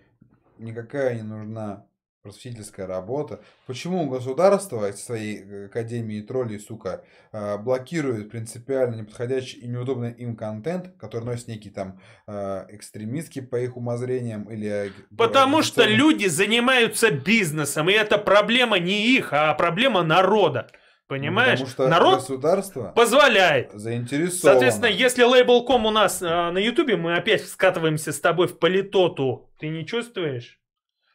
никакая 0.59 1.15
не 1.17 1.23
нужна 1.23 1.87
просветительская 2.25 2.87
работа. 2.87 3.41
Почему 3.67 4.09
государство 4.09 4.89
из 4.89 5.05
своей 5.05 5.43
э, 5.45 5.67
академии 5.67 6.23
троллей, 6.23 6.59
сука, 6.59 7.05
а, 7.33 7.59
блокирует 7.59 8.31
принципиально 8.31 8.97
неподходящий 9.03 9.59
и 9.59 9.69
неудобный 9.69 10.11
им 10.13 10.35
контент, 10.35 10.97
который 10.99 11.25
носит 11.25 11.49
некий 11.49 11.69
там 11.69 12.01
а, 12.27 12.67
экстремистский 12.71 13.43
по 13.43 13.57
их 13.57 13.77
умозрениям 13.77 14.45
или... 14.45 14.69
э, 14.69 14.91
Потому 15.17 15.63
что 15.63 15.85
люди 15.85 16.27
занимаются 16.27 17.11
бизнесом, 17.11 17.91
и 17.91 17.93
это 17.93 18.17
проблема 18.17 18.79
не 18.79 19.07
их, 19.15 19.35
а 19.35 19.53
проблема 19.53 20.03
народа. 20.03 20.69
Понимаешь? 21.07 21.59
Потому 21.59 21.71
что 21.71 21.89
Народ 21.89 22.15
государство 22.21 22.93
позволяет. 22.97 23.71
заинтересовано. 23.75 24.59
Соответственно, 24.59 24.87
если 24.87 25.23
лейбл.ком 25.23 25.85
у 25.85 25.91
нас 25.91 26.23
а, 26.23 26.51
на 26.51 26.57
ютубе, 26.57 26.97
мы 26.97 27.15
опять 27.17 27.47
скатываемся 27.47 28.13
с 28.13 28.19
тобой 28.19 28.47
в 28.49 28.59
политоту. 28.59 29.51
Ты 29.59 29.69
не 29.69 29.85
чувствуешь? 29.85 30.59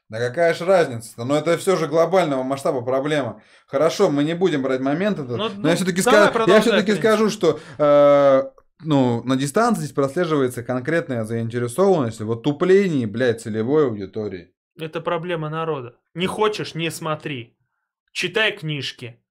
Да 0.10 0.18
какая 0.18 0.56
ж 0.56 0.62
разница? 0.62 1.24
Но 1.24 1.38
это 1.38 1.56
все 1.58 1.76
же 1.76 1.88
глобального 1.88 2.42
масштаба 2.42 2.82
проблема. 2.82 3.44
Хорошо, 3.68 4.10
мы 4.10 4.24
не 4.24 4.34
будем 4.34 4.64
брать 4.64 4.82
момент 4.82 5.20
этот, 5.20 5.38
Ну, 5.38 5.50
но 5.50 5.56
ну, 5.56 5.70
я 5.70 5.76
все-таки 5.76 6.02
давай 6.02 6.48
я 6.48 6.62
все-таки 6.62 6.96
скажу, 6.96 7.30
что 7.30 7.60
э, 7.78 8.44
ну, 8.84 9.24
на 9.24 9.36
дистанции 9.36 9.82
здесь 9.82 9.94
прослеживается 9.94 10.64
конкретная 10.64 11.26
заинтересованность 11.26 12.22
в 12.22 12.32
отуплении, 12.32 13.06
блядь, 13.06 13.42
целевой 13.42 13.86
аудитории. 13.86 14.52
Это 14.80 15.00
проблема 15.00 15.50
народа. 15.50 15.96
Не 16.16 16.26
хочешь, 16.26 16.74
не 16.74 16.90
смотри. 16.90 17.56
Читай 18.12 18.52
книжки. 18.52 19.22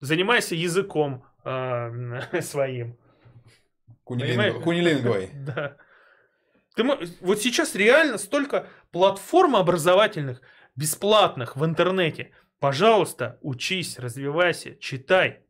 Занимайся 0.00 0.54
языком 0.54 1.24
а, 1.44 1.90
своим. 2.42 2.98
Кунилинг- 4.04 4.26
Понимаешь? 4.26 4.62
Кунилинговой. 4.62 5.30
Да. 5.34 5.76
Ты 6.76 6.84
вот 7.20 7.40
сейчас 7.40 7.74
реально 7.74 8.16
столько 8.16 8.68
платформ 8.90 9.56
образовательных 9.56 10.42
бесплатных 10.76 11.56
в 11.56 11.64
интернете. 11.64 12.32
Пожалуйста, 12.58 13.38
учись, 13.42 13.98
развивайся, 13.98 14.76
читай. 14.76 15.40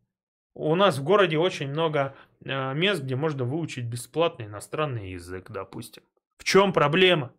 У 0.55 0.75
нас 0.75 0.99
в 0.99 1.05
городе 1.05 1.39
очень 1.39 1.69
много 1.69 2.15
э, 2.45 2.75
мест, 2.75 3.03
где 3.03 3.17
можно 3.17 3.45
выучить 3.45 3.85
бесплатный 3.85 4.47
иностранный 4.47 5.13
язык, 5.13 5.51
допустим. 5.51 6.03
В 6.39 6.45
чем 6.45 6.73
проблема? 6.73 7.33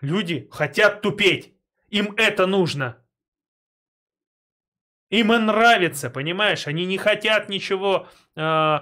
Люди 0.00 0.48
хотят 0.50 1.02
тупеть. 1.02 1.54
Им 1.88 2.14
это 2.16 2.46
нужно. 2.46 2.98
Им 5.10 5.28
нравится, 5.28 6.10
понимаешь? 6.10 6.66
Они 6.66 6.86
не 6.86 6.98
хотят 6.98 7.48
ничего 7.48 8.08
э, 8.34 8.78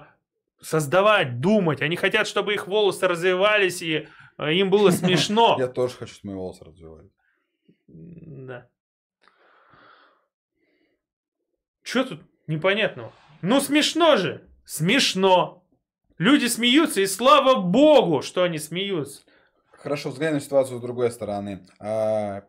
создавать, 0.61 1.41
думать. 1.41 1.83
Они 1.83 1.97
хотят, 1.97 2.27
чтобы 2.27 2.55
их 2.55 2.67
волосы 2.67 3.07
развивались 3.07 3.83
и 3.83 4.09
им 4.51 4.71
было 4.71 4.91
смешно. 4.91 5.57
Я 5.59 5.69
тоже 5.69 5.95
хочу, 5.95 6.15
мои 6.23 6.35
волосы 6.35 6.65
развивались. 6.65 7.11
Да. 7.87 8.69
Что 11.83 12.05
тут 12.05 12.23
непонятного? 12.47 13.13
Ну 13.43 13.61
смешно 13.61 14.17
же! 14.17 14.49
Смешно! 14.65 15.65
Люди 16.19 16.47
смеются, 16.47 17.01
и 17.01 17.07
слава 17.07 17.61
богу, 17.61 18.23
что 18.23 18.45
они 18.45 18.59
смеются. 18.59 19.23
Хорошо, 19.83 20.11
взглянем 20.11 20.35
на 20.35 20.41
ситуацию 20.41 20.79
с 20.79 20.81
другой 20.81 21.11
стороны. 21.11 21.67
А, 21.81 22.45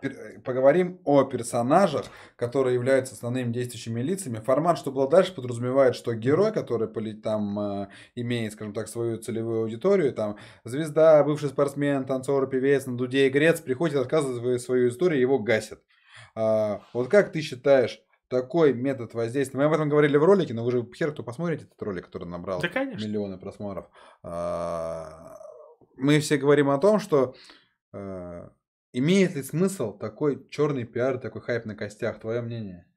поговорим 0.46 1.00
о 1.04 1.24
персонажах, 1.24 2.06
которые 2.36 2.76
являются 2.76 3.16
основными 3.16 3.52
действующими 3.52 4.02
лицами. 4.02 4.38
Формат, 4.38 4.78
что 4.78 4.92
было 4.92 5.10
дальше, 5.10 5.34
подразумевает, 5.34 5.96
что 5.96 6.14
герой, 6.14 6.52
который 6.52 7.14
там 7.16 7.58
а, 7.58 7.90
имеет, 8.14 8.54
скажем 8.54 8.72
так, 8.76 8.88
свою 8.88 9.18
целевую 9.18 9.62
аудиторию, 9.62 10.14
там 10.14 10.38
звезда, 10.64 11.24
бывший 11.24 11.50
спортсмен, 11.50 12.06
танцор, 12.06 12.48
певец, 12.48 12.86
на 12.86 12.96
дуде 12.96 13.28
игрец, 13.28 13.62
приходит, 13.62 13.98
рассказывает 13.98 14.62
свою 14.62 14.90
историю, 14.90 15.20
его 15.20 15.40
гасят. 15.40 15.82
А, 16.36 16.82
вот 16.94 17.08
как 17.08 17.32
ты 17.32 17.42
считаешь, 17.42 18.00
такой 18.28 18.74
метод 18.74 19.16
воздействия. 19.16 19.58
Мы 19.58 19.66
об 19.66 19.74
этом 19.74 19.90
говорили 19.90 20.18
в 20.18 20.24
ролике, 20.24 20.54
но 20.54 20.64
вы 20.64 20.72
же 20.72 20.88
хер 20.96 21.12
кто 21.12 21.24
посмотрите 21.24 21.66
этот 21.66 21.82
ролик, 21.82 22.06
который 22.06 22.28
набрал 22.28 22.62
да, 22.62 22.84
миллионы 22.84 23.40
просмотров 23.40 23.88
мы 25.96 26.20
все 26.20 26.38
говорим 26.38 26.70
о 26.70 26.78
том, 26.78 27.00
что 27.00 27.36
э, 27.94 28.50
имеет 28.94 29.36
ли 29.36 29.44
смысл 29.44 29.98
такой 29.98 30.48
черный 30.50 30.86
пиар, 30.86 31.18
такой 31.18 31.42
хайп 31.42 31.66
на 31.66 31.76
костях? 31.76 32.20
Твое 32.20 32.42
мнение? 32.42 32.88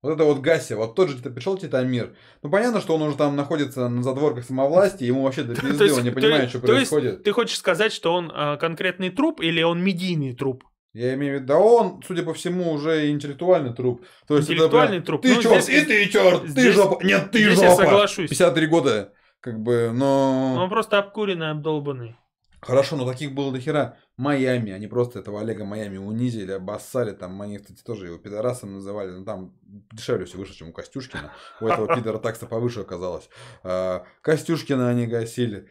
Вот 0.00 0.12
это 0.12 0.24
вот 0.24 0.38
Гася, 0.38 0.76
вот 0.76 0.94
тот 0.94 1.08
же 1.08 1.18
пришел 1.18 1.58
Титамир. 1.58 2.14
Ну 2.42 2.50
понятно, 2.50 2.80
что 2.80 2.94
он 2.94 3.02
уже 3.02 3.16
там 3.16 3.34
находится 3.34 3.88
на 3.88 4.02
задворках 4.04 4.44
самовластия, 4.44 5.08
ему 5.08 5.22
вообще 5.22 5.42
до 5.42 5.54
пизды, 5.60 5.92
он 5.92 6.04
не 6.04 6.10
понимает, 6.10 6.50
что 6.50 6.60
происходит. 6.60 7.24
Ты 7.24 7.32
хочешь 7.32 7.58
сказать, 7.58 7.92
что 7.92 8.14
он 8.14 8.30
э, 8.30 8.56
конкретный 8.58 9.10
труп 9.10 9.40
или 9.40 9.60
он 9.62 9.82
медийный 9.82 10.34
труп? 10.34 10.62
Я 10.94 11.14
имею 11.14 11.34
в 11.34 11.42
виду, 11.42 11.46
да 11.48 11.58
он, 11.58 12.00
судя 12.06 12.22
по 12.22 12.32
всему, 12.32 12.72
уже 12.72 13.10
интеллектуальный 13.10 13.74
труп. 13.74 14.06
То 14.26 14.36
есть 14.36 14.48
интеллектуальный 14.48 14.98
это, 14.98 15.06
труп. 15.06 15.22
Ты 15.22 15.34
ну, 15.34 15.42
черт, 15.42 15.64
здесь, 15.64 15.82
и 15.82 15.86
ты 15.86 16.08
черт, 16.08 16.46
здесь, 16.46 16.64
ты 16.64 16.72
жопа. 16.72 17.04
Нет, 17.04 17.30
ты 17.30 17.38
здесь 17.40 17.54
жопа. 17.54 17.64
я 17.64 17.76
соглашусь. 17.76 18.30
53 18.30 18.66
года. 18.66 19.12
Как 19.40 19.60
бы, 19.60 19.90
но... 19.92 20.56
Он 20.58 20.68
просто 20.68 20.98
обкуренный, 20.98 21.50
обдолбанный. 21.50 22.16
Хорошо, 22.60 22.96
но 22.96 23.06
таких 23.06 23.34
было 23.34 23.52
до 23.52 23.60
хера. 23.60 23.96
Майами, 24.16 24.72
они 24.72 24.88
просто 24.88 25.20
этого 25.20 25.40
Олега 25.40 25.64
Майами 25.64 25.96
унизили, 25.96 26.50
обоссали, 26.50 27.12
там, 27.12 27.40
они, 27.40 27.58
кстати, 27.58 27.82
тоже 27.82 28.06
его 28.06 28.18
пидорасом 28.18 28.74
называли, 28.74 29.10
но 29.12 29.24
там 29.24 29.54
дешевле 29.62 30.24
все 30.24 30.38
выше, 30.38 30.54
чем 30.54 30.70
у 30.70 30.72
Костюшкина. 30.72 31.32
У 31.60 31.68
этого 31.68 31.86
пидора 31.96 32.18
такса 32.18 32.46
повыше 32.46 32.80
оказалось. 32.80 33.28
А, 33.62 34.04
Костюшкина 34.22 34.88
они 34.88 35.06
гасили. 35.06 35.68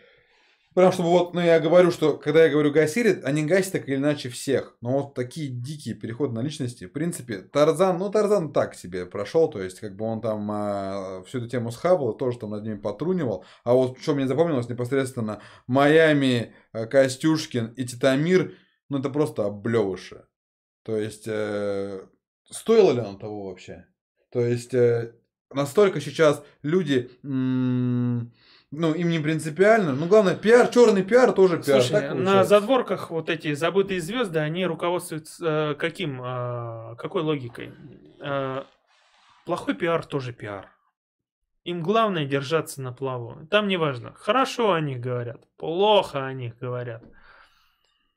Потому 0.77 0.93
что 0.93 1.01
вот, 1.01 1.33
ну 1.33 1.41
я 1.41 1.59
говорю, 1.59 1.89
что 1.89 2.17
когда 2.19 2.43
я 2.43 2.51
говорю 2.51 2.71
гасили, 2.71 3.19
они 3.23 3.43
гасят 3.47 3.71
так 3.71 3.89
или 3.89 3.95
иначе 3.95 4.29
всех. 4.29 4.77
Но 4.79 4.91
вот 4.91 5.15
такие 5.15 5.47
дикие 5.47 5.95
переходы 5.95 6.35
на 6.35 6.41
личности, 6.41 6.85
в 6.85 6.93
принципе, 6.93 7.39
Тарзан, 7.39 7.97
ну 7.97 8.11
Тарзан 8.11 8.53
так 8.53 8.75
себе 8.75 9.07
прошел, 9.07 9.49
то 9.49 9.59
есть 9.59 9.79
как 9.79 9.95
бы 9.95 10.05
он 10.05 10.21
там 10.21 10.47
а, 10.51 11.23
всю 11.25 11.39
эту 11.39 11.49
тему 11.49 11.71
схавал, 11.71 12.13
тоже 12.15 12.37
там 12.37 12.51
над 12.51 12.63
ними 12.63 12.77
потрунивал. 12.77 13.43
А 13.63 13.73
вот 13.73 13.97
что 13.99 14.13
мне 14.13 14.27
запомнилось 14.27 14.69
непосредственно, 14.69 15.41
Майами, 15.65 16.53
э, 16.73 16.85
Костюшкин 16.85 17.73
и 17.75 17.83
Титамир, 17.83 18.53
ну 18.89 18.99
это 18.99 19.09
просто 19.09 19.45
облевыши. 19.45 20.27
То 20.83 20.95
есть, 20.95 21.23
э, 21.25 22.05
стоило 22.51 22.91
ли 22.91 23.01
он 23.01 23.17
того 23.17 23.47
вообще? 23.47 23.87
То 24.31 24.41
есть, 24.41 24.75
э, 24.75 25.15
настолько 25.49 26.01
сейчас 26.01 26.43
люди... 26.61 27.09
М- 27.23 28.31
ну, 28.71 28.93
им 28.93 29.09
не 29.09 29.19
принципиально. 29.19 29.93
Ну, 29.93 30.07
главное, 30.07 30.35
пиар, 30.35 30.67
черный 30.67 31.03
пиар 31.03 31.31
тоже 31.31 31.61
пиар. 31.61 31.81
Слушай, 31.81 32.13
на 32.13 32.43
задворках 32.43 33.09
вот 33.11 33.29
эти 33.29 33.53
забытые 33.53 34.01
звезды, 34.01 34.39
они 34.39 34.65
руководствуются 34.65 35.71
э, 35.71 35.75
каким, 35.75 36.21
э, 36.21 36.95
какой 36.97 37.21
логикой? 37.21 37.71
Э, 38.19 38.63
плохой 39.45 39.73
пиар 39.73 40.05
тоже 40.05 40.33
пиар. 40.33 40.69
Им 41.63 41.81
главное 41.81 42.25
держаться 42.25 42.81
на 42.81 42.91
плаву. 42.91 43.47
Там 43.49 43.69
не 43.69 43.77
важно, 43.77 44.13
хорошо 44.13 44.73
о 44.73 44.81
них 44.81 44.99
говорят, 44.99 45.47
плохо 45.57 46.25
о 46.25 46.33
них 46.33 46.57
говорят. 46.57 47.03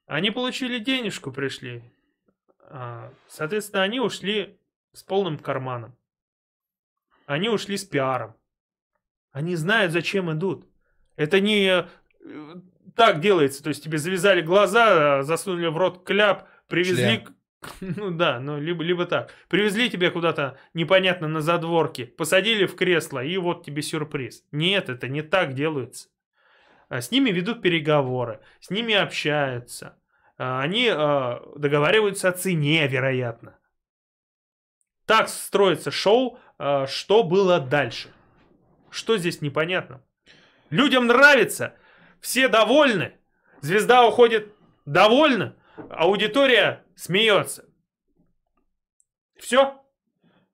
Они 0.06 0.30
получили 0.30 0.78
денежку, 0.78 1.32
пришли. 1.32 1.82
Соответственно, 3.26 3.82
они 3.82 3.98
ушли 3.98 4.60
с 4.92 5.02
полным 5.02 5.36
карманом. 5.36 5.96
Они 7.26 7.48
ушли 7.48 7.76
с 7.76 7.84
пиаром. 7.84 8.36
Они 9.32 9.56
знают, 9.56 9.92
зачем 9.92 10.32
идут. 10.32 10.66
Это 11.16 11.40
не 11.40 11.66
э, 11.66 11.86
так 12.96 13.20
делается. 13.20 13.62
То 13.62 13.68
есть 13.68 13.82
тебе 13.84 13.98
завязали 13.98 14.40
глаза, 14.40 15.22
засунули 15.22 15.66
в 15.66 15.76
рот 15.76 16.04
кляп, 16.04 16.48
привезли... 16.68 17.18
Член. 17.18 17.36
Ну 17.80 18.10
да, 18.10 18.40
ну 18.40 18.58
либо, 18.58 18.82
либо 18.82 19.04
так. 19.04 19.34
Привезли 19.48 19.90
тебя 19.90 20.10
куда-то 20.10 20.58
непонятно 20.72 21.28
на 21.28 21.42
задворке, 21.42 22.06
посадили 22.06 22.64
в 22.64 22.74
кресло, 22.74 23.22
и 23.22 23.36
вот 23.36 23.64
тебе 23.64 23.82
сюрприз. 23.82 24.44
Нет, 24.50 24.88
это 24.88 25.08
не 25.08 25.20
так 25.22 25.52
делается. 25.52 26.08
А 26.88 27.00
с 27.00 27.10
ними 27.10 27.30
ведут 27.30 27.60
переговоры, 27.62 28.40
с 28.60 28.70
ними 28.70 28.94
общаются. 28.94 29.98
А 30.38 30.62
они 30.62 30.88
э, 30.90 31.38
договариваются 31.56 32.30
о 32.30 32.32
цене, 32.32 32.88
вероятно. 32.88 33.58
Так 35.04 35.28
строится 35.28 35.90
шоу, 35.90 36.38
э, 36.58 36.86
что 36.88 37.22
было 37.22 37.60
дальше. 37.60 38.08
Что 38.90 39.16
здесь 39.18 39.40
непонятно? 39.40 40.02
Людям 40.70 41.06
нравится, 41.06 41.74
все 42.20 42.48
довольны, 42.48 43.12
звезда 43.60 44.06
уходит 44.06 44.52
довольна, 44.84 45.56
аудитория 45.90 46.84
смеется. 46.94 47.64
Все? 49.36 49.80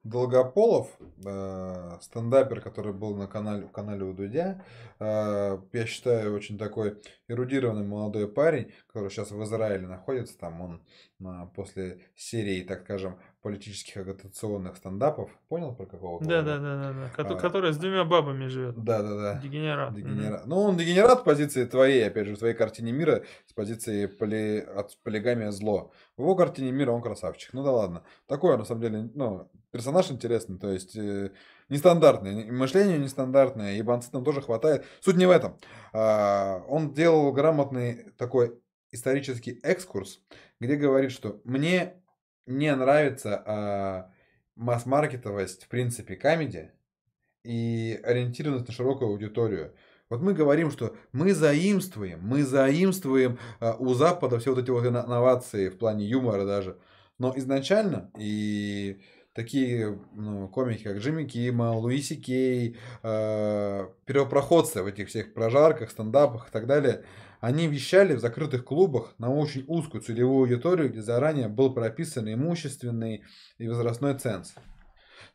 Долгополов, 0.04 0.96
э, 1.26 1.98
стендапер, 2.00 2.60
который 2.60 2.92
был 2.92 3.16
на 3.16 3.26
канале, 3.26 3.66
в 3.66 3.72
канале 3.72 4.04
у 4.04 4.12
Дудя, 4.12 4.64
э, 5.00 5.58
я 5.72 5.86
считаю, 5.86 6.32
очень 6.32 6.56
такой 6.56 7.02
эрудированный 7.26 7.84
молодой 7.84 8.28
парень, 8.28 8.72
который 8.86 9.10
сейчас 9.10 9.32
в 9.32 9.42
Израиле 9.42 9.88
находится, 9.88 10.38
там 10.38 10.60
он 10.60 10.82
э, 11.20 11.48
после 11.56 12.02
серии, 12.14 12.62
так 12.62 12.82
скажем, 12.82 13.18
политических 13.46 13.98
агитационных 13.98 14.76
стендапов. 14.76 15.30
Понял 15.48 15.72
про 15.72 15.86
какого? 15.86 16.20
Да, 16.20 16.42
да, 16.42 16.58
да, 16.58 16.82
да, 16.82 16.92
да. 16.92 17.08
Ко- 17.10 17.32
а, 17.32 17.38
который 17.38 17.72
с 17.72 17.76
двумя 17.76 18.04
бабами 18.04 18.48
живет. 18.48 18.74
Да, 18.82 19.02
да, 19.02 19.16
да. 19.16 19.40
Дегенерат. 19.40 19.94
Дегенерат. 19.94 20.40
Угу. 20.40 20.50
Ну, 20.50 20.56
он 20.62 20.76
дегенерат 20.76 21.20
в 21.20 21.22
позиции 21.22 21.64
твоей, 21.64 22.04
опять 22.08 22.26
же, 22.26 22.34
в 22.34 22.38
твоей 22.38 22.54
картине 22.54 22.90
мира, 22.90 23.22
с 23.46 23.52
позиции 23.52 24.06
поли... 24.06 24.58
от 24.58 24.98
полигамия 25.04 25.52
зло. 25.52 25.92
В 26.16 26.22
его 26.22 26.34
картине 26.34 26.72
мира 26.72 26.90
он 26.90 27.02
красавчик. 27.02 27.52
Ну 27.52 27.62
да 27.62 27.70
ладно. 27.70 28.02
Такой, 28.26 28.58
на 28.58 28.64
самом 28.64 28.80
деле, 28.80 29.10
ну, 29.14 29.48
персонаж 29.70 30.10
интересный, 30.10 30.58
то 30.58 30.72
есть 30.72 30.96
э, 30.96 31.30
нестандартный, 31.68 32.50
мышление 32.50 32.98
нестандартное, 32.98 33.74
ебанцы 33.74 34.10
там 34.10 34.24
тоже 34.24 34.42
хватает. 34.42 34.84
Суть 35.00 35.14
не 35.14 35.26
в 35.26 35.30
этом. 35.30 35.56
А, 35.92 36.64
он 36.66 36.94
делал 36.94 37.30
грамотный 37.30 38.10
такой 38.18 38.58
исторический 38.90 39.60
экскурс, 39.62 40.20
где 40.58 40.74
говорит, 40.74 41.12
что 41.12 41.40
мне 41.44 42.02
не 42.46 42.74
нравится 42.74 43.42
а, 43.44 44.10
масс-маркетовость, 44.54 45.64
в 45.64 45.68
принципе, 45.68 46.16
камеди 46.16 46.70
и 47.44 48.00
ориентированность 48.02 48.68
на 48.68 48.74
широкую 48.74 49.10
аудиторию. 49.10 49.74
Вот 50.08 50.20
мы 50.20 50.34
говорим, 50.34 50.70
что 50.70 50.96
мы 51.12 51.34
заимствуем, 51.34 52.20
мы 52.22 52.44
заимствуем 52.44 53.38
а, 53.60 53.76
у 53.78 53.94
Запада 53.94 54.38
все 54.38 54.54
вот 54.54 54.62
эти 54.62 54.70
вот 54.70 54.86
инновации 54.86 55.68
в 55.68 55.78
плане 55.78 56.06
юмора 56.06 56.44
даже. 56.44 56.78
Но 57.18 57.32
изначально 57.36 58.10
и 58.18 59.00
такие 59.32 59.98
ну, 60.14 60.48
комики, 60.48 60.82
как 60.82 60.98
Джимми 60.98 61.24
Киммел, 61.24 61.78
Луиси 61.78 62.16
Кей, 62.16 62.76
э, 63.02 63.88
первопроходцы 64.04 64.82
в 64.82 64.86
этих 64.86 65.08
всех 65.08 65.34
прожарках, 65.34 65.90
стендапах 65.90 66.48
и 66.48 66.52
так 66.52 66.66
далее– 66.66 67.04
они 67.46 67.68
вещали 67.68 68.14
в 68.14 68.18
закрытых 68.18 68.64
клубах 68.64 69.14
на 69.18 69.32
очень 69.32 69.64
узкую 69.68 70.02
целевую 70.02 70.40
аудиторию, 70.40 70.90
где 70.90 71.00
заранее 71.00 71.46
был 71.46 71.72
прописан 71.72 72.28
имущественный 72.28 73.22
и 73.58 73.68
возрастной 73.68 74.18
ценз. 74.18 74.52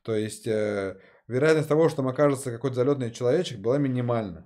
То 0.03 0.13
есть 0.13 0.45
э, 0.45 0.97
вероятность 1.29 1.69
того, 1.69 1.87
что 1.87 1.97
там 1.97 2.09
окажется 2.09 2.51
какой-то 2.51 2.75
залетный 2.75 3.11
человечек, 3.11 3.59
была 3.59 3.77
минимальна. 3.77 4.45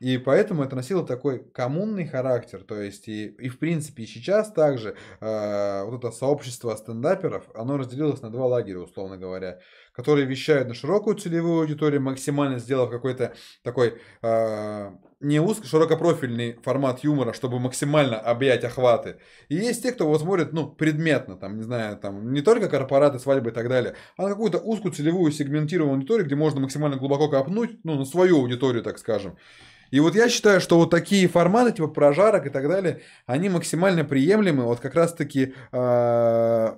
И 0.00 0.18
поэтому 0.18 0.64
это 0.64 0.74
носило 0.74 1.06
такой 1.06 1.48
коммунный 1.50 2.08
характер. 2.08 2.64
То 2.64 2.80
есть, 2.80 3.06
и, 3.06 3.26
и 3.26 3.50
в 3.50 3.60
принципе, 3.60 4.02
и 4.02 4.06
сейчас 4.06 4.50
также 4.50 4.96
э, 5.20 5.84
вот 5.84 5.98
это 5.98 6.10
сообщество 6.10 6.74
стендаперов, 6.74 7.44
оно 7.54 7.76
разделилось 7.76 8.20
на 8.20 8.30
два 8.30 8.46
лагеря, 8.46 8.80
условно 8.80 9.16
говоря, 9.16 9.60
которые 9.92 10.26
вещают 10.26 10.66
на 10.66 10.74
широкую 10.74 11.14
целевую 11.14 11.60
аудиторию, 11.60 12.02
максимально 12.02 12.58
сделав 12.58 12.90
какой-то 12.90 13.32
такой 13.62 14.00
э, 14.22 14.90
не 15.20 15.40
узко, 15.40 15.66
широкопрофильный 15.66 16.58
формат 16.62 17.00
юмора, 17.00 17.32
чтобы 17.32 17.58
максимально 17.58 18.18
объять 18.18 18.64
охваты. 18.64 19.16
И 19.48 19.54
есть 19.54 19.82
те, 19.82 19.92
кто 19.92 20.06
вот 20.06 20.20
смотрит, 20.20 20.52
ну, 20.52 20.68
предметно, 20.68 21.36
там, 21.36 21.56
не 21.56 21.62
знаю, 21.62 21.96
там, 21.96 22.32
не 22.32 22.42
только 22.42 22.68
корпораты, 22.68 23.18
свадьбы 23.18 23.50
и 23.50 23.52
так 23.52 23.68
далее, 23.68 23.94
а 24.16 24.24
на 24.24 24.28
какую-то 24.28 24.58
узкую 24.58 24.92
целевую 24.92 25.32
сегментированную 25.32 25.96
аудиторию, 25.96 26.26
где 26.26 26.34
можно 26.34 26.60
максимально 26.60 26.96
глубоко 26.96 27.28
копнуть, 27.28 27.78
ну, 27.84 27.94
на 27.96 28.04
свою 28.04 28.40
аудиторию, 28.40 28.82
так 28.82 28.98
скажем. 28.98 29.36
И 29.90 30.00
вот 30.00 30.14
я 30.14 30.28
считаю, 30.28 30.60
что 30.60 30.78
вот 30.78 30.90
такие 30.90 31.28
форматы, 31.28 31.72
типа 31.72 31.88
прожарок 31.88 32.46
и 32.46 32.50
так 32.50 32.68
далее, 32.68 33.02
они 33.24 33.48
максимально 33.48 34.04
приемлемы 34.04 34.64
вот 34.64 34.80
как 34.80 34.94
раз-таки 34.94 35.54
э, 35.72 36.76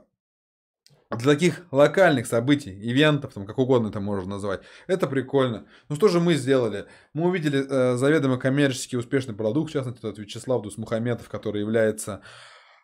для 1.11 1.33
таких 1.33 1.67
локальных 1.71 2.27
событий, 2.27 2.71
ивентов, 2.71 3.33
там, 3.33 3.47
как 3.47 3.59
угодно 3.59 3.89
это 3.89 4.01
можно 4.01 4.33
назвать. 4.33 4.61
Это 4.87 5.07
прикольно. 5.07 5.67
Ну 5.89 5.97
что 5.97 6.09
же 6.09 6.21
мы 6.21 6.35
сделали? 6.35 6.87
Мы 7.15 7.29
увидели 7.29 7.67
э, 7.67 7.97
заведомо 7.97 8.37
коммерчески 8.37 8.95
успешный 8.97 9.35
продукт, 9.35 9.71
в 9.71 9.73
частности, 9.73 10.01
этот 10.01 10.19
Вячеслав 10.19 10.63
Дусмухаметов, 10.63 11.31
который 11.31 11.63
является 11.63 12.21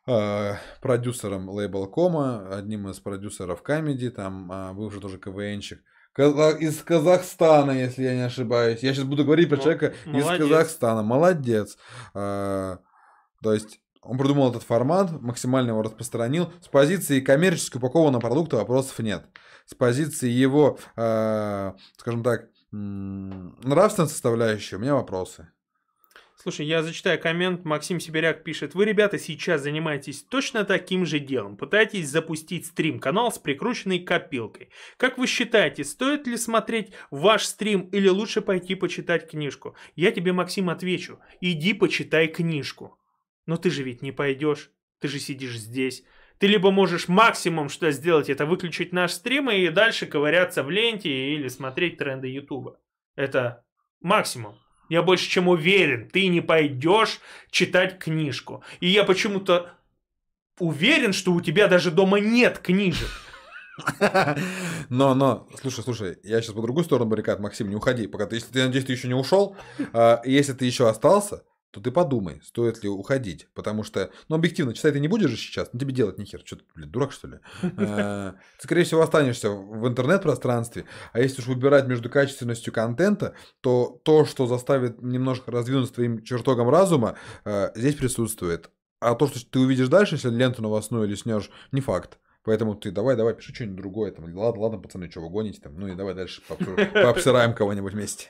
э, 0.07 0.55
продюсером 0.81 1.51
лейбл.кома, 1.51 2.49
одним 2.57 2.89
из 2.89 2.99
продюсеров 2.99 3.63
Comedy, 3.63 4.09
там 4.09 4.51
э, 4.51 4.73
бывший 4.73 5.03
тоже 5.03 5.19
КВНчик 5.19 5.81
из 6.17 6.81
Казахстана, 6.83 7.73
если 7.73 8.05
я 8.05 8.15
не 8.15 8.23
ошибаюсь. 8.23 8.81
Я 8.83 8.95
сейчас 8.95 9.05
буду 9.05 9.25
говорить 9.25 9.49
про 9.49 9.57
человека 9.57 9.95
Молодец. 10.07 10.31
из 10.31 10.39
Казахстана. 10.39 11.03
Молодец. 11.03 11.77
А, 12.15 12.79
то 13.43 13.53
есть 13.53 13.81
он 14.05 14.19
придумал 14.19 14.51
этот 14.51 14.63
формат, 14.63 15.21
максимально 15.21 15.71
его 15.71 15.83
распространил. 15.83 16.53
С 16.63 16.69
позиции 16.69 17.21
коммерчески 17.21 17.77
упакованного 17.77 18.21
продукта 18.21 18.57
вопросов 18.57 18.99
нет. 18.99 19.25
С 19.67 19.75
позиции 19.75 20.29
его, 20.29 20.79
э, 20.97 21.73
скажем 21.97 22.23
так, 22.23 22.49
нравственной 22.71 24.09
составляющей 24.09 24.77
у 24.77 24.79
меня 24.79 24.95
вопросы. 24.95 25.49
Слушай, 26.45 26.67
я 26.67 26.83
зачитаю 26.83 27.19
коммент. 27.19 27.65
Максим 27.65 27.99
Сибиряк 27.99 28.45
пишет. 28.45 28.75
Вы, 28.75 28.85
ребята, 28.85 29.19
сейчас 29.19 29.63
занимаетесь 29.63 30.23
точно 30.25 30.65
таким 30.65 31.07
же 31.07 31.19
делом. 31.19 31.57
Пытаетесь 31.57 32.11
запустить 32.11 32.67
стрим-канал 32.67 33.33
с 33.33 33.39
прикрученной 33.39 34.01
копилкой. 34.01 34.69
Как 34.99 35.17
вы 35.17 35.27
считаете, 35.27 35.85
стоит 35.85 36.27
ли 36.27 36.37
смотреть 36.37 36.93
ваш 37.11 37.45
стрим 37.47 37.89
или 37.93 38.09
лучше 38.09 38.43
пойти 38.43 38.75
почитать 38.75 39.31
книжку? 39.31 39.75
Я 39.97 40.11
тебе, 40.11 40.35
Максим, 40.35 40.69
отвечу. 40.69 41.19
Иди 41.41 41.73
почитай 41.73 42.29
книжку. 42.29 42.99
Но 43.47 43.57
ты 43.57 43.71
же 43.71 43.83
ведь 43.83 44.03
не 44.03 44.13
пойдешь. 44.13 44.71
Ты 45.01 45.09
же 45.09 45.19
сидишь 45.19 45.59
здесь. 45.59 46.05
Ты 46.39 46.47
либо 46.47 46.71
можешь 46.71 47.09
максимум, 47.09 47.69
что 47.69 47.91
сделать, 47.91 48.29
это 48.29 48.45
выключить 48.45 48.93
наш 48.93 49.13
стрим 49.13 49.51
и 49.51 49.69
дальше 49.69 50.07
ковыряться 50.07 50.63
в 50.63 50.71
ленте 50.71 51.35
или 51.35 51.49
смотреть 51.49 51.99
тренды 51.99 52.29
Ютуба. 52.29 52.81
Это 53.15 53.65
максимум. 54.01 54.59
Я 54.89 55.03
больше 55.03 55.29
чем 55.29 55.49
уверен, 55.49 56.09
ты 56.11 56.27
не 56.27 56.41
пойдешь 56.41 57.21
читать 57.51 57.99
книжку. 57.99 58.63
И 58.81 58.89
я 58.89 59.05
почему-то 59.05 59.73
уверен, 60.59 61.13
что 61.13 61.33
у 61.33 61.41
тебя 61.41 61.69
даже 61.69 61.91
дома 61.91 62.21
нет 62.21 62.59
книжек. 62.59 63.09
Но, 64.89 65.15
но, 65.15 65.49
слушай, 65.61 65.83
слушай, 65.83 66.19
я 66.23 66.41
сейчас 66.41 66.55
по 66.55 66.63
другую 66.63 66.85
сторону 66.85 67.11
баррикад, 67.11 67.41
Максим, 67.41 67.69
не 67.69 67.75
уходи, 67.75 68.07
пока 68.07 68.27
ты, 68.27 68.37
если 68.37 68.53
ты, 68.53 68.65
надеюсь, 68.65 68.85
ты 68.85 68.93
еще 68.93 69.09
не 69.09 69.15
ушел, 69.15 69.57
а, 69.93 70.21
если 70.25 70.53
ты 70.53 70.65
еще 70.65 70.89
остался, 70.89 71.43
то 71.75 71.81
ты 71.81 71.91
подумай, 71.91 72.41
стоит 72.45 72.85
ли 72.85 72.89
уходить. 72.89 73.49
Потому 73.53 73.83
что, 73.83 74.11
ну, 74.29 74.37
объективно, 74.37 74.75
читать 74.75 74.93
ты 74.95 75.01
не 75.01 75.09
будешь 75.09 75.31
же 75.31 75.37
сейчас, 75.37 75.71
ну, 75.73 75.81
тебе 75.81 75.93
делать 75.93 76.19
нихер. 76.19 76.41
Что 76.45 76.55
ты, 76.57 76.63
блин, 76.73 76.89
дурак, 76.89 77.11
что 77.11 77.27
ли? 77.27 77.39
Э, 77.63 78.35
ты, 78.59 78.63
скорее 78.63 78.85
всего, 78.85 79.03
останешься 79.03 79.51
в 79.51 79.89
интернет-пространстве. 79.89 80.85
А 81.13 81.19
если 81.19 81.43
уж 81.43 81.49
выбирать 81.49 81.89
между 81.89 82.09
качественностью 82.09 82.73
контента, 82.73 83.35
то 83.61 84.01
то, 84.05 84.25
что 84.25 84.47
заставит 84.47 85.03
немножко 85.03 85.51
раздвинуться 85.51 85.95
твоим 85.95 86.23
чертогом 86.23 86.71
разума, 86.71 87.17
э, 87.45 87.73
здесь 87.75 87.97
присутствует. 87.97 88.71
А 89.01 89.17
то, 89.17 89.27
что 89.27 89.45
ты 89.45 89.59
увидишь 89.59 89.89
дальше, 89.89 90.15
если 90.15 90.31
ленту 90.31 90.63
новостную 90.63 91.09
леснешь, 91.09 91.51
не 91.73 91.81
факт. 91.81 92.21
Поэтому 92.45 92.77
ты 92.77 92.93
давай, 92.93 93.17
давай, 93.17 93.35
пиши 93.35 93.53
что-нибудь 93.53 93.79
другое. 93.79 94.13
Там, 94.13 94.33
ладно, 94.37 94.63
ладно, 94.63 94.79
пацаны, 94.79 95.11
что 95.11 95.23
вы 95.23 95.29
гоните 95.29 95.61
там. 95.61 95.77
Ну 95.77 95.89
и 95.89 95.97
давай 95.97 96.15
дальше 96.15 96.41
пообсираем 96.49 97.53
кого-нибудь 97.53 97.95
вместе. 97.95 98.29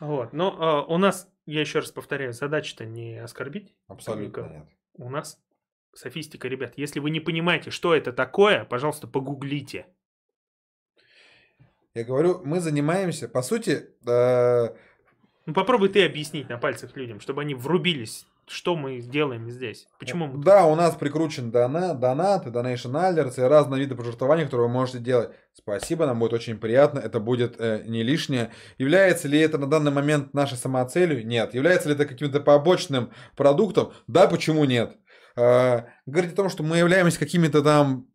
Вот. 0.00 0.32
Но 0.32 0.84
э, 0.88 0.92
у 0.92 0.98
нас 0.98 1.28
я 1.46 1.60
еще 1.60 1.80
раз 1.80 1.90
повторяю, 1.90 2.32
задача-то 2.32 2.84
не 2.84 3.22
оскорбить. 3.22 3.74
Абсолютно 3.86 4.42
нет. 4.42 4.66
У 4.94 5.10
нас 5.10 5.40
софистика, 5.94 6.48
ребят. 6.48 6.74
Если 6.76 7.00
вы 7.00 7.10
не 7.10 7.20
понимаете, 7.20 7.70
что 7.70 7.94
это 7.94 8.12
такое, 8.12 8.64
пожалуйста, 8.64 9.06
погуглите. 9.06 9.86
Я 11.94 12.04
говорю, 12.04 12.42
мы 12.44 12.60
занимаемся, 12.60 13.28
по 13.28 13.42
сути... 13.42 13.90
Э... 14.06 14.74
Ну 15.46 15.54
попробуй 15.54 15.90
ты 15.90 16.04
объяснить 16.04 16.48
на 16.48 16.58
пальцах 16.58 16.96
людям, 16.96 17.20
чтобы 17.20 17.42
они 17.42 17.54
врубились 17.54 18.26
что 18.48 18.76
мы 18.76 19.00
делаем 19.00 19.50
здесь? 19.50 19.86
Почему 19.98 20.26
мы... 20.26 20.42
Да, 20.42 20.66
у 20.66 20.74
нас 20.74 20.94
прикручен 20.94 21.50
донат, 21.50 22.00
донаты, 22.00 22.50
donation 22.50 22.92
alerts 22.92 23.38
и 23.38 23.42
разные 23.42 23.80
виды 23.80 23.94
пожертвований, 23.94 24.44
которые 24.44 24.68
вы 24.68 24.72
можете 24.72 24.98
делать. 24.98 25.30
Спасибо, 25.52 26.06
нам 26.06 26.18
будет 26.18 26.32
очень 26.32 26.58
приятно, 26.58 26.98
это 26.98 27.20
будет 27.20 27.56
э, 27.58 27.82
не 27.86 28.02
лишнее. 28.02 28.50
Является 28.78 29.28
ли 29.28 29.38
это 29.38 29.58
на 29.58 29.66
данный 29.66 29.92
момент 29.92 30.34
нашей 30.34 30.58
самоцелью? 30.58 31.26
Нет. 31.26 31.54
Является 31.54 31.88
ли 31.88 31.94
это 31.94 32.06
каким-то 32.06 32.40
побочным 32.40 33.10
продуктом? 33.36 33.92
Да, 34.06 34.26
почему 34.26 34.64
нет? 34.64 34.96
Э, 35.36 35.82
говорить 36.06 36.32
о 36.32 36.36
том, 36.36 36.48
что 36.48 36.62
мы 36.62 36.78
являемся 36.78 37.18
какими-то 37.18 37.62
там 37.62 38.06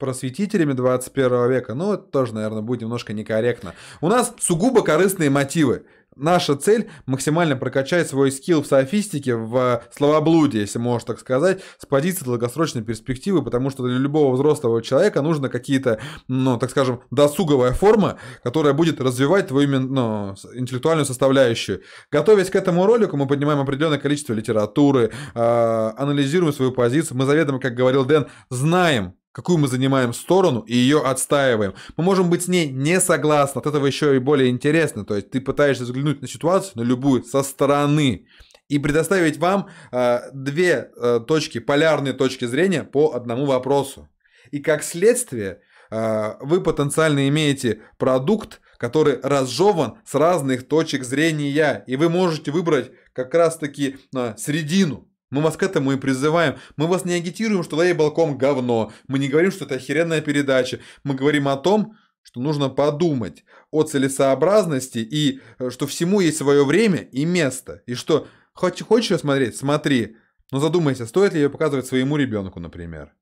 просветителями 0.00 0.72
21 0.72 1.48
века, 1.48 1.74
ну, 1.74 1.92
это 1.92 2.02
тоже, 2.02 2.34
наверное, 2.34 2.62
будет 2.62 2.80
немножко 2.80 3.12
некорректно. 3.12 3.74
У 4.00 4.08
нас 4.08 4.34
сугубо 4.40 4.82
корыстные 4.82 5.30
мотивы 5.30 5.84
наша 6.16 6.56
цель 6.56 6.88
максимально 7.06 7.56
прокачать 7.56 8.08
свой 8.08 8.30
скилл 8.30 8.62
в 8.62 8.66
софистике, 8.66 9.34
в 9.34 9.82
словоблудии, 9.90 10.60
если 10.60 10.78
можно 10.78 11.08
так 11.08 11.18
сказать, 11.18 11.62
с 11.78 11.86
позиции 11.86 12.24
долгосрочной 12.24 12.82
перспективы, 12.82 13.42
потому 13.42 13.70
что 13.70 13.84
для 13.84 13.96
любого 13.96 14.34
взрослого 14.34 14.82
человека 14.82 15.22
нужно 15.22 15.48
какие-то, 15.48 15.98
ну, 16.28 16.58
так 16.58 16.70
скажем, 16.70 17.00
досуговая 17.10 17.72
форма, 17.72 18.18
которая 18.42 18.74
будет 18.74 19.00
развивать 19.00 19.48
твою 19.48 19.68
ну, 19.80 20.34
интеллектуальную 20.54 21.06
составляющую. 21.06 21.82
Готовясь 22.10 22.50
к 22.50 22.56
этому 22.56 22.86
ролику, 22.86 23.16
мы 23.16 23.26
поднимаем 23.26 23.60
определенное 23.60 23.98
количество 23.98 24.34
литературы, 24.34 25.10
э, 25.34 25.92
анализируем 25.96 26.52
свою 26.52 26.72
позицию, 26.72 27.16
мы 27.16 27.24
заведомо, 27.24 27.58
как 27.58 27.74
говорил 27.74 28.04
Дэн, 28.04 28.26
знаем, 28.50 29.14
какую 29.32 29.58
мы 29.58 29.68
занимаем 29.68 30.12
сторону 30.12 30.60
и 30.60 30.74
ее 30.74 31.00
отстаиваем. 31.02 31.74
Мы 31.96 32.04
можем 32.04 32.30
быть 32.30 32.44
с 32.44 32.48
ней 32.48 32.68
не 32.68 33.00
согласны, 33.00 33.60
от 33.60 33.66
этого 33.66 33.86
еще 33.86 34.16
и 34.16 34.18
более 34.18 34.50
интересно. 34.50 35.04
То 35.04 35.16
есть 35.16 35.30
ты 35.30 35.40
пытаешься 35.40 35.84
взглянуть 35.84 36.20
на 36.20 36.28
ситуацию, 36.28 36.72
на 36.76 36.82
любую, 36.82 37.24
со 37.24 37.42
стороны 37.42 38.26
и 38.68 38.78
предоставить 38.78 39.38
вам 39.38 39.68
э, 39.90 40.20
две 40.32 40.90
э, 40.96 41.20
точки, 41.26 41.58
полярные 41.58 42.12
точки 42.12 42.44
зрения 42.44 42.84
по 42.84 43.14
одному 43.14 43.44
вопросу. 43.44 44.08
И 44.52 44.60
как 44.60 44.82
следствие 44.84 45.60
э, 45.90 46.34
вы 46.40 46.60
потенциально 46.60 47.28
имеете 47.28 47.82
продукт, 47.98 48.60
который 48.78 49.20
разжеван 49.22 49.98
с 50.04 50.14
разных 50.14 50.66
точек 50.66 51.04
зрения, 51.04 51.84
и 51.86 51.96
вы 51.96 52.08
можете 52.08 52.52
выбрать 52.52 52.92
как 53.12 53.34
раз-таки 53.34 53.98
э, 54.14 54.34
середину. 54.38 55.09
Мы 55.30 55.42
вас 55.42 55.56
к 55.56 55.62
этому 55.62 55.92
и 55.92 55.96
призываем. 55.96 56.56
Мы 56.76 56.86
вас 56.86 57.04
не 57.04 57.14
агитируем, 57.14 57.62
что 57.62 57.76
лейбл.ком 57.76 58.36
говно. 58.36 58.92
Мы 59.06 59.18
не 59.18 59.28
говорим, 59.28 59.52
что 59.52 59.64
это 59.64 59.76
охеренная 59.76 60.20
передача. 60.20 60.80
Мы 61.04 61.14
говорим 61.14 61.48
о 61.48 61.56
том, 61.56 61.96
что 62.22 62.40
нужно 62.40 62.68
подумать 62.68 63.44
о 63.70 63.84
целесообразности 63.84 64.98
и 64.98 65.40
э, 65.58 65.70
что 65.70 65.86
всему 65.86 66.20
есть 66.20 66.36
свое 66.36 66.64
время 66.64 66.98
и 66.98 67.24
место. 67.24 67.82
И 67.86 67.94
что 67.94 68.26
хочешь, 68.52 68.86
хочешь 68.86 69.20
смотреть? 69.20 69.56
Смотри. 69.56 70.16
Но 70.52 70.58
задумайся, 70.58 71.06
стоит 71.06 71.32
ли 71.32 71.40
ее 71.40 71.50
показывать 71.50 71.86
своему 71.86 72.16
ребенку, 72.16 72.58
например. 72.58 73.14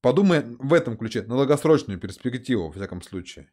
Подумай 0.00 0.42
в 0.58 0.72
этом 0.72 0.96
ключе, 0.96 1.22
на 1.22 1.36
долгосрочную 1.36 1.98
перспективу, 1.98 2.66
во 2.66 2.72
всяком 2.72 3.02
случае. 3.02 3.50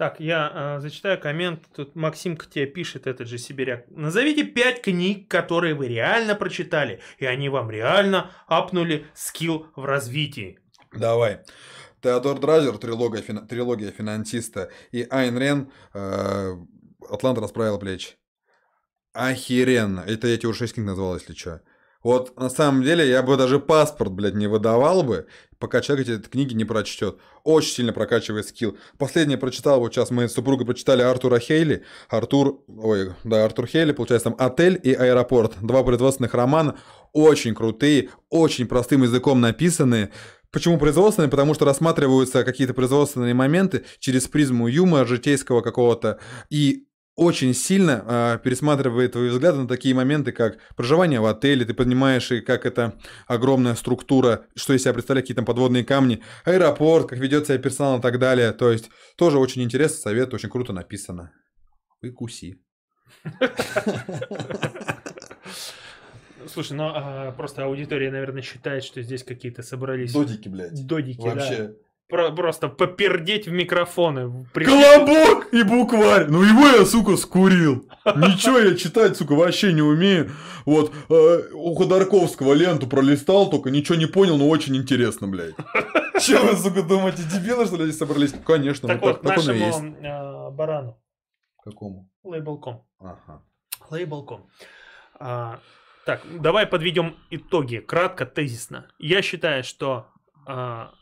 Так, 0.00 0.18
я 0.18 0.50
э, 0.54 0.80
зачитаю 0.80 1.20
коммент. 1.20 1.66
Тут 1.76 1.94
Максимка 1.94 2.46
тебе 2.46 2.64
пишет, 2.64 3.06
этот 3.06 3.28
же 3.28 3.36
сибиряк. 3.36 3.84
Назовите 3.90 4.44
пять 4.44 4.80
книг, 4.80 5.28
которые 5.28 5.74
вы 5.74 5.88
реально 5.88 6.34
прочитали, 6.34 7.02
и 7.18 7.26
они 7.26 7.50
вам 7.50 7.70
реально 7.70 8.30
апнули 8.46 9.04
скилл 9.12 9.66
в 9.76 9.84
развитии. 9.84 10.58
Давай. 10.94 11.40
Теодор 12.00 12.40
Дразер, 12.40 12.78
трилогия, 12.78 13.20
фин... 13.20 13.46
трилогия 13.46 13.90
финансиста, 13.90 14.70
и 14.90 15.06
Айн 15.10 15.36
Рен, 15.36 15.70
э, 15.92 16.56
Атлант 17.10 17.38
расправил 17.38 17.78
плечи. 17.78 18.16
Охеренно. 19.12 20.00
Это 20.00 20.28
я 20.28 20.38
тебе 20.38 20.48
уже 20.48 20.60
6 20.60 20.76
книг 20.76 20.86
назвал, 20.86 21.16
если 21.16 21.34
что. 21.34 21.60
Вот 22.02 22.38
на 22.38 22.48
самом 22.48 22.82
деле 22.82 23.06
я 23.08 23.22
бы 23.22 23.36
даже 23.36 23.60
паспорт, 23.60 24.12
блядь, 24.12 24.34
не 24.34 24.46
выдавал 24.46 25.02
бы, 25.02 25.26
пока 25.58 25.82
человек 25.82 26.08
эти 26.08 26.28
книги 26.28 26.54
не 26.54 26.64
прочтет. 26.64 27.18
Очень 27.44 27.74
сильно 27.74 27.92
прокачивает 27.92 28.48
скилл. 28.48 28.78
Последнее 28.98 29.36
прочитал, 29.36 29.80
вот 29.80 29.92
сейчас 29.92 30.10
мы 30.10 30.28
с 30.28 30.32
супругой 30.32 30.66
прочитали 30.66 31.02
Артура 31.02 31.38
Хейли. 31.38 31.84
Артур, 32.08 32.62
ой, 32.68 33.12
да, 33.24 33.44
Артур 33.44 33.66
Хейли, 33.66 33.92
получается, 33.92 34.30
там 34.30 34.36
«Отель» 34.38 34.80
и 34.82 34.94
«Аэропорт». 34.94 35.54
Два 35.60 35.82
производственных 35.82 36.32
романа, 36.32 36.78
очень 37.12 37.54
крутые, 37.54 38.08
очень 38.30 38.66
простым 38.66 39.02
языком 39.02 39.40
написанные. 39.40 40.10
Почему 40.50 40.78
производственные? 40.78 41.30
Потому 41.30 41.54
что 41.54 41.64
рассматриваются 41.64 42.44
какие-то 42.44 42.74
производственные 42.74 43.34
моменты 43.34 43.84
через 43.98 44.26
призму 44.26 44.66
юмора, 44.68 45.04
житейского 45.04 45.60
какого-то. 45.60 46.18
И 46.48 46.86
очень 47.20 47.52
сильно 47.52 48.02
э, 48.06 48.38
пересматривает 48.42 49.12
твои 49.12 49.28
взгляды 49.28 49.58
на 49.58 49.68
такие 49.68 49.94
моменты, 49.94 50.32
как 50.32 50.56
проживание 50.74 51.20
в 51.20 51.26
отеле, 51.26 51.66
ты 51.66 51.74
понимаешь, 51.74 52.32
и 52.32 52.40
как 52.40 52.64
это 52.64 52.94
огромная 53.26 53.74
структура, 53.74 54.46
что 54.56 54.72
из 54.72 54.80
себя 54.80 54.94
представляет 54.94 55.24
какие 55.24 55.36
там 55.36 55.44
подводные 55.44 55.84
камни, 55.84 56.22
аэропорт, 56.46 57.10
как 57.10 57.18
ведет 57.18 57.44
себя 57.46 57.58
персонал 57.58 57.98
и 57.98 58.00
так 58.02 58.18
далее. 58.18 58.52
То 58.52 58.72
есть 58.72 58.88
тоже 59.16 59.38
очень 59.38 59.62
интересно, 59.62 59.98
совет, 59.98 60.32
очень 60.32 60.48
круто 60.48 60.72
написано. 60.72 61.30
Выкуси. 62.00 62.58
Слушай, 66.46 66.72
ну 66.72 66.84
а, 66.94 67.32
просто 67.32 67.64
аудитория, 67.64 68.10
наверное, 68.10 68.40
считает, 68.40 68.82
что 68.82 69.02
здесь 69.02 69.24
какие-то 69.24 69.62
собрались... 69.62 70.14
Додики, 70.14 70.48
блядь. 70.48 70.86
Додики, 70.86 71.20
Вообще. 71.20 71.56
да. 71.56 71.74
Про- 72.10 72.30
просто 72.32 72.68
попердеть 72.68 73.46
в 73.46 73.52
микрофоны. 73.52 74.46
Пришли- 74.52 74.66
Колобок 74.72 75.52
и 75.52 75.62
букварь. 75.62 76.26
Ну 76.28 76.42
его 76.42 76.66
я, 76.66 76.84
сука, 76.84 77.16
скурил. 77.16 77.88
Ничего 78.04 78.58
я 78.58 78.74
читать, 78.76 79.16
сука, 79.16 79.34
вообще 79.34 79.72
не 79.72 79.82
умею. 79.82 80.30
Вот, 80.66 80.92
э, 81.08 81.42
у 81.54 81.74
Ходорковского 81.74 82.52
ленту 82.54 82.86
пролистал, 82.86 83.48
только 83.50 83.70
ничего 83.70 83.96
не 83.96 84.06
понял, 84.06 84.36
но 84.36 84.48
очень 84.48 84.76
интересно, 84.76 85.26
блядь. 85.28 85.54
Че 86.20 86.38
вы, 86.38 86.56
сука, 86.56 86.82
думаете, 86.82 87.22
дебилы, 87.22 87.66
что 87.66 87.76
ли, 87.76 87.84
здесь 87.84 87.98
собрались? 87.98 88.34
Конечно, 88.44 88.88
Так 88.88 89.00
ну 89.00 89.08
вот, 89.08 89.22
так, 89.22 89.38
и 89.38 89.40
есть. 89.40 89.80
нашему 89.80 89.96
а, 90.04 90.50
барану. 90.50 90.98
Какому? 91.64 92.08
Label.com. 92.24 92.82
Ага. 92.98 93.42
Label.com. 93.90 94.46
А, 95.18 95.60
так, 96.06 96.22
давай 96.40 96.66
подведем 96.66 97.16
итоги, 97.30 97.76
кратко, 97.78 98.26
тезисно. 98.26 98.88
Я 98.98 99.22
считаю, 99.22 99.62
что 99.64 100.06
а, 100.46 100.92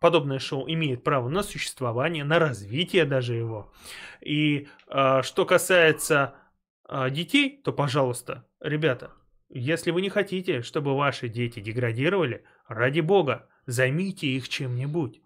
подобное 0.00 0.38
шоу 0.38 0.68
имеет 0.68 1.04
право 1.04 1.28
на 1.28 1.42
существование, 1.42 2.24
на 2.24 2.38
развитие 2.38 3.04
даже 3.04 3.34
его. 3.34 3.72
И 4.20 4.66
а, 4.88 5.22
что 5.22 5.46
касается 5.46 6.34
а, 6.84 7.10
детей, 7.10 7.60
то, 7.62 7.72
пожалуйста, 7.72 8.46
ребята, 8.60 9.12
если 9.48 9.90
вы 9.90 10.02
не 10.02 10.08
хотите, 10.08 10.62
чтобы 10.62 10.96
ваши 10.96 11.28
дети 11.28 11.60
деградировали, 11.60 12.44
ради 12.66 13.00
бога, 13.00 13.48
займите 13.66 14.26
их 14.26 14.48
чем-нибудь. 14.48 15.20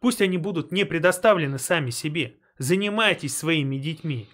Пусть 0.00 0.22
они 0.22 0.38
будут 0.38 0.72
не 0.72 0.84
предоставлены 0.84 1.58
сами 1.58 1.90
себе. 1.90 2.38
Занимайтесь 2.58 3.36
своими 3.36 3.76
детьми. 3.76 4.28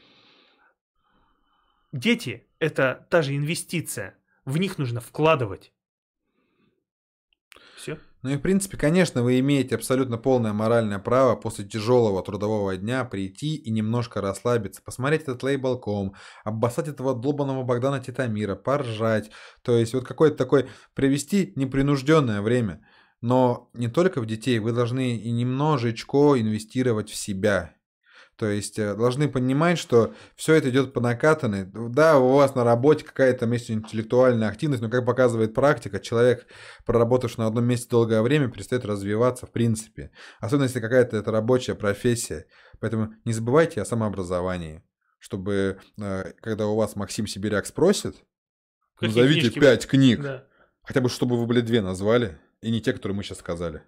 Дети– 1.93 2.47
это 2.59 3.07
та 3.11 3.23
же 3.23 3.37
инвестиция. 3.37 4.19
В 4.45 4.59
них 4.59 4.79
нужно 4.79 5.01
вкладывать. 5.01 5.73
Ну 8.23 8.31
и 8.31 8.37
в 8.37 8.41
принципе, 8.41 8.77
конечно, 8.77 9.23
вы 9.23 9.39
имеете 9.39 9.77
абсолютно 9.77 10.19
полное 10.19 10.53
моральное 10.53 10.99
право 10.99 11.37
после 11.37 11.65
тяжелого 11.65 12.21
трудового 12.23 12.77
дня 12.77 13.05
прийти 13.05 13.55
и 13.55 13.71
немножко 13.71 14.21
расслабиться, 14.21 14.83
посмотреть 14.83 15.23
этот 15.23 15.43
лейбл.ком, 15.45 16.15
обоссать 16.45 16.89
этого 16.89 17.15
долбанного 17.15 17.63
Богдана 17.63 18.01
Титамира, 18.01 18.57
поржать. 18.57 19.31
То 19.63 19.77
есть 19.77 19.95
вот 19.95 20.05
какое-то 20.05 20.37
такое 20.37 20.69
привести 20.95 21.53
непринужденное 21.55 22.43
время. 22.43 22.85
Но 23.21 23.71
не 23.73 23.89
только 23.89 24.21
в 24.21 24.27
детей, 24.27 24.59
вы 24.59 24.73
должны 24.73 25.17
и 25.17 25.31
немножечко 25.31 26.41
инвестировать 26.41 27.11
в 27.11 27.15
себя. 27.15 27.75
То 28.39 28.47
есть 28.47 28.79
э, 28.79 28.95
должны 28.95 29.29
понимать, 29.29 29.79
что 29.79 30.15
все 30.37 30.55
это 30.55 30.71
идет 30.71 30.93
по 30.93 31.01
накатанной. 31.01 31.65
Да, 31.65 32.21
у 32.21 32.37
вас 32.37 32.55
на 32.55 32.63
работе 32.63 33.05
какая-то 33.05 33.41
там 33.41 33.53
есть 33.53 33.69
интеллектуальная 33.69 34.49
активность, 34.49 34.81
но 34.81 34.89
как 34.89 35.05
показывает 35.05 35.55
практика, 35.55 35.99
человек, 35.99 36.47
проработавший 36.87 37.41
на 37.41 37.49
одном 37.49 37.65
месте 37.65 37.89
долгое 37.91 38.23
время, 38.23 38.49
перестает 38.49 38.85
развиваться 38.85 39.47
в 39.47 39.51
принципе. 39.51 40.13
Особенно 40.39 40.67
если 40.67 40.79
какая-то 40.79 41.17
это 41.17 41.33
рабочая 41.33 41.75
профессия. 41.75 42.47
Поэтому 42.79 43.13
не 43.25 43.33
забывайте 43.33 43.83
о 43.83 43.85
самообразовании. 43.85 44.85
Чтобы, 45.19 45.81
э, 46.01 46.33
когда 46.41 46.69
у 46.69 46.77
вас 46.77 46.95
Максим 46.95 47.27
Сибиряк 47.27 47.67
спросит, 47.67 48.15
Какие 48.95 49.09
назовите 49.09 49.41
книжки? 49.41 49.59
пять 49.59 49.87
книг. 49.89 50.23
Да. 50.23 50.45
Хотя 50.85 51.01
бы, 51.01 51.09
чтобы 51.09 51.37
вы, 51.37 51.47
были 51.47 51.61
две 51.61 51.81
назвали, 51.81 52.39
и 52.61 52.71
не 52.71 52.81
те, 52.81 52.93
которые 52.93 53.17
мы 53.17 53.25
сейчас 53.25 53.39
сказали. 53.39 53.83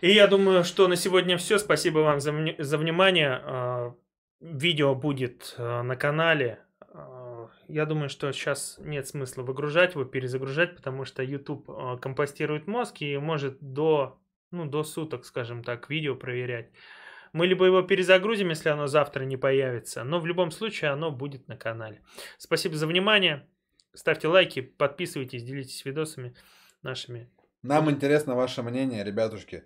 И 0.00 0.10
я 0.10 0.26
думаю, 0.26 0.64
что 0.64 0.88
на 0.88 0.96
сегодня 0.96 1.36
все. 1.38 1.58
Спасибо 1.58 2.00
вам 2.00 2.20
за, 2.20 2.32
за 2.58 2.78
внимание. 2.78 3.40
А, 3.42 3.94
Видео 4.40 4.94
будет 4.94 5.54
а, 5.56 5.82
на 5.82 5.96
канале. 5.96 6.60
А, 6.80 7.48
Я 7.68 7.86
думаю, 7.86 8.10
что 8.10 8.30
сейчас 8.32 8.76
нет 8.78 9.08
смысла 9.08 9.42
выгружать 9.42 9.94
его, 9.94 10.04
перезагружать, 10.04 10.76
потому 10.76 11.04
что 11.04 11.22
YouTube 11.22 11.70
а, 11.70 11.96
компостирует 11.96 12.66
мозг 12.66 13.00
и 13.00 13.16
может 13.16 13.58
до, 13.60 14.20
ну, 14.50 14.66
до 14.66 14.84
суток, 14.84 15.24
скажем 15.24 15.64
так, 15.64 15.88
видео 15.88 16.14
проверять. 16.14 16.70
Мы 17.32 17.46
либо 17.46 17.64
его 17.64 17.82
перезагрузим, 17.82 18.50
если 18.50 18.68
оно 18.68 18.86
завтра 18.86 19.24
не 19.24 19.36
появится, 19.36 20.04
но 20.04 20.20
в 20.20 20.26
любом 20.26 20.50
случае 20.50 20.90
оно 20.90 21.10
будет 21.10 21.48
на 21.48 21.56
канале. 21.56 22.02
Спасибо 22.38 22.76
за 22.76 22.86
внимание. 22.86 23.48
Ставьте 23.94 24.28
лайки, 24.28 24.60
подписывайтесь, 24.60 25.42
делитесь 25.42 25.84
видосами 25.84 26.34
нашими. 26.82 27.30
Нам 27.62 27.90
интересно 27.90 28.34
ваше 28.36 28.62
мнение, 28.62 29.02
ребятушки. 29.02 29.64